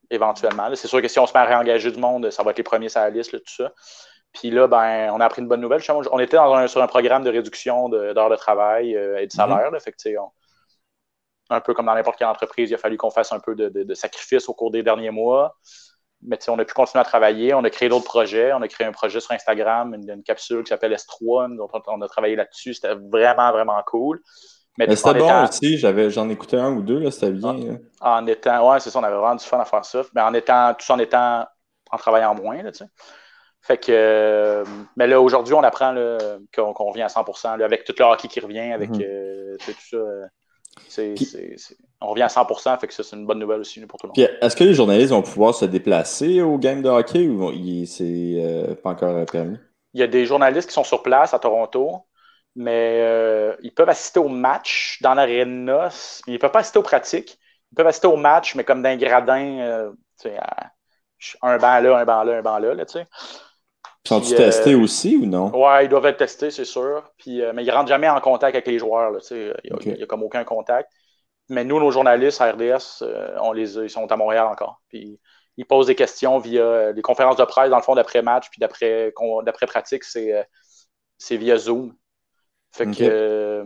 [0.09, 0.73] éventuellement.
[0.75, 2.63] C'est sûr que si on se met à réengager du monde, ça va être les
[2.63, 3.73] premiers sur la liste, tout ça.
[4.33, 5.81] Puis là, ben, on a appris une bonne nouvelle.
[6.11, 6.37] On était
[6.67, 9.71] sur un programme de réduction d'heures de, travail euh, et de salaire.
[9.81, 9.95] fait
[11.49, 13.93] un peu comme dans n'importe quelle entreprise, il a fallu qu'on fasse un peu de,
[13.93, 15.57] sacrifice au cours des derniers mois.
[16.21, 17.53] Mais on a pu continuer à travailler.
[17.53, 18.51] On a créé d'autres projets.
[18.53, 21.55] On a créé un projet sur Instagram, une, une capsule qui s'appelle S3.
[21.55, 22.75] dont on a travaillé là-dessus.
[22.75, 24.21] C'était vraiment, vraiment cool.
[24.77, 27.79] Mais, c'était bon aussi, j'en écoutais un ou deux, là, c'était bien.
[27.99, 30.03] En, étant, ouais, c'est ça, on avait vraiment du fun à faire ça.
[30.13, 31.45] Mais en étant, tout en étant,
[31.89, 32.85] en travaillant moins, là, tu sais.
[33.61, 34.63] Fait que,
[34.95, 35.93] mais là, aujourd'hui, on apprend
[36.55, 39.03] qu'on revient à 100% avec tout le hockey qui revient, avec mm-hmm.
[39.03, 39.97] euh, tout ça.
[39.97, 41.15] Euh,
[41.99, 42.45] on revient à 100
[42.79, 44.29] fait que ça, c'est une bonne nouvelle aussi pour tout le monde.
[44.41, 47.51] Est-ce que les journalistes vont pouvoir se déplacer au game de hockey ou
[47.85, 49.57] c'est euh, pas encore permis?
[49.93, 52.03] Il y a des journalistes qui sont sur place à Toronto
[52.57, 55.89] mais euh, ils peuvent assister au match dans l'aréna.
[56.25, 57.37] Ils ne peuvent pas assister aux pratiques.
[57.71, 59.91] Ils peuvent assister au match, mais comme d'un gradin, euh,
[61.43, 63.05] un banc là, un banc là, un banc là, là tu sais.
[64.07, 65.55] Sont-ils testés aussi ou non?
[65.55, 67.03] Ouais, ils doivent être testés, c'est sûr.
[67.17, 69.11] Puis, mais ils ne rentrent jamais en contact avec les joueurs.
[69.31, 69.53] il
[69.85, 70.89] n'y a, comme aucun contact.
[71.49, 73.03] Mais nous, nos journalistes à RDS,
[73.41, 74.81] on les, ils sont à Montréal encore.
[74.87, 75.19] Puis
[75.57, 80.05] ils posent des questions via les conférences de presse, dans le fond, d'après-match, puis d'après-pratique,
[80.05, 81.93] c'est via Zoom.
[82.71, 83.63] Fait que, euh,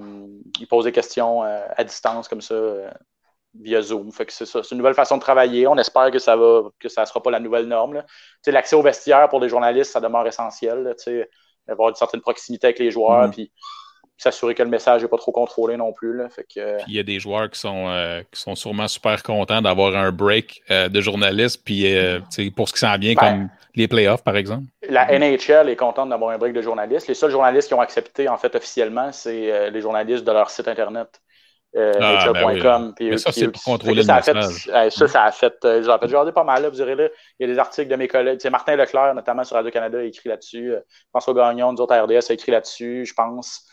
[0.59, 2.89] ils posent des questions euh, à distance comme ça euh,
[3.59, 4.11] via Zoom.
[4.11, 4.63] Fait que c'est ça.
[4.63, 5.67] C'est une nouvelle façon de travailler.
[5.67, 8.03] On espère que ça va que ça ne sera pas la nouvelle norme.
[8.47, 10.95] L'accès au vestiaire pour les journalistes, ça demeure essentiel.
[11.67, 13.27] avoir une certaine proximité avec les joueurs.
[13.27, 13.31] Mm-hmm.
[13.31, 13.51] Puis
[14.21, 16.15] s'assurer que le message n'est pas trop contrôlé non plus.
[16.15, 16.29] Là.
[16.29, 16.77] Fait que...
[16.87, 17.87] il y a des joueurs qui sont,
[18.31, 21.85] qui sont sûrement super contents d'avoir un break de journalistes, puis
[22.55, 24.65] pour ce qui s'en vient, ben, comme les playoffs, par exemple?
[24.87, 27.07] La NHL est contente d'avoir un break de journalistes.
[27.07, 30.49] Les seuls journalistes qui ont accepté, en fait, officiellement, c'est euh, les journalistes de leur
[30.49, 31.21] site Internet.
[31.77, 34.33] Euh, ah, ben ça, c'est pour contrôler ça, a fait,
[34.89, 37.07] ça, ça a fait, euh, j'ai regardé pas mal, là, vous direz là,
[37.39, 40.27] il y a des articles de mes collègues, Martin Leclerc, notamment sur Radio-Canada, a écrit
[40.27, 43.65] là-dessus, euh, François Gagnon, nous autres à RDS, a écrit là-dessus, je pense.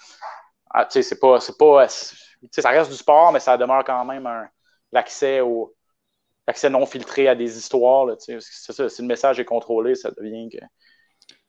[0.70, 4.04] Ah, tu sais, c'est pas, c'est pas, ça reste du sport, mais ça demeure quand
[4.04, 4.28] même
[4.92, 5.74] l'accès au,
[6.48, 8.08] accès non filtré à des histoires.
[8.18, 10.64] c'est ça, si le message est contrôlé, ça devient que.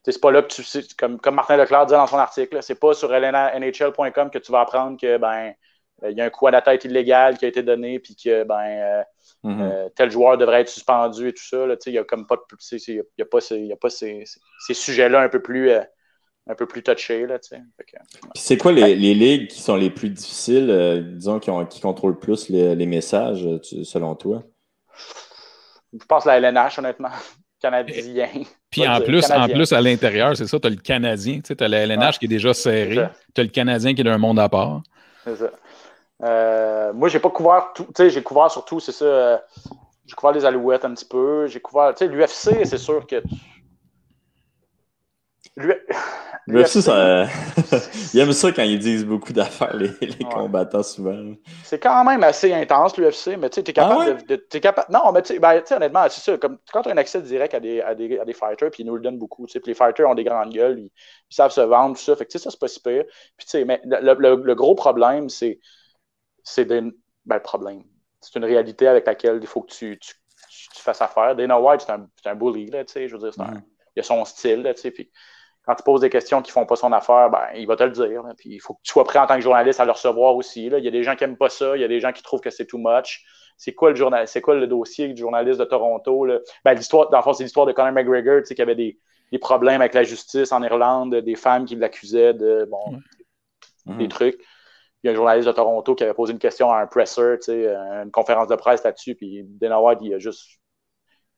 [0.04, 0.62] C'est pas là que tu
[0.96, 4.60] comme, comme Martin Leclerc disait dans son article, c'est pas sur nhl.com que tu vas
[4.60, 5.52] apprendre que ben
[6.08, 8.44] il y a un coup à la tête illégal qui a été donné puis que
[8.44, 9.02] ben euh,
[9.44, 9.60] mm-hmm.
[9.60, 11.66] euh, tel joueur devrait être suspendu et tout ça.
[11.86, 14.24] Il n'y a comme pas y a y a pas ces,
[14.66, 15.82] ces sujets-là un peu plus euh,
[16.48, 17.26] un peu plus touchés.
[18.34, 22.18] C'est quoi les, les, ligues qui sont les plus difficiles, disons, qui, ont, qui contrôlent
[22.18, 24.42] plus les, les messages, selon toi?
[25.92, 27.10] Je pense la LNH, honnêtement.
[27.60, 28.28] Canadien.
[28.70, 31.68] Puis en plus, en plus, à l'intérieur, c'est ça, tu as le Canadien, tu as
[31.68, 33.08] la LNH qui est déjà serré.
[33.34, 34.80] Tu as le Canadien qui est d'un monde à part.
[35.24, 35.50] C'est ça.
[36.22, 37.84] Euh, moi, j'ai pas couvert tout.
[37.84, 39.04] Tu sais, j'ai couvert surtout, c'est ça.
[39.04, 39.38] Euh,
[40.06, 41.46] j'ai couvert les Alouettes un petit peu.
[41.46, 41.94] J'ai couvert.
[41.94, 43.22] Tu sais, l'UFC, c'est sûr que.
[46.46, 47.26] L'UFC, ça...
[48.14, 49.90] il aime ça quand ils disent beaucoup d'affaires, les,
[50.32, 51.34] combattants, souvent.
[51.64, 54.46] C'est quand même assez intense, l'UFC, mais tu sais, t'es capable ah de.
[54.52, 54.92] Es capable...
[54.92, 56.38] Non, mais tu sais, ben, honnêtement, c'est ça.
[56.38, 58.82] Comme, quand tu as un accès direct à des, à des, à des fighters, puis
[58.82, 60.90] ils nous le donnent beaucoup, tu sais, puis les fighters ont des grandes gueules, ils,
[61.28, 62.16] savent se vendre, tout ça.
[62.16, 63.04] Fait que, tu sais, ça, c'est pas si pire.
[63.36, 65.60] Puis, tu sais, mais le, le, gros problème, c'est.
[66.42, 66.80] C'est des.
[67.26, 67.82] Ben, le problème.
[68.20, 70.14] C'est une réalité avec laquelle il faut que tu, tu,
[70.74, 71.36] tu fasses affaire.
[71.36, 73.62] Dana White, c'est un, un bully, là, tu sais, je veux dire, c'est un, mm.
[73.96, 75.10] il a son style, là, tu sais, puis
[75.64, 77.82] quand tu poses des questions qui ne font pas son affaire, ben, il va te
[77.82, 78.22] le dire.
[78.38, 80.70] Puis il faut que tu sois prêt en tant que journaliste à le recevoir aussi.
[80.70, 80.78] Là.
[80.78, 82.22] Il y a des gens qui n'aiment pas ça, il y a des gens qui
[82.22, 83.24] trouvent que c'est too much.
[83.56, 86.26] C'est quoi le journal, c'est quoi le dossier du journaliste de Toronto?
[86.64, 88.98] Ben, l'histoire, dans le fond, c'est l'histoire de Conor McGregor, tu sais, qui avait des,
[89.32, 92.98] des, problèmes avec la justice en Irlande, des femmes qui l'accusaient de bon,
[93.98, 94.40] des trucs.
[95.02, 97.36] Il y a un journaliste de Toronto qui avait posé une question à un presser,
[97.36, 100.59] tu sais, une conférence de presse là-dessus, puis Dana White, il a juste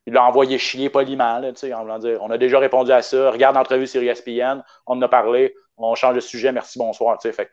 [0.05, 3.31] il l'a envoyé chier poliment, là, en voulant dire on a déjà répondu à ça,
[3.31, 7.17] regarde l'entrevue sur ESPN, on en a parlé, on change de sujet, merci, bonsoir.
[7.21, 7.49] Fait.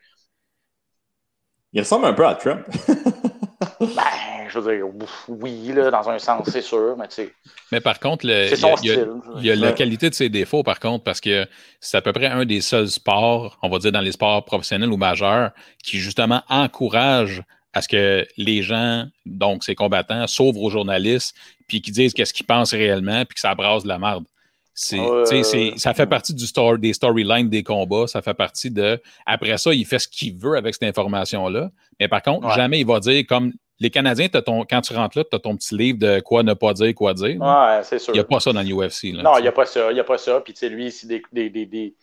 [1.73, 2.65] Il ressemble un peu à Trump.
[3.79, 4.85] ben, je veux dire,
[5.27, 7.33] oui, là, dans un sens, c'est sûr, mais tu sais.
[7.71, 11.47] Mais par contre, il y a, la qualité de ses défauts, par contre, parce que
[11.79, 14.91] c'est à peu près un des seuls sports, on va dire dans les sports professionnels
[14.91, 15.51] ou majeurs,
[15.83, 17.43] qui justement encourage
[17.73, 21.35] à ce que les gens, donc ces combattants, s'ouvrent aux journalistes,
[21.67, 24.25] puis qu'ils disent qu'est-ce qu'ils pensent réellement, puis que ça brasse de la merde.
[24.73, 29.01] Ça fait partie du story, des storylines des combats, ça fait partie de.
[29.25, 31.71] Après ça, il fait ce qu'il veut avec cette information-là.
[31.99, 35.23] Mais par contre, jamais il va dire comme les Canadiens, ton, quand tu rentres là,
[35.23, 37.41] tu as ton petit livre de quoi ne pas dire, quoi dire.
[37.41, 38.13] Ouais, c'est sûr.
[38.13, 39.11] Il n'y a pas ça dans l'UFC.
[39.11, 39.89] Non, il n'y a pas ça.
[39.89, 40.39] Il n'y a pas ça.
[40.41, 41.95] Puis, tu sais, lui, c'est des, des, des,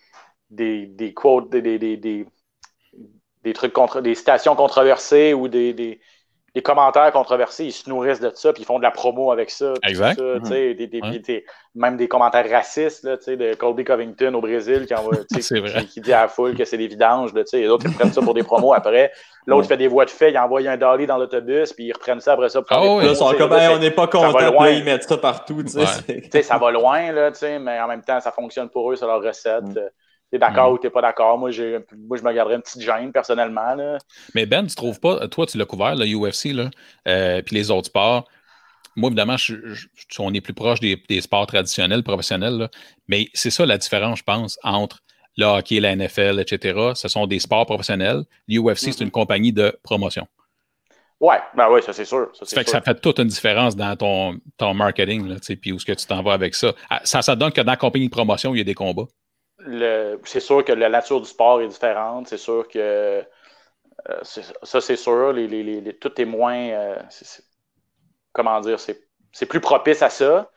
[0.50, 2.26] des, des, quotes, des,
[3.44, 6.00] des, trucs contre, des citations controversées ou des, des,
[6.54, 9.50] des, commentaires controversés, ils se nourrissent de ça, puis ils font de la promo avec
[9.50, 9.74] ça.
[9.86, 10.18] Exact.
[10.44, 11.44] Ça, des, des,
[11.74, 16.12] même des commentaires racistes là, de Colby Covington au Brésil qui, envoie, qui, qui, dit
[16.12, 17.32] à la foule que c'est des vidanges.
[17.32, 19.12] Là, et d'autres ils prennent ça pour des promos après.
[19.46, 22.20] L'autre fait des voix de fait, il envoie un dolly dans l'autobus, puis ils reprennent
[22.20, 22.60] ça après ça.
[22.60, 25.62] Pour oh, là, sont comme, on n'est pas content, ils mettent ça partout.
[25.66, 29.64] ça va loin, là, mais en même temps, ça fonctionne pour eux, c'est leur recette.
[29.64, 29.88] Mm.
[30.30, 30.74] T'es d'accord mm.
[30.74, 31.38] ou t'es pas d'accord?
[31.38, 31.50] Moi,
[31.96, 33.74] moi, je me garderais une petite gêne personnellement.
[33.74, 33.98] Là.
[34.34, 36.70] Mais Ben, tu trouves pas, toi, tu l'as couvert, le UFC, là,
[37.06, 38.28] euh, puis les autres sports.
[38.96, 39.36] Moi, évidemment,
[40.18, 42.68] on est plus proche des, sports traditionnels, professionnels,
[43.06, 44.98] mais c'est ça la différence, je pense, entre
[45.36, 46.92] le hockey, la NFL, etc.
[46.94, 48.24] Ce sont des sports professionnels.
[48.48, 49.02] L'UFC, c'est mm-hmm.
[49.04, 50.26] une compagnie de promotion.
[51.20, 52.28] Oui, ben oui, ça c'est sûr.
[52.32, 55.84] Ça, fait que ça fait toute une différence dans ton, ton marketing, puis où est-ce
[55.84, 56.72] que tu t'en vas avec ça.
[56.90, 57.22] Ah, ça.
[57.22, 59.06] Ça donne que dans la compagnie de promotion, il y a des combats
[60.24, 62.28] c'est sûr que la nature du sport est différente.
[62.28, 65.32] C'est sûr que euh, ça, c'est sûr.
[65.32, 66.56] Les, les, tout est moins.
[66.58, 66.96] Euh,
[68.32, 70.50] comment dire C'est plus propice à ça.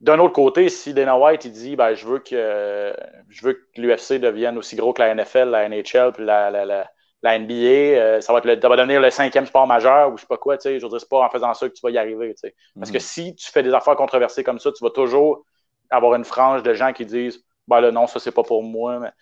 [0.00, 2.94] d'un autre côté, si Dana White il dit ben, je veux que
[3.28, 6.64] je veux que l'UFC devienne aussi gros que la NFL, la NHL, puis la, la,
[6.64, 6.90] la,
[7.22, 10.16] la NBA, euh, ça, va être le, ça va devenir le cinquième sport majeur ou
[10.16, 11.74] je sais pas quoi, tu sais, je veux dire, c'est pas en faisant ça que
[11.74, 12.34] tu vas y arriver.
[12.78, 13.00] Parce que mhm.
[13.00, 15.44] si tu fais des affaires controversées comme ça, tu vas toujours
[15.90, 18.98] avoir une frange de gens qui disent ben là, non, ça, c'est pas pour moi.
[18.98, 19.12] Mais,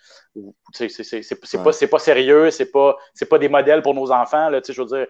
[0.73, 2.97] c'est pas, pas sérieux, c'est pas,
[3.29, 4.49] pas des modèles pour nos enfants.
[4.49, 5.07] Là, je veux dire,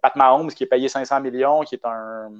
[0.00, 2.30] Pat Mahomes qui est payé 500 millions, qui est un.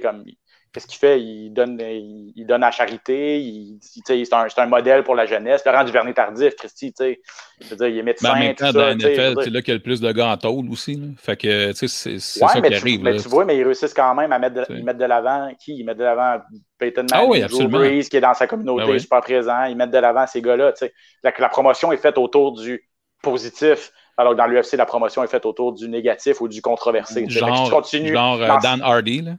[0.00, 0.24] Comme,
[0.72, 1.20] qu'est-ce qu'il fait?
[1.20, 5.62] Il donne, il, donne à la charité, il, c'est un, un, modèle pour la jeunesse.
[5.64, 7.20] Laurent Duvernay-Tardif, Christy, tu sais,
[7.60, 8.32] je veux dire, il est médecin.
[8.34, 10.10] Mais en même temps, dans la NFL, c'est là qu'il y a le plus de
[10.12, 10.96] gars en tôle aussi.
[10.96, 11.06] Là.
[11.18, 13.02] Fait que, tu sais, c'est ça qui arrive.
[13.02, 15.50] Mais tu vois, mais ils réussissent quand même à mettre de, ils mettent de l'avant
[15.58, 15.76] qui?
[15.76, 16.40] Ils mettent de l'avant
[16.78, 19.64] Peyton Manning, ah oui, Drew Brees, qui est dans sa communauté, ben super présent.
[19.64, 20.94] Ils mettent de l'avant ces gars-là, tu sais.
[21.22, 22.88] La, la promotion est faite autour du
[23.22, 23.92] positif.
[24.16, 27.26] Alors que dans l'UFC, la promotion est faite autour du négatif ou du controversé.
[27.28, 29.32] Genre, genre euh, Dan Hardy, là.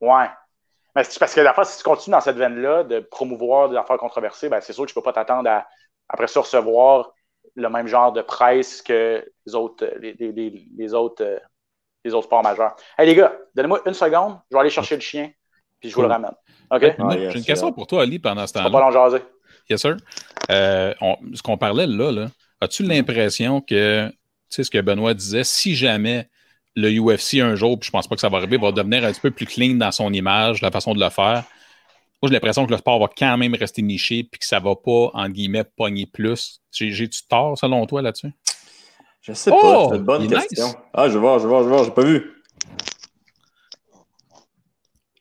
[0.00, 0.26] Ouais.
[0.96, 3.96] Mais parce que la fois, si tu continues dans cette veine-là de promouvoir des affaires
[3.98, 5.66] controversées, ben, c'est sûr que tu ne peux pas t'attendre à,
[6.08, 7.12] après ça, recevoir
[7.56, 11.38] le même genre de presse que les autres, les, les, les autres, euh,
[12.04, 12.76] les autres sports majeurs.
[12.98, 15.30] Hey les gars, donnez-moi une seconde, je vais aller chercher le chien,
[15.80, 16.34] puis je vous le ramène.
[16.70, 16.94] OK?
[16.98, 18.70] Ah, J'ai une question pour toi, Ali, pendant ce temps-là.
[18.70, 19.22] pas long jaser.
[19.68, 19.96] Yes, sir.
[20.50, 20.92] Euh,
[21.34, 22.26] ce qu'on parlait là, là
[22.60, 24.16] as-tu l'impression que, tu
[24.48, 26.28] sais, ce que Benoît disait, si jamais
[26.76, 29.12] le UFC un jour, puis je pense pas que ça va arriver, va devenir un
[29.12, 31.44] petit peu plus clean dans son image, la façon de le faire.
[32.22, 34.74] Moi, j'ai l'impression que le sport va quand même rester niché, puis que ça va
[34.74, 36.60] pas, en guillemets, pogner plus.
[36.72, 38.32] J'ai-tu tort, selon toi, là-dessus?
[39.20, 40.74] Je sais pas, oh, c'est une bonne question.
[40.92, 42.30] Ah, je vais voir, je vais voir, je vais voir, j'ai pas vu.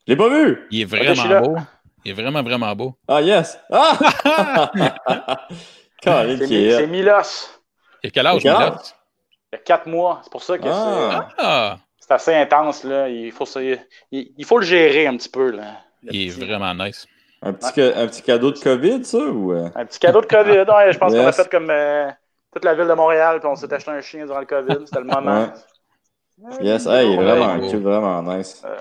[0.06, 0.68] Je l'ai pas vu!
[0.72, 1.56] Il est vraiment beau.
[2.04, 2.96] Il est vraiment, vraiment beau.
[3.08, 3.58] Ah, yes!
[3.72, 4.72] Ah!
[6.04, 7.50] c'est Milos.
[8.04, 8.94] Il a quel âge, Milos?
[9.54, 10.20] Il y a quatre mois.
[10.24, 11.30] C'est pour ça que ah.
[11.38, 11.78] ah.
[12.00, 12.84] c'est assez intense.
[12.84, 13.08] Là.
[13.08, 13.46] Il, faut,
[14.12, 15.52] il, faut le gérer un petit peu.
[15.52, 17.06] Là, il est vraiment nice.
[17.44, 19.20] Un petit, un petit cadeau de COVID, ça?
[19.20, 19.54] Ou...
[19.54, 19.70] Euh?
[19.76, 20.66] Un petit cadeau de COVID.
[20.72, 22.10] ouais, je pense qu'on a fait comme euh,
[22.52, 24.86] toute la ville de Montréal, puis on s'est acheté un chien durant le COVID.
[24.86, 25.54] C'était le moment.
[26.62, 28.62] Yes, hey, il est vraiment cool, vraiment nice.
[28.66, 28.76] Euh,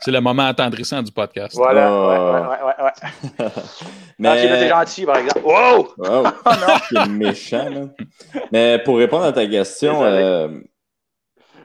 [0.00, 1.56] c'est le moment attendrissant du podcast.
[1.56, 2.08] Voilà, oh.
[2.08, 3.50] ouais, ouais, ouais, ouais.
[4.18, 4.28] Mais...
[4.28, 5.40] Ah, j'ai gentil, par exemple.
[5.44, 5.88] Wow!
[5.98, 6.26] Wow!
[6.44, 6.50] oh,
[6.92, 7.06] non!
[7.06, 8.42] méchant, là.
[8.52, 10.48] Mais pour répondre à ta question, euh,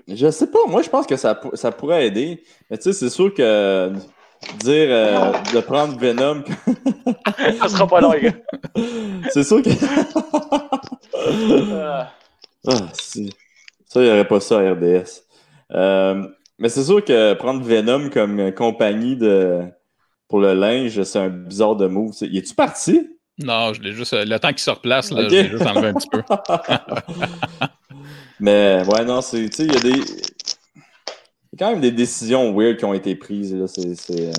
[0.07, 2.41] je sais pas, moi, je pense que ça, ça pourrait aider.
[2.69, 3.91] Mais tu sais, c'est sûr que
[4.59, 6.43] dire euh, de prendre Venom.
[7.59, 8.33] ça sera pas long, les gars.
[9.31, 9.69] c'est sûr que.
[11.77, 12.11] ah,
[12.93, 15.23] ça, il n'y aurait pas ça à RDS.
[15.73, 16.27] Euh,
[16.59, 19.61] mais c'est sûr que prendre Venom comme compagnie de
[20.27, 22.13] pour le linge, c'est un bizarre de move.
[22.21, 23.09] Y es-tu parti?
[23.39, 24.13] Non, je l'ai juste.
[24.13, 26.21] Le temps qu'il se replace, là, je l'ai juste enlevé un petit peu.
[28.39, 29.49] mais ouais, non, c'est.
[29.49, 29.99] Tu sais, il y a des.
[31.51, 33.53] Il y a quand même des décisions weird qui ont été prises.
[33.53, 33.67] Là.
[33.67, 33.95] C'est.
[33.95, 34.29] c'est...
[34.29, 34.31] Euh,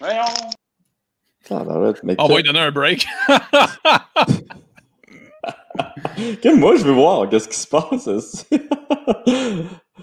[0.00, 0.22] Voyons!
[1.50, 1.64] On
[2.28, 3.06] va lui donner un break.
[6.56, 8.46] moi, je veux voir qu'est-ce qui se passe.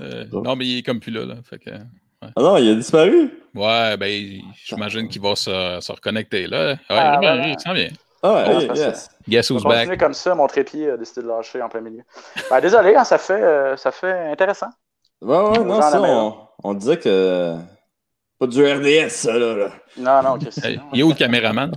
[0.01, 1.25] Euh, non, mais il est comme plus là.
[1.25, 1.35] là.
[1.43, 1.71] Fait que,
[2.21, 3.31] Ah non, il a disparu?
[3.53, 6.71] Ouais, ben, j'imagine qu'il va se, se, reconnecter là.
[6.71, 7.89] Ouais, ah, il, il, s'en vient.
[8.21, 9.09] Ah ouais, yes.
[9.27, 9.97] Guess who's back?
[9.97, 12.03] comme ça, mon trépied a décidé de lâcher en plein milieu.
[12.49, 14.69] Ben, désolé, hein, ça, fait, euh, ça fait intéressant.
[15.21, 17.55] Ouais, ouais, non, ça, on, on, disait que.
[18.39, 19.69] Pas du RDS, ça, là.
[19.97, 20.47] Non, non, ok.
[20.93, 21.71] il est où le caméraman?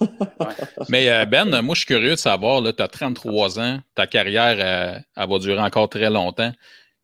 [0.90, 5.02] Mais euh, Ben, moi, je suis curieux de savoir, tu as 33 ans, ta carrière,
[5.16, 6.52] elle va durer encore très longtemps.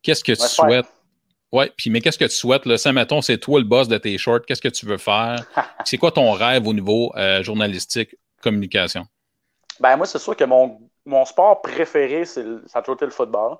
[0.03, 0.85] Qu'est-ce que tu souhaites?
[1.51, 2.65] Ouais, puis mais qu'est-ce que tu souhaites?
[2.65, 2.77] Là?
[2.77, 4.45] Ça, mettons, c'est toi le boss de tes shorts.
[4.47, 5.43] Qu'est-ce que tu veux faire?
[5.85, 9.05] c'est quoi ton rêve au niveau euh, journalistique, communication?
[9.79, 13.11] Ben, moi, c'est sûr que mon, mon sport préféré, c'est ça a toujours été le
[13.11, 13.57] football.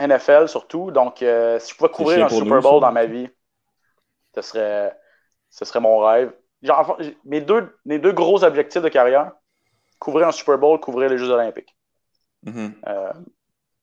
[0.00, 0.90] NFL surtout.
[0.90, 3.28] Donc, euh, si je pouvais couvrir un Super Bowl dans ma vie,
[4.34, 4.96] ce serait,
[5.50, 6.32] ce serait mon rêve.
[6.62, 9.32] Genre, mes, deux, mes deux gros objectifs de carrière,
[9.98, 11.74] couvrir un Super Bowl, couvrir les Jeux Olympiques.
[12.46, 12.72] Mm-hmm.
[12.88, 13.12] euh,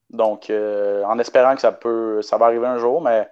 [0.09, 3.27] donc, euh, en espérant que ça peut, ça va arriver un jour, mais.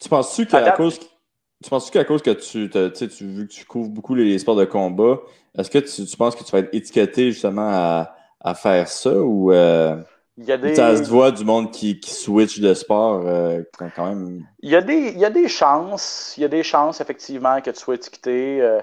[0.00, 3.90] Tu penses-tu qu'à cause, tu penses qu'à cause que tu, tu, vu que tu couvres
[3.90, 5.18] beaucoup les sports de combat,
[5.56, 9.52] est-ce que tu, penses que tu vas être étiqueté justement à, à faire ça ou
[9.52, 9.96] euh,
[10.36, 10.74] il y a des...
[10.74, 13.62] ça se voit du monde qui, qui switch de sport euh,
[13.94, 14.46] quand même?
[14.60, 17.60] Il y, a des, il y a des chances, il y a des chances effectivement
[17.60, 18.78] que tu sois étiqueté.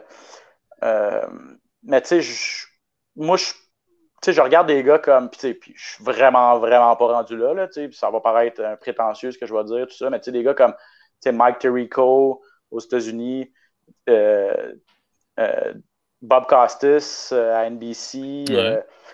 [0.81, 2.67] mais tu sais,
[3.15, 3.45] moi je
[4.23, 7.53] tu sais, je regarde des gars comme, puis je suis vraiment, vraiment pas rendu là,
[7.53, 10.25] là ça va paraître un prétentieux ce que je vais dire, tout ça, mais tu
[10.25, 10.73] sais, des gars comme,
[11.25, 13.51] Mike Tirico aux États-Unis,
[14.09, 14.73] euh,
[15.39, 15.73] euh,
[16.23, 18.45] Bob Costas euh, à NBC,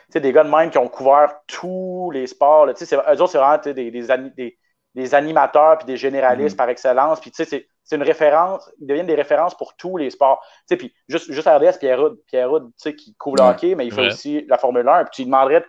[0.10, 3.28] sais, des gars de même qui ont couvert tous les sports, tu sais, eux autres,
[3.28, 4.58] c'est vraiment des, des,
[4.96, 6.58] des, animateurs puis des généralistes mm-hmm.
[6.58, 10.44] par excellence, puis tu sais, une référence, ils deviennent des références pour tous les sports.
[10.44, 13.44] Tu sais, puis juste, juste à RDS, Pierre Houd, Pierre tu sais, qui couvre le
[13.44, 15.06] hockey, mais il fait aussi la Formule 1.
[15.06, 15.66] Puis tu lui demanderais,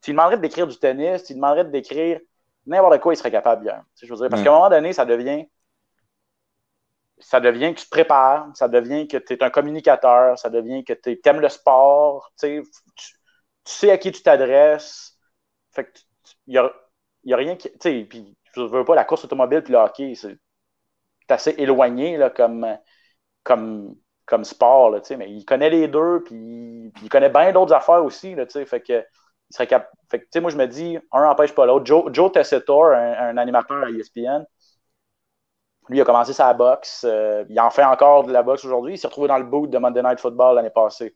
[0.00, 2.20] tu lui demanderais de décrire du tennis, tu lui demanderais de décrire
[2.66, 3.82] n'importe quoi, il serait capable bien.
[4.00, 5.46] Je veux dire, parce qu'à un moment donné, ça devient
[7.18, 10.84] ça devient que tu te prépares, ça devient que tu es un communicateur, ça devient
[10.84, 12.64] que tu aimes le sport, tu,
[13.64, 15.18] sais à qui tu t'adresses.
[15.72, 15.98] Fait que
[16.46, 16.52] il
[17.24, 17.70] n'y a, rien qui.
[17.72, 20.38] Tu sais, puis je veux pas la course automobile puis le hockey, c'est
[21.28, 22.66] assez éloigné là, comme,
[23.42, 28.04] comme, comme sport, là, mais il connaît les deux, puis, il connaît bien d'autres affaires
[28.04, 29.04] aussi, là, fait que
[29.50, 29.90] il serait cap...
[30.10, 31.86] fait moi, je me dis, un n'empêche pas l'autre.
[31.86, 34.44] Joe, Joe Tessitore, un, animateur à ESPN,
[35.88, 37.04] lui, il a commencé sa boxe.
[37.08, 38.94] Euh, il en fait encore de la boxe aujourd'hui.
[38.94, 41.14] Il s'est retrouvé dans le boot de Monday Night Football l'année passée.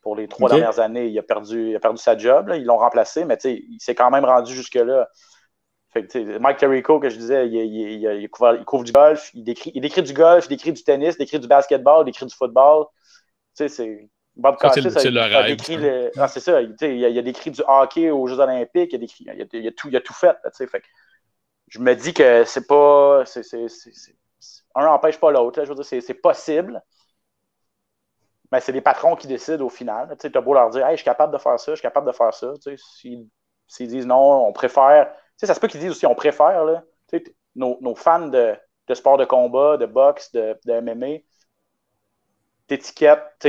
[0.00, 2.52] Pour les trois dernières années, il a perdu, il a perdu sa job.
[2.54, 5.08] Ils l'ont remplacé, mais il s'est quand même rendu jusque-là.
[6.40, 10.44] Mike Tirico, que je disais, il, couvre, du golf, il décrit, il décrit du golf,
[10.46, 12.84] il décrit du tennis, il décrit du basketball, il décrit du football.
[13.56, 14.10] Tu sais, c'est.
[14.36, 16.10] Bob il, a décrit le...
[16.18, 16.60] ah, c'est ça.
[16.60, 19.24] Il, a, décrit du hockey aux Jeux Olympiques, il a, décrit,
[19.54, 20.36] il a, tout, il a tout fait.
[20.52, 20.82] fait
[21.68, 23.24] je me dis que c'est pas.
[24.74, 25.64] un n'empêche pas l'autre.
[25.64, 26.82] Je veux dire, c'est possible.
[28.52, 30.16] Mais c'est les patrons qui décident au final.
[30.20, 32.06] Tu as beau leur dire, hey, je suis capable de faire ça, je suis capable
[32.06, 32.52] de faire ça.
[32.86, 35.12] S'ils disent non, on préfère.
[35.36, 36.64] ça se peut qu'ils disent aussi, on préfère.
[36.64, 36.84] Là,
[37.56, 38.54] nos, nos, fans de,
[38.86, 41.22] de, sport de combat, de boxe, de, de MMA,
[42.68, 43.46] t'étiquettes.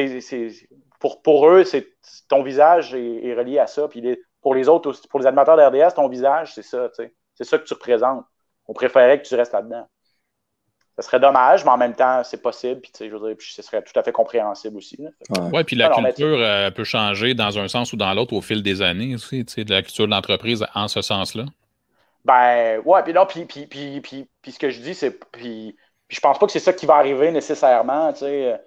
[1.00, 1.88] Pour, pour eux, c'est
[2.28, 3.88] ton visage est, relié à ça.
[3.88, 6.90] Puis pour les autres, pour les animateurs d'RDS, ton visage, c'est ça.
[7.38, 8.26] C'est ça que tu représentes.
[8.68, 9.88] On préférait que tu restes là-dedans.
[11.00, 12.82] Ce serait dommage, mais en même temps, c'est possible.
[12.82, 14.98] Puis, je veux dire, ce serait tout à fait compréhensible aussi.
[15.30, 18.64] Oui, puis la culture euh, peut changer dans un sens ou dans l'autre au fil
[18.64, 21.46] des années aussi, de la culture de l'entreprise en ce sens-là.
[22.26, 24.02] Ben, ouais, puis non, puis, puis, puis,
[24.42, 25.12] puis, ce que je dis, c'est.
[25.32, 25.78] Puis,
[26.08, 28.60] puis je pense pas que c'est ça qui va arriver nécessairement, tu sais.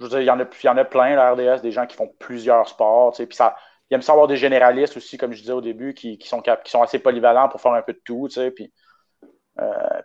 [0.00, 1.72] Je veux dire, il y en a, il y en a plein, la RDS, des
[1.72, 3.26] gens qui font plusieurs sports, tu sais.
[3.26, 3.54] Puis ça,
[3.90, 6.70] il aime ça avoir des généralistes aussi, comme je disais au début, qui, sont, qui
[6.70, 8.50] sont assez polyvalents pour faire un peu de tout, euh,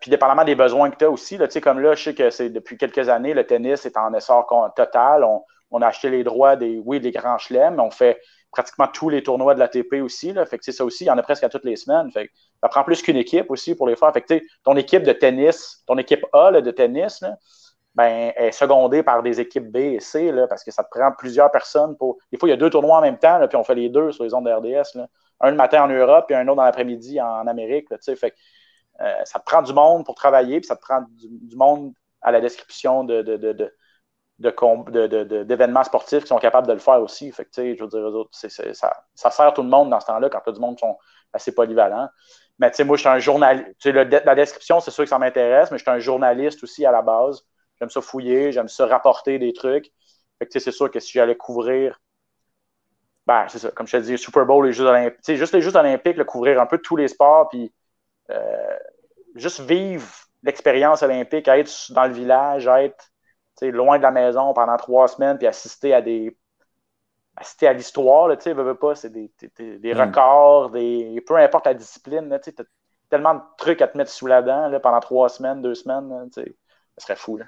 [0.01, 2.49] puis dépendamment des besoins que tu as aussi, là, comme là, je sais que c'est
[2.49, 5.23] depuis quelques années, le tennis est en essor total.
[5.71, 8.19] On, a acheté les droits des, oui, des grands chelems, mais on fait
[8.51, 11.17] pratiquement tous les tournois de l'ATP aussi, là, fait que ça aussi, il y en
[11.17, 12.29] a presque à toutes les semaines, fait
[12.61, 15.83] ça prend plus qu'une équipe aussi pour les faire, fait que ton équipe de tennis,
[15.85, 17.35] ton équipe A de tennis, là,
[17.95, 21.11] ben, est secondée par des équipes B et C, là, parce que ça te prend
[21.17, 22.17] plusieurs personnes pour.
[22.31, 23.89] Des fois, il y a deux tournois en même temps, là, puis on fait les
[23.89, 24.95] deux sur les ondes de RDS.
[24.95, 25.07] Là.
[25.39, 27.87] Un le matin en Europe, puis un autre dans l'après-midi en Amérique.
[28.15, 28.35] Fait,
[29.01, 32.31] euh, ça te prend du monde pour travailler, puis ça te prend du, monde à
[32.31, 33.71] la description de, de, de,
[35.43, 37.31] d'événements sportifs qui sont capables de le faire aussi.
[37.31, 40.59] Fait je veux dire, ça, ça, sert tout le monde dans ce temps-là quand du
[40.59, 40.97] monde qui sont
[41.31, 42.09] assez polyvalents.
[42.59, 43.85] Mais moi, je suis un journaliste.
[43.85, 47.01] La description, c'est sûr que ça m'intéresse, mais je suis un journaliste aussi à la
[47.01, 47.45] base.
[47.79, 49.91] J'aime ça fouiller, j'aime ça rapporter des trucs.
[50.39, 51.99] Fait que c'est sûr que si j'allais couvrir,
[53.25, 55.75] ben, c'est ça, comme je te dis, Super Bowl, les Jeux Olympiques, juste les Jeux
[55.75, 57.73] Olympiques, le couvrir un peu tous les sports, puis
[58.29, 58.77] euh,
[59.35, 60.07] juste vivre
[60.43, 63.11] l'expérience olympique, être dans le village, être
[63.61, 66.37] loin de la maison pendant trois semaines, puis assister à des
[67.37, 69.99] assister à l'histoire, tu sais, veux, pas, c'est des, des, mm.
[69.99, 72.63] records, des, peu importe la discipline, tu as
[73.09, 76.29] tellement de trucs à te mettre sous la dent là, pendant trois semaines, deux semaines,
[76.31, 76.43] ça
[76.97, 77.37] serait fou.
[77.37, 77.45] Là.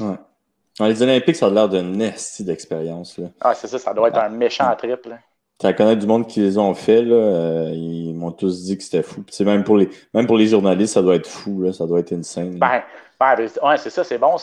[0.00, 0.88] Ouais.
[0.88, 3.18] les Olympiques, ça a l'air d'une nestie d'expérience.
[3.40, 5.16] Ah, c'est ça, ça doit être un méchant triple.
[5.58, 8.84] Tu connais du monde qui les ont fait, là, euh, ils m'ont tous dit que
[8.84, 9.24] c'était fou.
[9.40, 12.12] même pour, les, même pour les journalistes, ça doit être fou, là, ça doit être
[12.12, 12.58] insane.
[12.58, 12.82] Ben,
[13.18, 14.36] ben, ouais, c'est ça, c'est bon.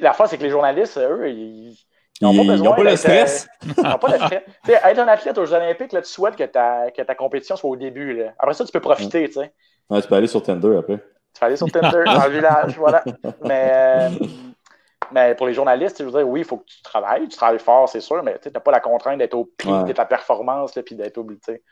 [0.00, 1.76] La fois, c'est que les journalistes, eux, ils
[2.22, 2.54] n'ont pas besoin.
[2.54, 3.48] Ils n'ont pas le stress.
[3.64, 4.42] Euh, ils n'ont pas le stress.
[4.68, 7.70] être un athlète aux Jeux Olympiques, là, tu souhaites que ta, que ta compétition soit
[7.70, 8.14] au début.
[8.14, 8.34] Là.
[8.38, 9.26] Après ça, tu peux profiter.
[9.26, 9.52] tu sais.
[9.90, 10.98] Ouais, tu peux aller sur Tinder après.
[10.98, 13.02] Tu peux aller sur Tinder dans le village, voilà.
[13.44, 13.70] Mais.
[13.72, 14.08] Euh,
[15.14, 17.60] mais pour les journalistes, je veux dire, oui, il faut que tu travailles, tu travailles
[17.60, 20.72] fort, c'est sûr, mais tu n'as pas la contrainte d'être au pic de ta performance,
[20.84, 21.62] puis d'être obligé.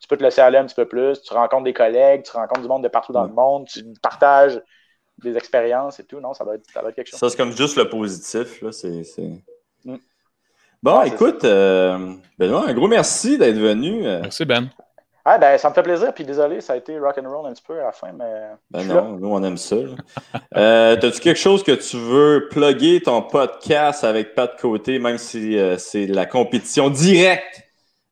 [0.00, 2.62] Tu peux te laisser aller un petit peu plus, tu rencontres des collègues, tu rencontres
[2.62, 4.62] du monde de partout dans le monde, tu partages
[5.18, 6.20] des expériences et tout.
[6.20, 7.18] Non, ça doit être, ça quelque chose.
[7.18, 8.62] Ça, c'est comme juste le positif.
[8.62, 8.70] Là.
[8.70, 9.02] C'est,
[9.84, 9.96] mm.
[10.80, 14.06] Bon, écoute, euh, Benoît, un gros merci d'être venu.
[14.06, 14.20] Euh.
[14.22, 14.70] Merci, Ben.
[15.24, 17.52] Ah, ben, ça me fait plaisir, puis désolé, ça a été rock and roll un
[17.52, 18.50] petit peu à la fin, mais.
[18.70, 19.76] Ben non, nous, on aime ça.
[20.56, 25.56] euh, T'as-tu quelque chose que tu veux plugger ton podcast avec Pat Côté, même si
[25.56, 27.62] euh, c'est la compétition directe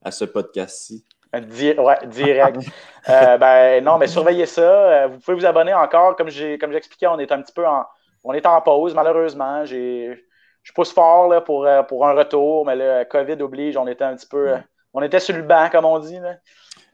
[0.05, 1.05] à ce podcast-ci?
[1.35, 2.59] ouais, direct.
[3.09, 4.61] Euh, ben non, mais surveillez ça.
[4.61, 6.16] Euh, vous pouvez vous abonner encore.
[6.16, 7.87] Comme j'ai comme j'expliquais, on est un petit peu en.
[8.24, 9.65] On est en pause, malheureusement.
[9.65, 10.23] J'ai.
[10.62, 14.15] Je pousse fort là, pour, pour un retour, mais le COVID oblige, on était un
[14.15, 14.53] petit peu.
[14.93, 16.19] On était sur le banc, comme on dit.
[16.19, 16.35] Là.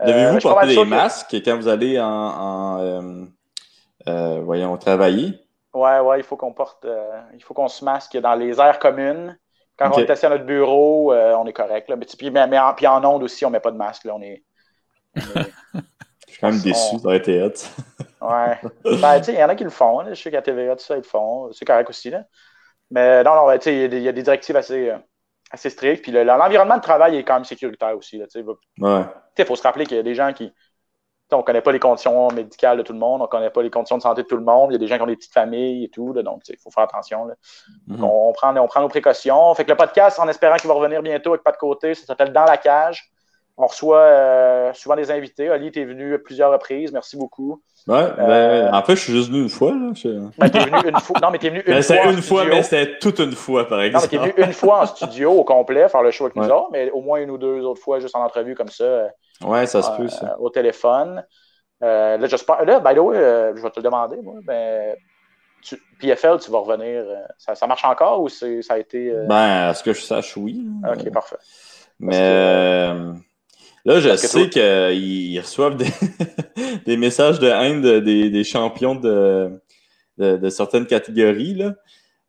[0.04, 3.24] Devez-vous euh, porter des masques quand vous allez en, euh,
[4.08, 5.40] euh, voyons, travailler?
[5.72, 6.86] Ouais, ouais, il faut qu'on porte,
[7.34, 9.38] il faut qu'on se masque dans les aires communes.
[9.78, 11.88] Quand on est assis à notre bureau, on est correct.
[11.90, 11.96] Là.
[11.96, 14.04] Mais, puis, mais, en, puis en onde aussi, on met pas de masque.
[14.04, 14.14] Là.
[14.14, 14.42] On est,
[15.14, 17.52] Je suis quand même déçu, ça aurait été hot.
[18.20, 18.58] ouais.
[19.00, 20.04] Ben, tu sais, il y en a qui le font.
[20.08, 21.50] Je sais qu'à TVA, tout ça, ils le font.
[21.52, 22.10] C'est correct aussi.
[22.10, 22.24] Là.
[22.90, 24.92] Mais non, non, tu sais, il y, a des directives assez,
[25.50, 26.02] assez strictes.
[26.02, 28.20] Puis l'environnement de travail est quand même sécuritaire aussi.
[28.78, 29.02] Ouais.
[29.38, 30.52] Il faut se rappeler qu'il y a des gens qui.
[31.32, 33.60] On ne connaît pas les conditions médicales de tout le monde, on ne connaît pas
[33.60, 34.70] les conditions de santé de tout le monde.
[34.70, 36.12] Il y a des gens qui ont des petites familles et tout.
[36.12, 37.24] donc, il faut faire attention.
[37.24, 37.34] Là.
[37.88, 38.04] Mm-hmm.
[38.04, 39.52] on, prend, on prend nos précautions.
[39.56, 42.06] Fait que le podcast, en espérant qu'il va revenir bientôt avec pas de côté, ça
[42.06, 43.10] s'appelle Dans la cage.
[43.58, 45.48] On reçoit euh, souvent des invités.
[45.48, 46.92] Ali, tu es venu à plusieurs reprises.
[46.92, 47.62] Merci beaucoup.
[47.86, 49.70] Ouais, ben, euh, en fait, je suis juste venu une fois.
[49.70, 49.92] Là.
[50.36, 51.20] Ben, es venu une fois.
[51.22, 52.12] Non, mais t'es venu une ben, fois.
[52.12, 54.04] une fois, mais c'était toute une fois, par exemple.
[54.04, 56.44] Non, mais t'es venu une fois en studio au complet, faire le show avec nous
[56.44, 58.84] autres, mais au moins une ou deux autres fois juste en entrevue comme ça.
[58.84, 59.08] Euh,
[59.44, 60.38] ouais, ça se peut, ça.
[60.38, 61.24] Au téléphone.
[61.80, 62.62] là, j'espère.
[62.62, 63.16] Là, by the way,
[63.56, 64.34] je vais te le demander, moi.
[64.44, 64.94] Ben,
[65.62, 67.04] tu, PFL, tu vas revenir.
[67.38, 69.14] Ça, ça marche encore ou ça a été.
[69.26, 70.66] Ben, à ce que je sache, oui.
[70.86, 71.36] Ok, parfait.
[71.98, 72.92] Mais.
[73.86, 75.76] Là, je sais qu'ils reçoivent
[76.86, 79.60] des, messages de haine des, champions de,
[80.18, 81.54] de, certaines catégories.
[81.54, 81.74] Là.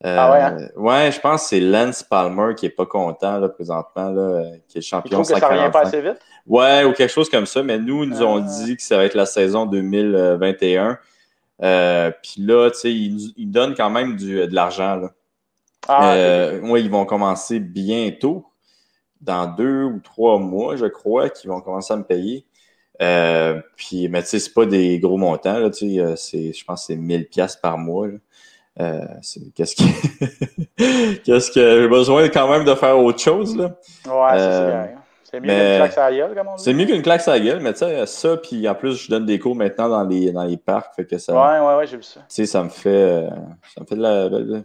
[0.04, 0.70] ah ouais, hein?
[0.76, 4.78] ouais, je pense que c'est Lance Palmer qui est pas content là, présentement, là, qui
[4.78, 5.24] est champion.
[5.24, 6.20] Tu que ça revient pas assez vite?
[6.46, 7.64] Ouais, ou quelque chose comme ça.
[7.64, 8.64] Mais nous, ils nous ont ah.
[8.64, 11.00] dit que ça va être la saison 2021.
[11.64, 15.02] Euh, Puis là, tu sais, ils, ils, donnent quand même du, de l'argent.
[15.88, 18.46] Ah, euh, ouais, ils vont commencer bientôt
[19.22, 22.46] dans deux ou trois mois, je crois, qui vont commencer à me payer.
[23.02, 26.64] Euh, puis, mais tu sais, c'est pas des gros montants, là, tu sais, euh, je
[26.64, 28.08] pense que c'est 1000 pièces par mois.
[28.80, 29.02] Euh,
[29.56, 33.76] qu'est-ce que, qu'est-ce que j'ai besoin quand même de faire autre chose, là.
[34.06, 35.02] Ouais, c'est bien.
[35.24, 36.64] C'est mieux qu'une claque à la gueule, comme on dit.
[36.64, 39.10] C'est mieux qu'une claque à la gueule, mais tu sais, ça, puis en plus, je
[39.10, 41.34] donne des cours maintenant dans les, dans les parcs, fait que ça...
[41.34, 42.22] Ouais, ouais, ouais, j'ai vu ça.
[42.22, 43.28] Tu sais, ça me fait,
[43.76, 44.30] ça me fait de la...
[44.30, 44.64] De,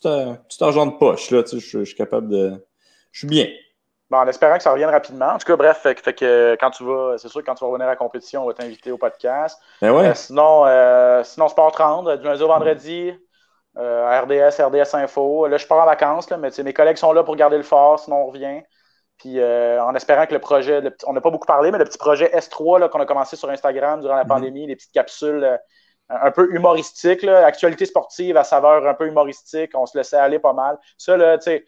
[0.00, 2.52] tout, argent de poche, là, tu sais, je suis capable de...
[3.12, 3.48] Je suis bien.
[4.10, 5.34] Bon, en espérant que ça revienne rapidement.
[5.34, 7.68] En tout cas, bref, fait, que quand tu vas, c'est sûr que quand tu vas
[7.68, 9.60] revenir à la compétition, on va t'inviter au podcast.
[9.82, 10.08] Ben ouais.
[10.08, 13.12] Euh, sinon, euh, sinon, Sport 30, du lundi au vendredi,
[13.76, 15.46] euh, RDS, RDS Info.
[15.46, 18.00] Là, je pars en vacances, là, mais mes collègues sont là pour garder le fort,
[18.00, 18.62] sinon on revient.
[19.18, 22.30] Puis en espérant que le projet, on n'a pas beaucoup parlé, mais le petit projet
[22.32, 24.28] S3 qu'on a commencé sur Instagram durant la mm-hmm.
[24.28, 25.58] pandémie, les petites capsules
[26.08, 30.38] un peu humoristiques, là, actualité sportive à saveur un peu humoristique, on se laissait aller
[30.38, 30.78] pas mal.
[30.96, 31.64] Ça, là, tu sais,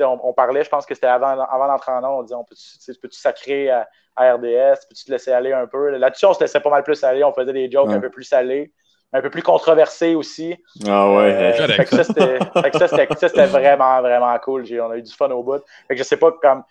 [0.00, 3.08] on, parlait, je pense que c'était avant, avant d'entrer en on disait on peut-tu peux
[3.10, 5.90] sacrer à, RDS, peux-tu te laisser aller un peu?
[5.90, 8.24] Là-dessus, on se laissait pas mal plus aller, on faisait des jokes un peu plus
[8.24, 8.72] salés,
[9.12, 10.56] un peu plus controversés aussi.
[10.86, 14.64] Ah ouais, euh, fait que ça, c'était vraiment, vraiment cool.
[14.80, 15.62] On a eu du fun au bout.
[15.88, 16.62] Fait que je sais pas comme.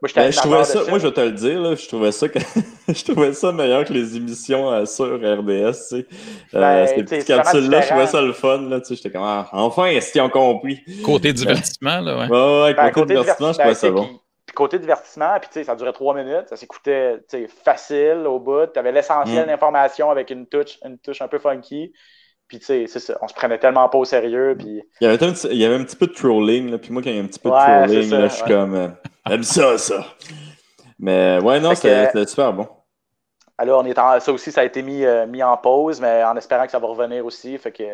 [0.00, 2.38] Moi, je, trouvais ça, moi, je vais te le dire, là, je, trouvais ça que,
[2.88, 5.72] je trouvais ça meilleur que les émissions euh, sur RDS.
[5.72, 6.06] Tu sais.
[6.54, 8.60] Euh, ben, ces petites capsules-là, je trouvais ça le fun.
[8.68, 10.80] Là, tu sais, J'étais comme, ah, enfin, est-ce qu'ils ont compris?
[11.04, 12.28] Côté divertissement, là, ouais.
[12.28, 14.08] Ouais, ouais, ben, côté, divertissement, je trouvais ça bon.
[14.46, 17.18] Puis côté divertissement, puis tu sais, ça durait trois minutes, ça s'écoutait
[17.64, 18.66] facile au bout.
[18.72, 19.48] Tu avais l'essentiel mm.
[19.48, 21.92] d'informations avec une touche, une touche un peu funky.
[22.46, 23.18] Puis, tu sais, c'est ça.
[23.20, 24.56] On se prenait tellement pas au sérieux.
[24.58, 24.82] Puis...
[25.02, 26.70] Il, y avait un, il y avait un petit peu de trolling.
[26.70, 28.44] Là, puis moi, quand il y a un petit peu de trolling, là, je suis
[28.44, 28.94] comme.
[29.28, 30.04] Euh, j'aime ça, ça.
[30.98, 32.68] Mais ouais, non, c'était super bon.
[33.56, 36.36] Alors, on est ça aussi, ça a été mis, euh, mis en pause, mais en
[36.36, 37.58] espérant que ça va revenir aussi.
[37.58, 37.84] Fait que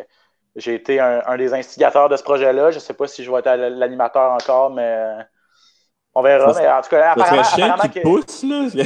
[0.55, 2.71] j'ai été un, des instigateurs de ce projet-là.
[2.71, 5.23] Je ne sais pas si je vais être l'animateur encore, mais euh,
[6.13, 6.53] on verra.
[6.53, 7.99] mais en tout cas, apparemment, apparemment qui que...
[8.01, 8.83] pousse, là.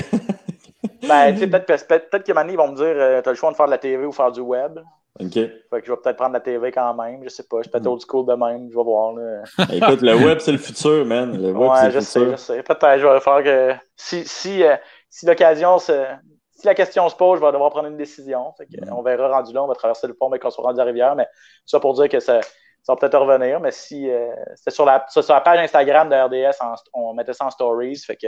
[1.07, 3.65] ben, peut-être peut, peut qu'à ils vont me dire tu as le choix de faire
[3.65, 4.79] de la TV ou faire du web.
[5.21, 5.33] OK.
[5.33, 7.21] Fait que je vais peut-être prendre la TV quand même.
[7.23, 7.57] Je sais pas.
[7.57, 7.91] Je suis peut-être mm.
[7.91, 8.69] old school de même.
[8.71, 9.13] Je vais voir.
[9.13, 9.43] Là.
[9.73, 11.37] Écoute, le web, c'est le futur, man.
[11.37, 12.63] Le web, ouais, je sais, je sais.
[12.63, 14.75] Peut-être je vais faire que si, si, euh,
[15.09, 16.05] si l'occasion se.
[16.51, 18.53] Si la question se pose, je vais devoir prendre une décision.
[18.57, 18.93] Fait que, mm.
[18.93, 20.89] On verra rendu là, on va traverser le pont mais qu'on soit rendu à la
[20.89, 21.15] rivière.
[21.15, 21.27] Mais
[21.65, 23.59] ça pour dire que ça, ça va peut-être revenir.
[23.59, 26.57] Mais si euh, c'était sur la, sur la page Instagram de RDS,
[26.93, 27.97] on mettait ça en stories.
[27.97, 28.27] Fait que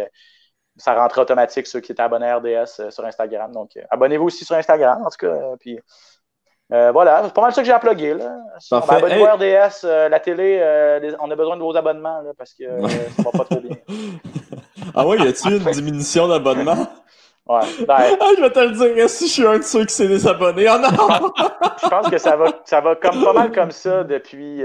[0.78, 3.52] ça rentrait automatique ceux qui étaient abonnés à RDS euh, sur Instagram.
[3.52, 5.38] Donc abonnez-vous aussi sur Instagram, en tout cas.
[5.60, 5.78] puis
[6.73, 8.14] euh, voilà, c'est pas mal ça que j'ai à plugger.
[8.14, 8.38] Là.
[8.60, 12.22] Si on va abonner RDS, euh, la télé, euh, on a besoin de vos abonnements
[12.22, 13.76] là, parce que ça va pas trop bien.
[14.95, 16.88] ah ouais, y a-t-il une diminution d'abonnement?
[17.48, 17.86] Ouais.
[17.88, 20.08] Ben, ah, je vais te le dire, si je suis un de ceux qui s'est
[20.08, 20.68] désabonné?
[20.70, 21.32] Oh non!
[21.84, 24.64] je pense que ça va, ça va comme pas mal comme ça depuis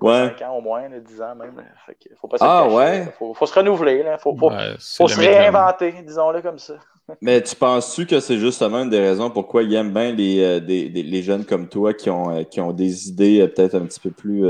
[0.00, 1.62] quoi, 5 ans au moins, 10 ans même.
[1.86, 3.12] Fait que faut pas se ah ouais?
[3.18, 4.18] Faut, faut, se renouveler, là.
[4.18, 6.74] faut, faut, faut se réinventer, disons-le comme ça.
[7.20, 10.60] Mais tu penses-tu que c'est justement une des raisons pourquoi ils aiment bien les, euh,
[10.60, 14.00] les jeunes comme toi qui ont, euh, qui ont des idées euh, peut-être un petit
[14.00, 14.46] peu plus.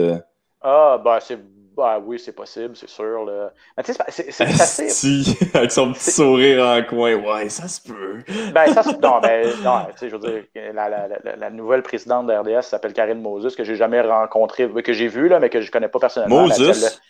[0.61, 1.39] Ah, ben c'est
[1.77, 3.25] bah oui, c'est possible, c'est sûr.
[3.25, 3.53] Là.
[3.77, 4.89] Mais tu sais, c'est assez.
[4.89, 8.19] Si, avec son petit sourire en coin, ouais, ça se peut.
[8.53, 11.83] Ben, ça se Non, ben, non, tu sais, je veux dire, la, la, la, nouvelle
[11.83, 15.51] présidente de RDS s'appelle Karine Moses, que j'ai jamais rencontrée, que j'ai vue, là, mais
[15.51, 16.43] que je connais pas personnellement.
[16.43, 17.01] Moses?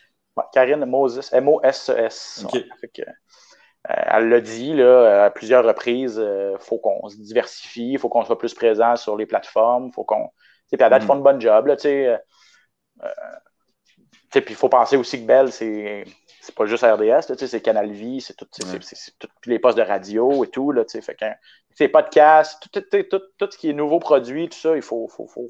[0.53, 2.47] Karine Moses, M-O-S-E-S.
[3.91, 7.99] Euh, elle l'a dit là, à plusieurs reprises, il euh, faut qu'on se diversifie, il
[7.99, 10.31] faut qu'on soit plus présent sur les plateformes, faut qu'on.
[10.73, 11.07] Puis à date, mm.
[11.07, 11.67] font une bonne job.
[11.67, 12.17] Là, euh,
[14.41, 16.05] puis il faut penser aussi que Bell, c'est
[16.41, 18.49] c'est pas juste RDS, c'est Canal Vie, c'est tous
[19.47, 20.73] les postes de radio et tout.
[20.73, 21.25] Là, fait que,
[21.75, 25.27] c'est podcast, tout, tout, tout, ce qui est nouveau produit, tout ça, il faut, faut,
[25.27, 25.47] faut,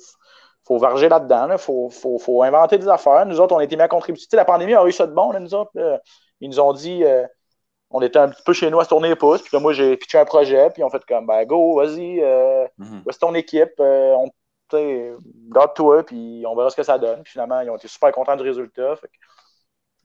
[0.63, 1.49] faut varger là-dedans.
[1.51, 3.27] Il faut, faut, faut, inventer des affaires.
[3.27, 4.23] Nous autres, on a été mis à contribuer.
[4.33, 5.73] la pandémie a eu ça de bon, là, nous autres.
[6.41, 7.03] ils nous ont dit
[7.95, 9.41] on était un petit peu chez nous à se tourner les pouces.
[9.41, 12.67] Puis là, moi, j'ai pitché un projet, puis on fait comme, ben, go, vas-y, euh,
[12.77, 14.31] mm ton équipe, euh, on,
[14.69, 17.23] toi puis on verra ce que ça donne.
[17.23, 18.97] Puis finalement, ils ont été super contents du résultat,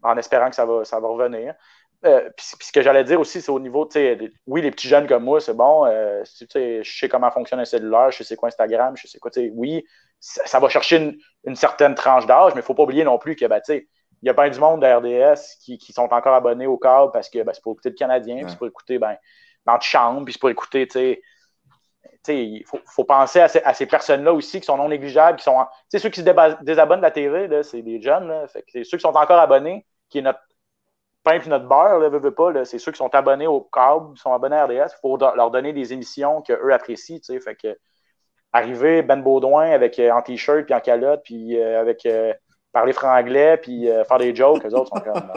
[0.03, 1.56] en espérant que ça va, ça va revenir.
[2.06, 4.18] Euh, puis, ce que j'allais dire aussi, c'est au niveau, tu sais,
[4.48, 8.10] oui, les petits jeunes comme moi, c'est bon, euh, je sais comment fonctionne un cellulaire,
[8.11, 9.86] je sais c'est quoi Instagram, je sais quoi, tu sais, oui,
[10.19, 13.36] ça, va chercher une, certaine tranche d'âge, mais il ne faut pas oublier non plus
[13.36, 13.88] que, ben, tu sais,
[14.22, 17.11] il y a pas du monde de RDS qui, qui, sont encore abonnés au câble
[17.11, 19.18] parce que ben, c'est pour écouter le Canadien, puis c'est pour écouter ben,
[19.81, 21.22] chambre, puis c'est pour écouter, tu sais.
[22.28, 25.66] Il faut, faut, penser à ces, ces personnes-là aussi qui sont non négligeables, qui sont.
[25.88, 28.28] sais, ceux qui se désabonnent de la TV, c'est des jeunes.
[28.28, 30.40] Là, ceux qui sont encore abonnés, qui est notre
[31.24, 34.34] pain et notre beurre, là, pas, c'est ceux qui sont abonnés au câble, qui sont
[34.34, 37.20] abonnés à RDS, il faut leur donner des émissions qu'eux apprécient.
[37.44, 37.78] Fait que
[38.52, 42.34] arriver Ben Baudouin avec euh, en t-shirt puis en calotte, puis euh, avec euh,
[42.72, 45.14] parler franglais puis euh, faire des jokes, les autres sont comme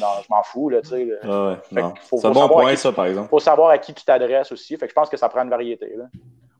[0.00, 1.08] non, je m'en fous, là, tu sais.
[1.22, 3.26] c'est un bon point, ça, par exemple.
[3.26, 4.76] Il faut savoir à qui tu t'adresses aussi.
[4.76, 5.94] Fait que je pense que ça prend une variété.
[5.96, 6.04] Là.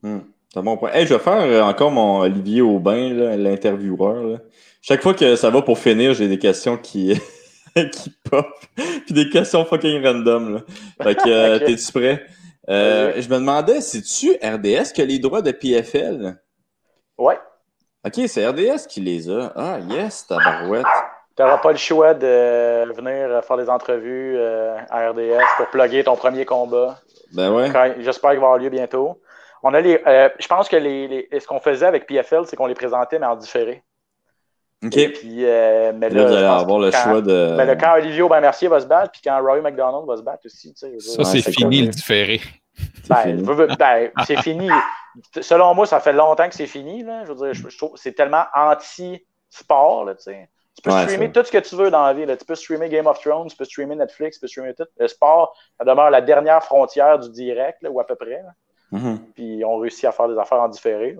[0.02, 0.20] Hmm,
[0.52, 0.92] c'est un bon point.
[0.92, 4.40] Hey, je vais faire euh, encore mon Olivier Aubin, l'intervieweur.
[4.82, 7.18] Chaque fois que ça va pour finir, j'ai des questions qui,
[7.74, 8.46] qui pop.
[8.76, 10.54] puis des questions fucking random.
[10.54, 10.60] Là.
[11.02, 12.26] Fait que euh, t'es-tu prêt?
[12.68, 16.38] je me demandais, c'est-tu RDS qui a les droits de PFL?
[17.16, 17.38] Ouais.
[18.08, 19.52] OK, c'est RDS qui les a.
[19.54, 20.86] Ah, yes, tabarouette.
[21.36, 26.02] Tu n'auras pas le choix de venir faire des entrevues euh, à RDS pour plugger
[26.02, 26.98] ton premier combat.
[27.32, 27.70] Ben ouais.
[28.00, 29.20] J'espère qu'il va avoir lieu bientôt.
[29.62, 32.66] On a les, euh, je pense que les, ce qu'on faisait avec PFL, c'est qu'on
[32.66, 33.82] les présentait, mais en différé.
[34.84, 34.92] OK.
[34.92, 37.54] puis, euh, mais là, vous allez avoir le choix de.
[37.56, 40.46] Mais là, quand Olivier Aubin-Mercier va se battre, puis quand Roy McDonald va se battre
[40.46, 40.72] aussi.
[40.72, 42.40] Tu sais, ça, c'est fini le différé.
[43.08, 43.42] Ben,
[43.78, 44.70] ben, c'est fini
[45.40, 47.02] selon moi, ça fait longtemps que c'est fini.
[47.02, 47.24] Là.
[47.24, 50.04] Je veux dire, je, trouve c'est tellement anti-sport.
[50.04, 52.26] Là, tu peux streamer tout ce que tu veux dans la vie.
[52.26, 52.36] Là.
[52.36, 54.86] Tu peux streamer Game of Thrones, tu peux streamer Netflix, tu peux streamer tout.
[54.98, 58.42] Le sport, ça demeure la dernière frontière du direct, là, ou à peu près.
[58.92, 59.18] Mm-hmm.
[59.34, 61.16] Puis on réussit à faire des affaires en différé.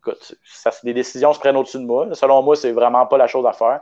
[0.00, 2.06] Écoute, ça, des décisions se prennent au-dessus de moi.
[2.14, 3.80] Selon moi, c'est vraiment pas la chose à faire.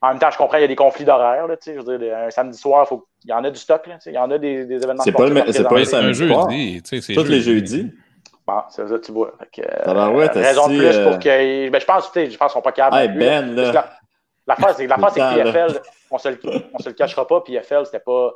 [0.00, 1.46] En même temps, je comprends, il y a des conflits d'horaires.
[1.66, 3.08] Je veux dire, un samedi soir, faut...
[3.24, 3.86] il y en a du stock.
[3.86, 6.28] Là, il y en a des, des événements C'est pas, le, c'est pas un samedi
[6.28, 6.46] soir.
[6.46, 7.92] Tous les jeudis.
[8.46, 9.34] Bon, c'est ça, tu vois.
[9.58, 11.68] euh, ouais, raison de plus pour euh, que.
[11.68, 12.96] Ben, je pense, je pense qu'ils sont pas capables.
[12.96, 13.72] Hey, ben, là.
[13.72, 15.80] La, la c'est que PFL,
[16.10, 16.38] on se, le,
[16.72, 18.32] on se le cachera pas, PFL, c'était pas.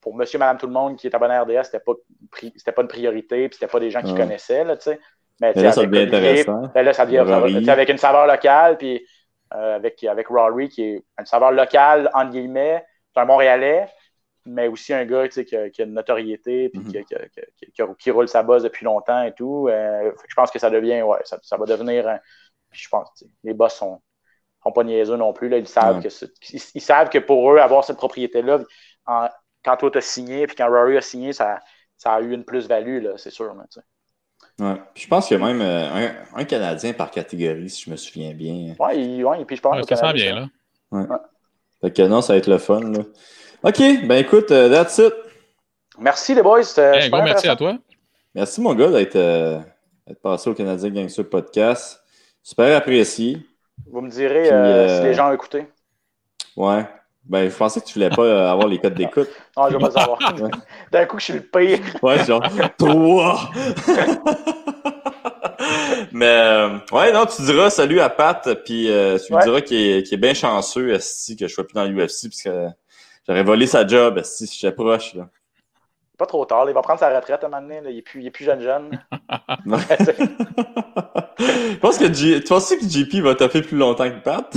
[0.00, 2.88] Pour monsieur, madame, tout le monde qui est abonné à RDS, c'était pas, pas une
[2.88, 5.00] priorité, puis c'était pas des gens qui connaissaient, là, tu sais.
[5.40, 6.70] Mais, là, ça devient intéressant.
[6.74, 9.06] Ben, là, ça devient avec une saveur locale, puis
[9.54, 13.88] euh, avec, avec Rory, qui est une saveur locale, entre guillemets, c'est un Montréalais,
[14.46, 17.96] mais aussi un gars qui a, qui, a, une notoriété puis mhm.
[17.98, 19.68] qui, roule sa bosse depuis longtemps et tout.
[19.68, 22.18] Euh, je pense que ça devient, ouais, ça, ça va devenir.
[22.70, 24.00] je pense les boss sont,
[24.62, 25.48] sont pas niaiseux non plus.
[25.48, 26.08] Là, ils, savent que
[26.50, 28.60] ils, savent que pour eux, avoir cette propriété-là,
[29.06, 31.60] quand toi tu as signé puis quand Rory a signé, ça,
[31.96, 33.54] ça a eu une plus-value, c'est sûr.
[34.60, 34.74] Ouais.
[34.94, 38.32] je pense qu'il y a même euh, un, Canadien par catégorie, si je me souviens
[38.32, 38.74] bien.
[38.78, 40.48] Oui, ouais, puis je pense que ça sent bien, là.
[40.90, 41.06] Ouais.
[41.80, 42.80] Fait que non, ça va être le fun.
[42.80, 43.00] Là.
[43.64, 45.14] OK, ben écoute, uh, that's it.
[45.98, 46.62] Merci les boys.
[46.76, 47.76] Hey, gros merci à toi.
[48.34, 49.60] Merci mon gars d'être euh,
[50.22, 52.02] passé au Canadien Gangster Podcast.
[52.42, 53.38] Super apprécié.
[53.86, 55.66] Vous me direz euh, si les gens ont écouté.
[56.56, 56.84] Ouais.
[57.24, 59.28] Ben, je pensais que tu voulais pas avoir les codes d'écoute.
[59.56, 60.18] non, je veux pas savoir.
[60.90, 61.78] D'un coup, je suis le pire.
[62.02, 62.42] ouais, genre,
[62.78, 63.50] toi!
[66.12, 68.88] Mais, euh, ouais, non, tu diras salut à Pat, puis
[69.24, 72.28] tu lui diras qu'il est, est, bien chanceux, si que je sois plus dans l'UFC,
[72.28, 72.68] parce que
[73.26, 75.14] J'aurais volé sa job si j'étais proche.
[75.14, 75.28] Là.
[76.22, 76.66] Pas trop tard.
[76.68, 77.80] Il va prendre sa retraite à un moment donné.
[77.90, 78.96] Il, est plus, il est plus jeune jeune.
[81.36, 82.40] Je pense que G...
[82.40, 84.54] tu penses que JP va taper plus longtemps que Pat?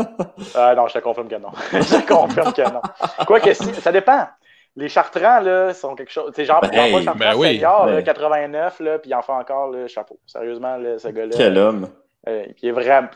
[0.56, 1.50] ah non, je te confirme que non.
[1.72, 2.80] je te confirme que non.
[3.28, 4.26] Quoi que si, ça dépend.
[4.74, 6.32] Les chartrans, là, sont quelque chose.
[6.34, 8.02] C'est genre, ben, hey, pas ben oui, ben...
[8.02, 10.18] 89, là, puis il en fait encore, le chapeau.
[10.26, 11.36] Sérieusement, là, ce gars-là.
[11.36, 11.90] Quel homme.
[12.28, 13.08] Euh, il est vraiment,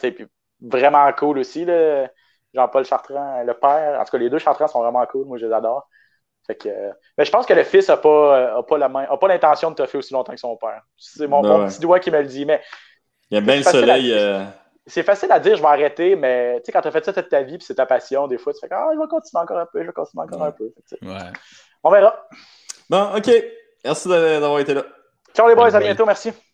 [0.60, 1.66] vraiment cool aussi,
[2.54, 3.98] Jean-Paul Chartrand, le père.
[4.00, 5.26] En tout cas, les deux Chartrand sont vraiment cool.
[5.26, 5.88] Moi, je les adore.
[6.48, 6.70] Fait que,
[7.18, 9.70] mais je pense que le fils n'a pas, a pas la main, a pas l'intention
[9.70, 10.80] de te faire aussi longtemps que son père.
[10.96, 12.46] C'est mon, ben petit doigt qui me le dit.
[12.46, 12.62] Mais
[13.30, 14.10] il y a bien le soleil.
[14.14, 14.44] Euh,
[14.86, 17.12] c'est facile à dire, je vais arrêter, mais tu sais, quand tu as fait ça
[17.12, 19.42] toute ta vie, puis c'est ta passion, des fois, tu fais Ah, je vais continuer
[19.42, 20.72] encore un peu, je vais continuer encore un peu.
[21.84, 22.26] On verra.
[22.88, 23.30] Bon, OK.
[23.84, 24.84] Merci d'avoir été là.
[25.34, 26.32] Ciao les boys, à bientôt, merci.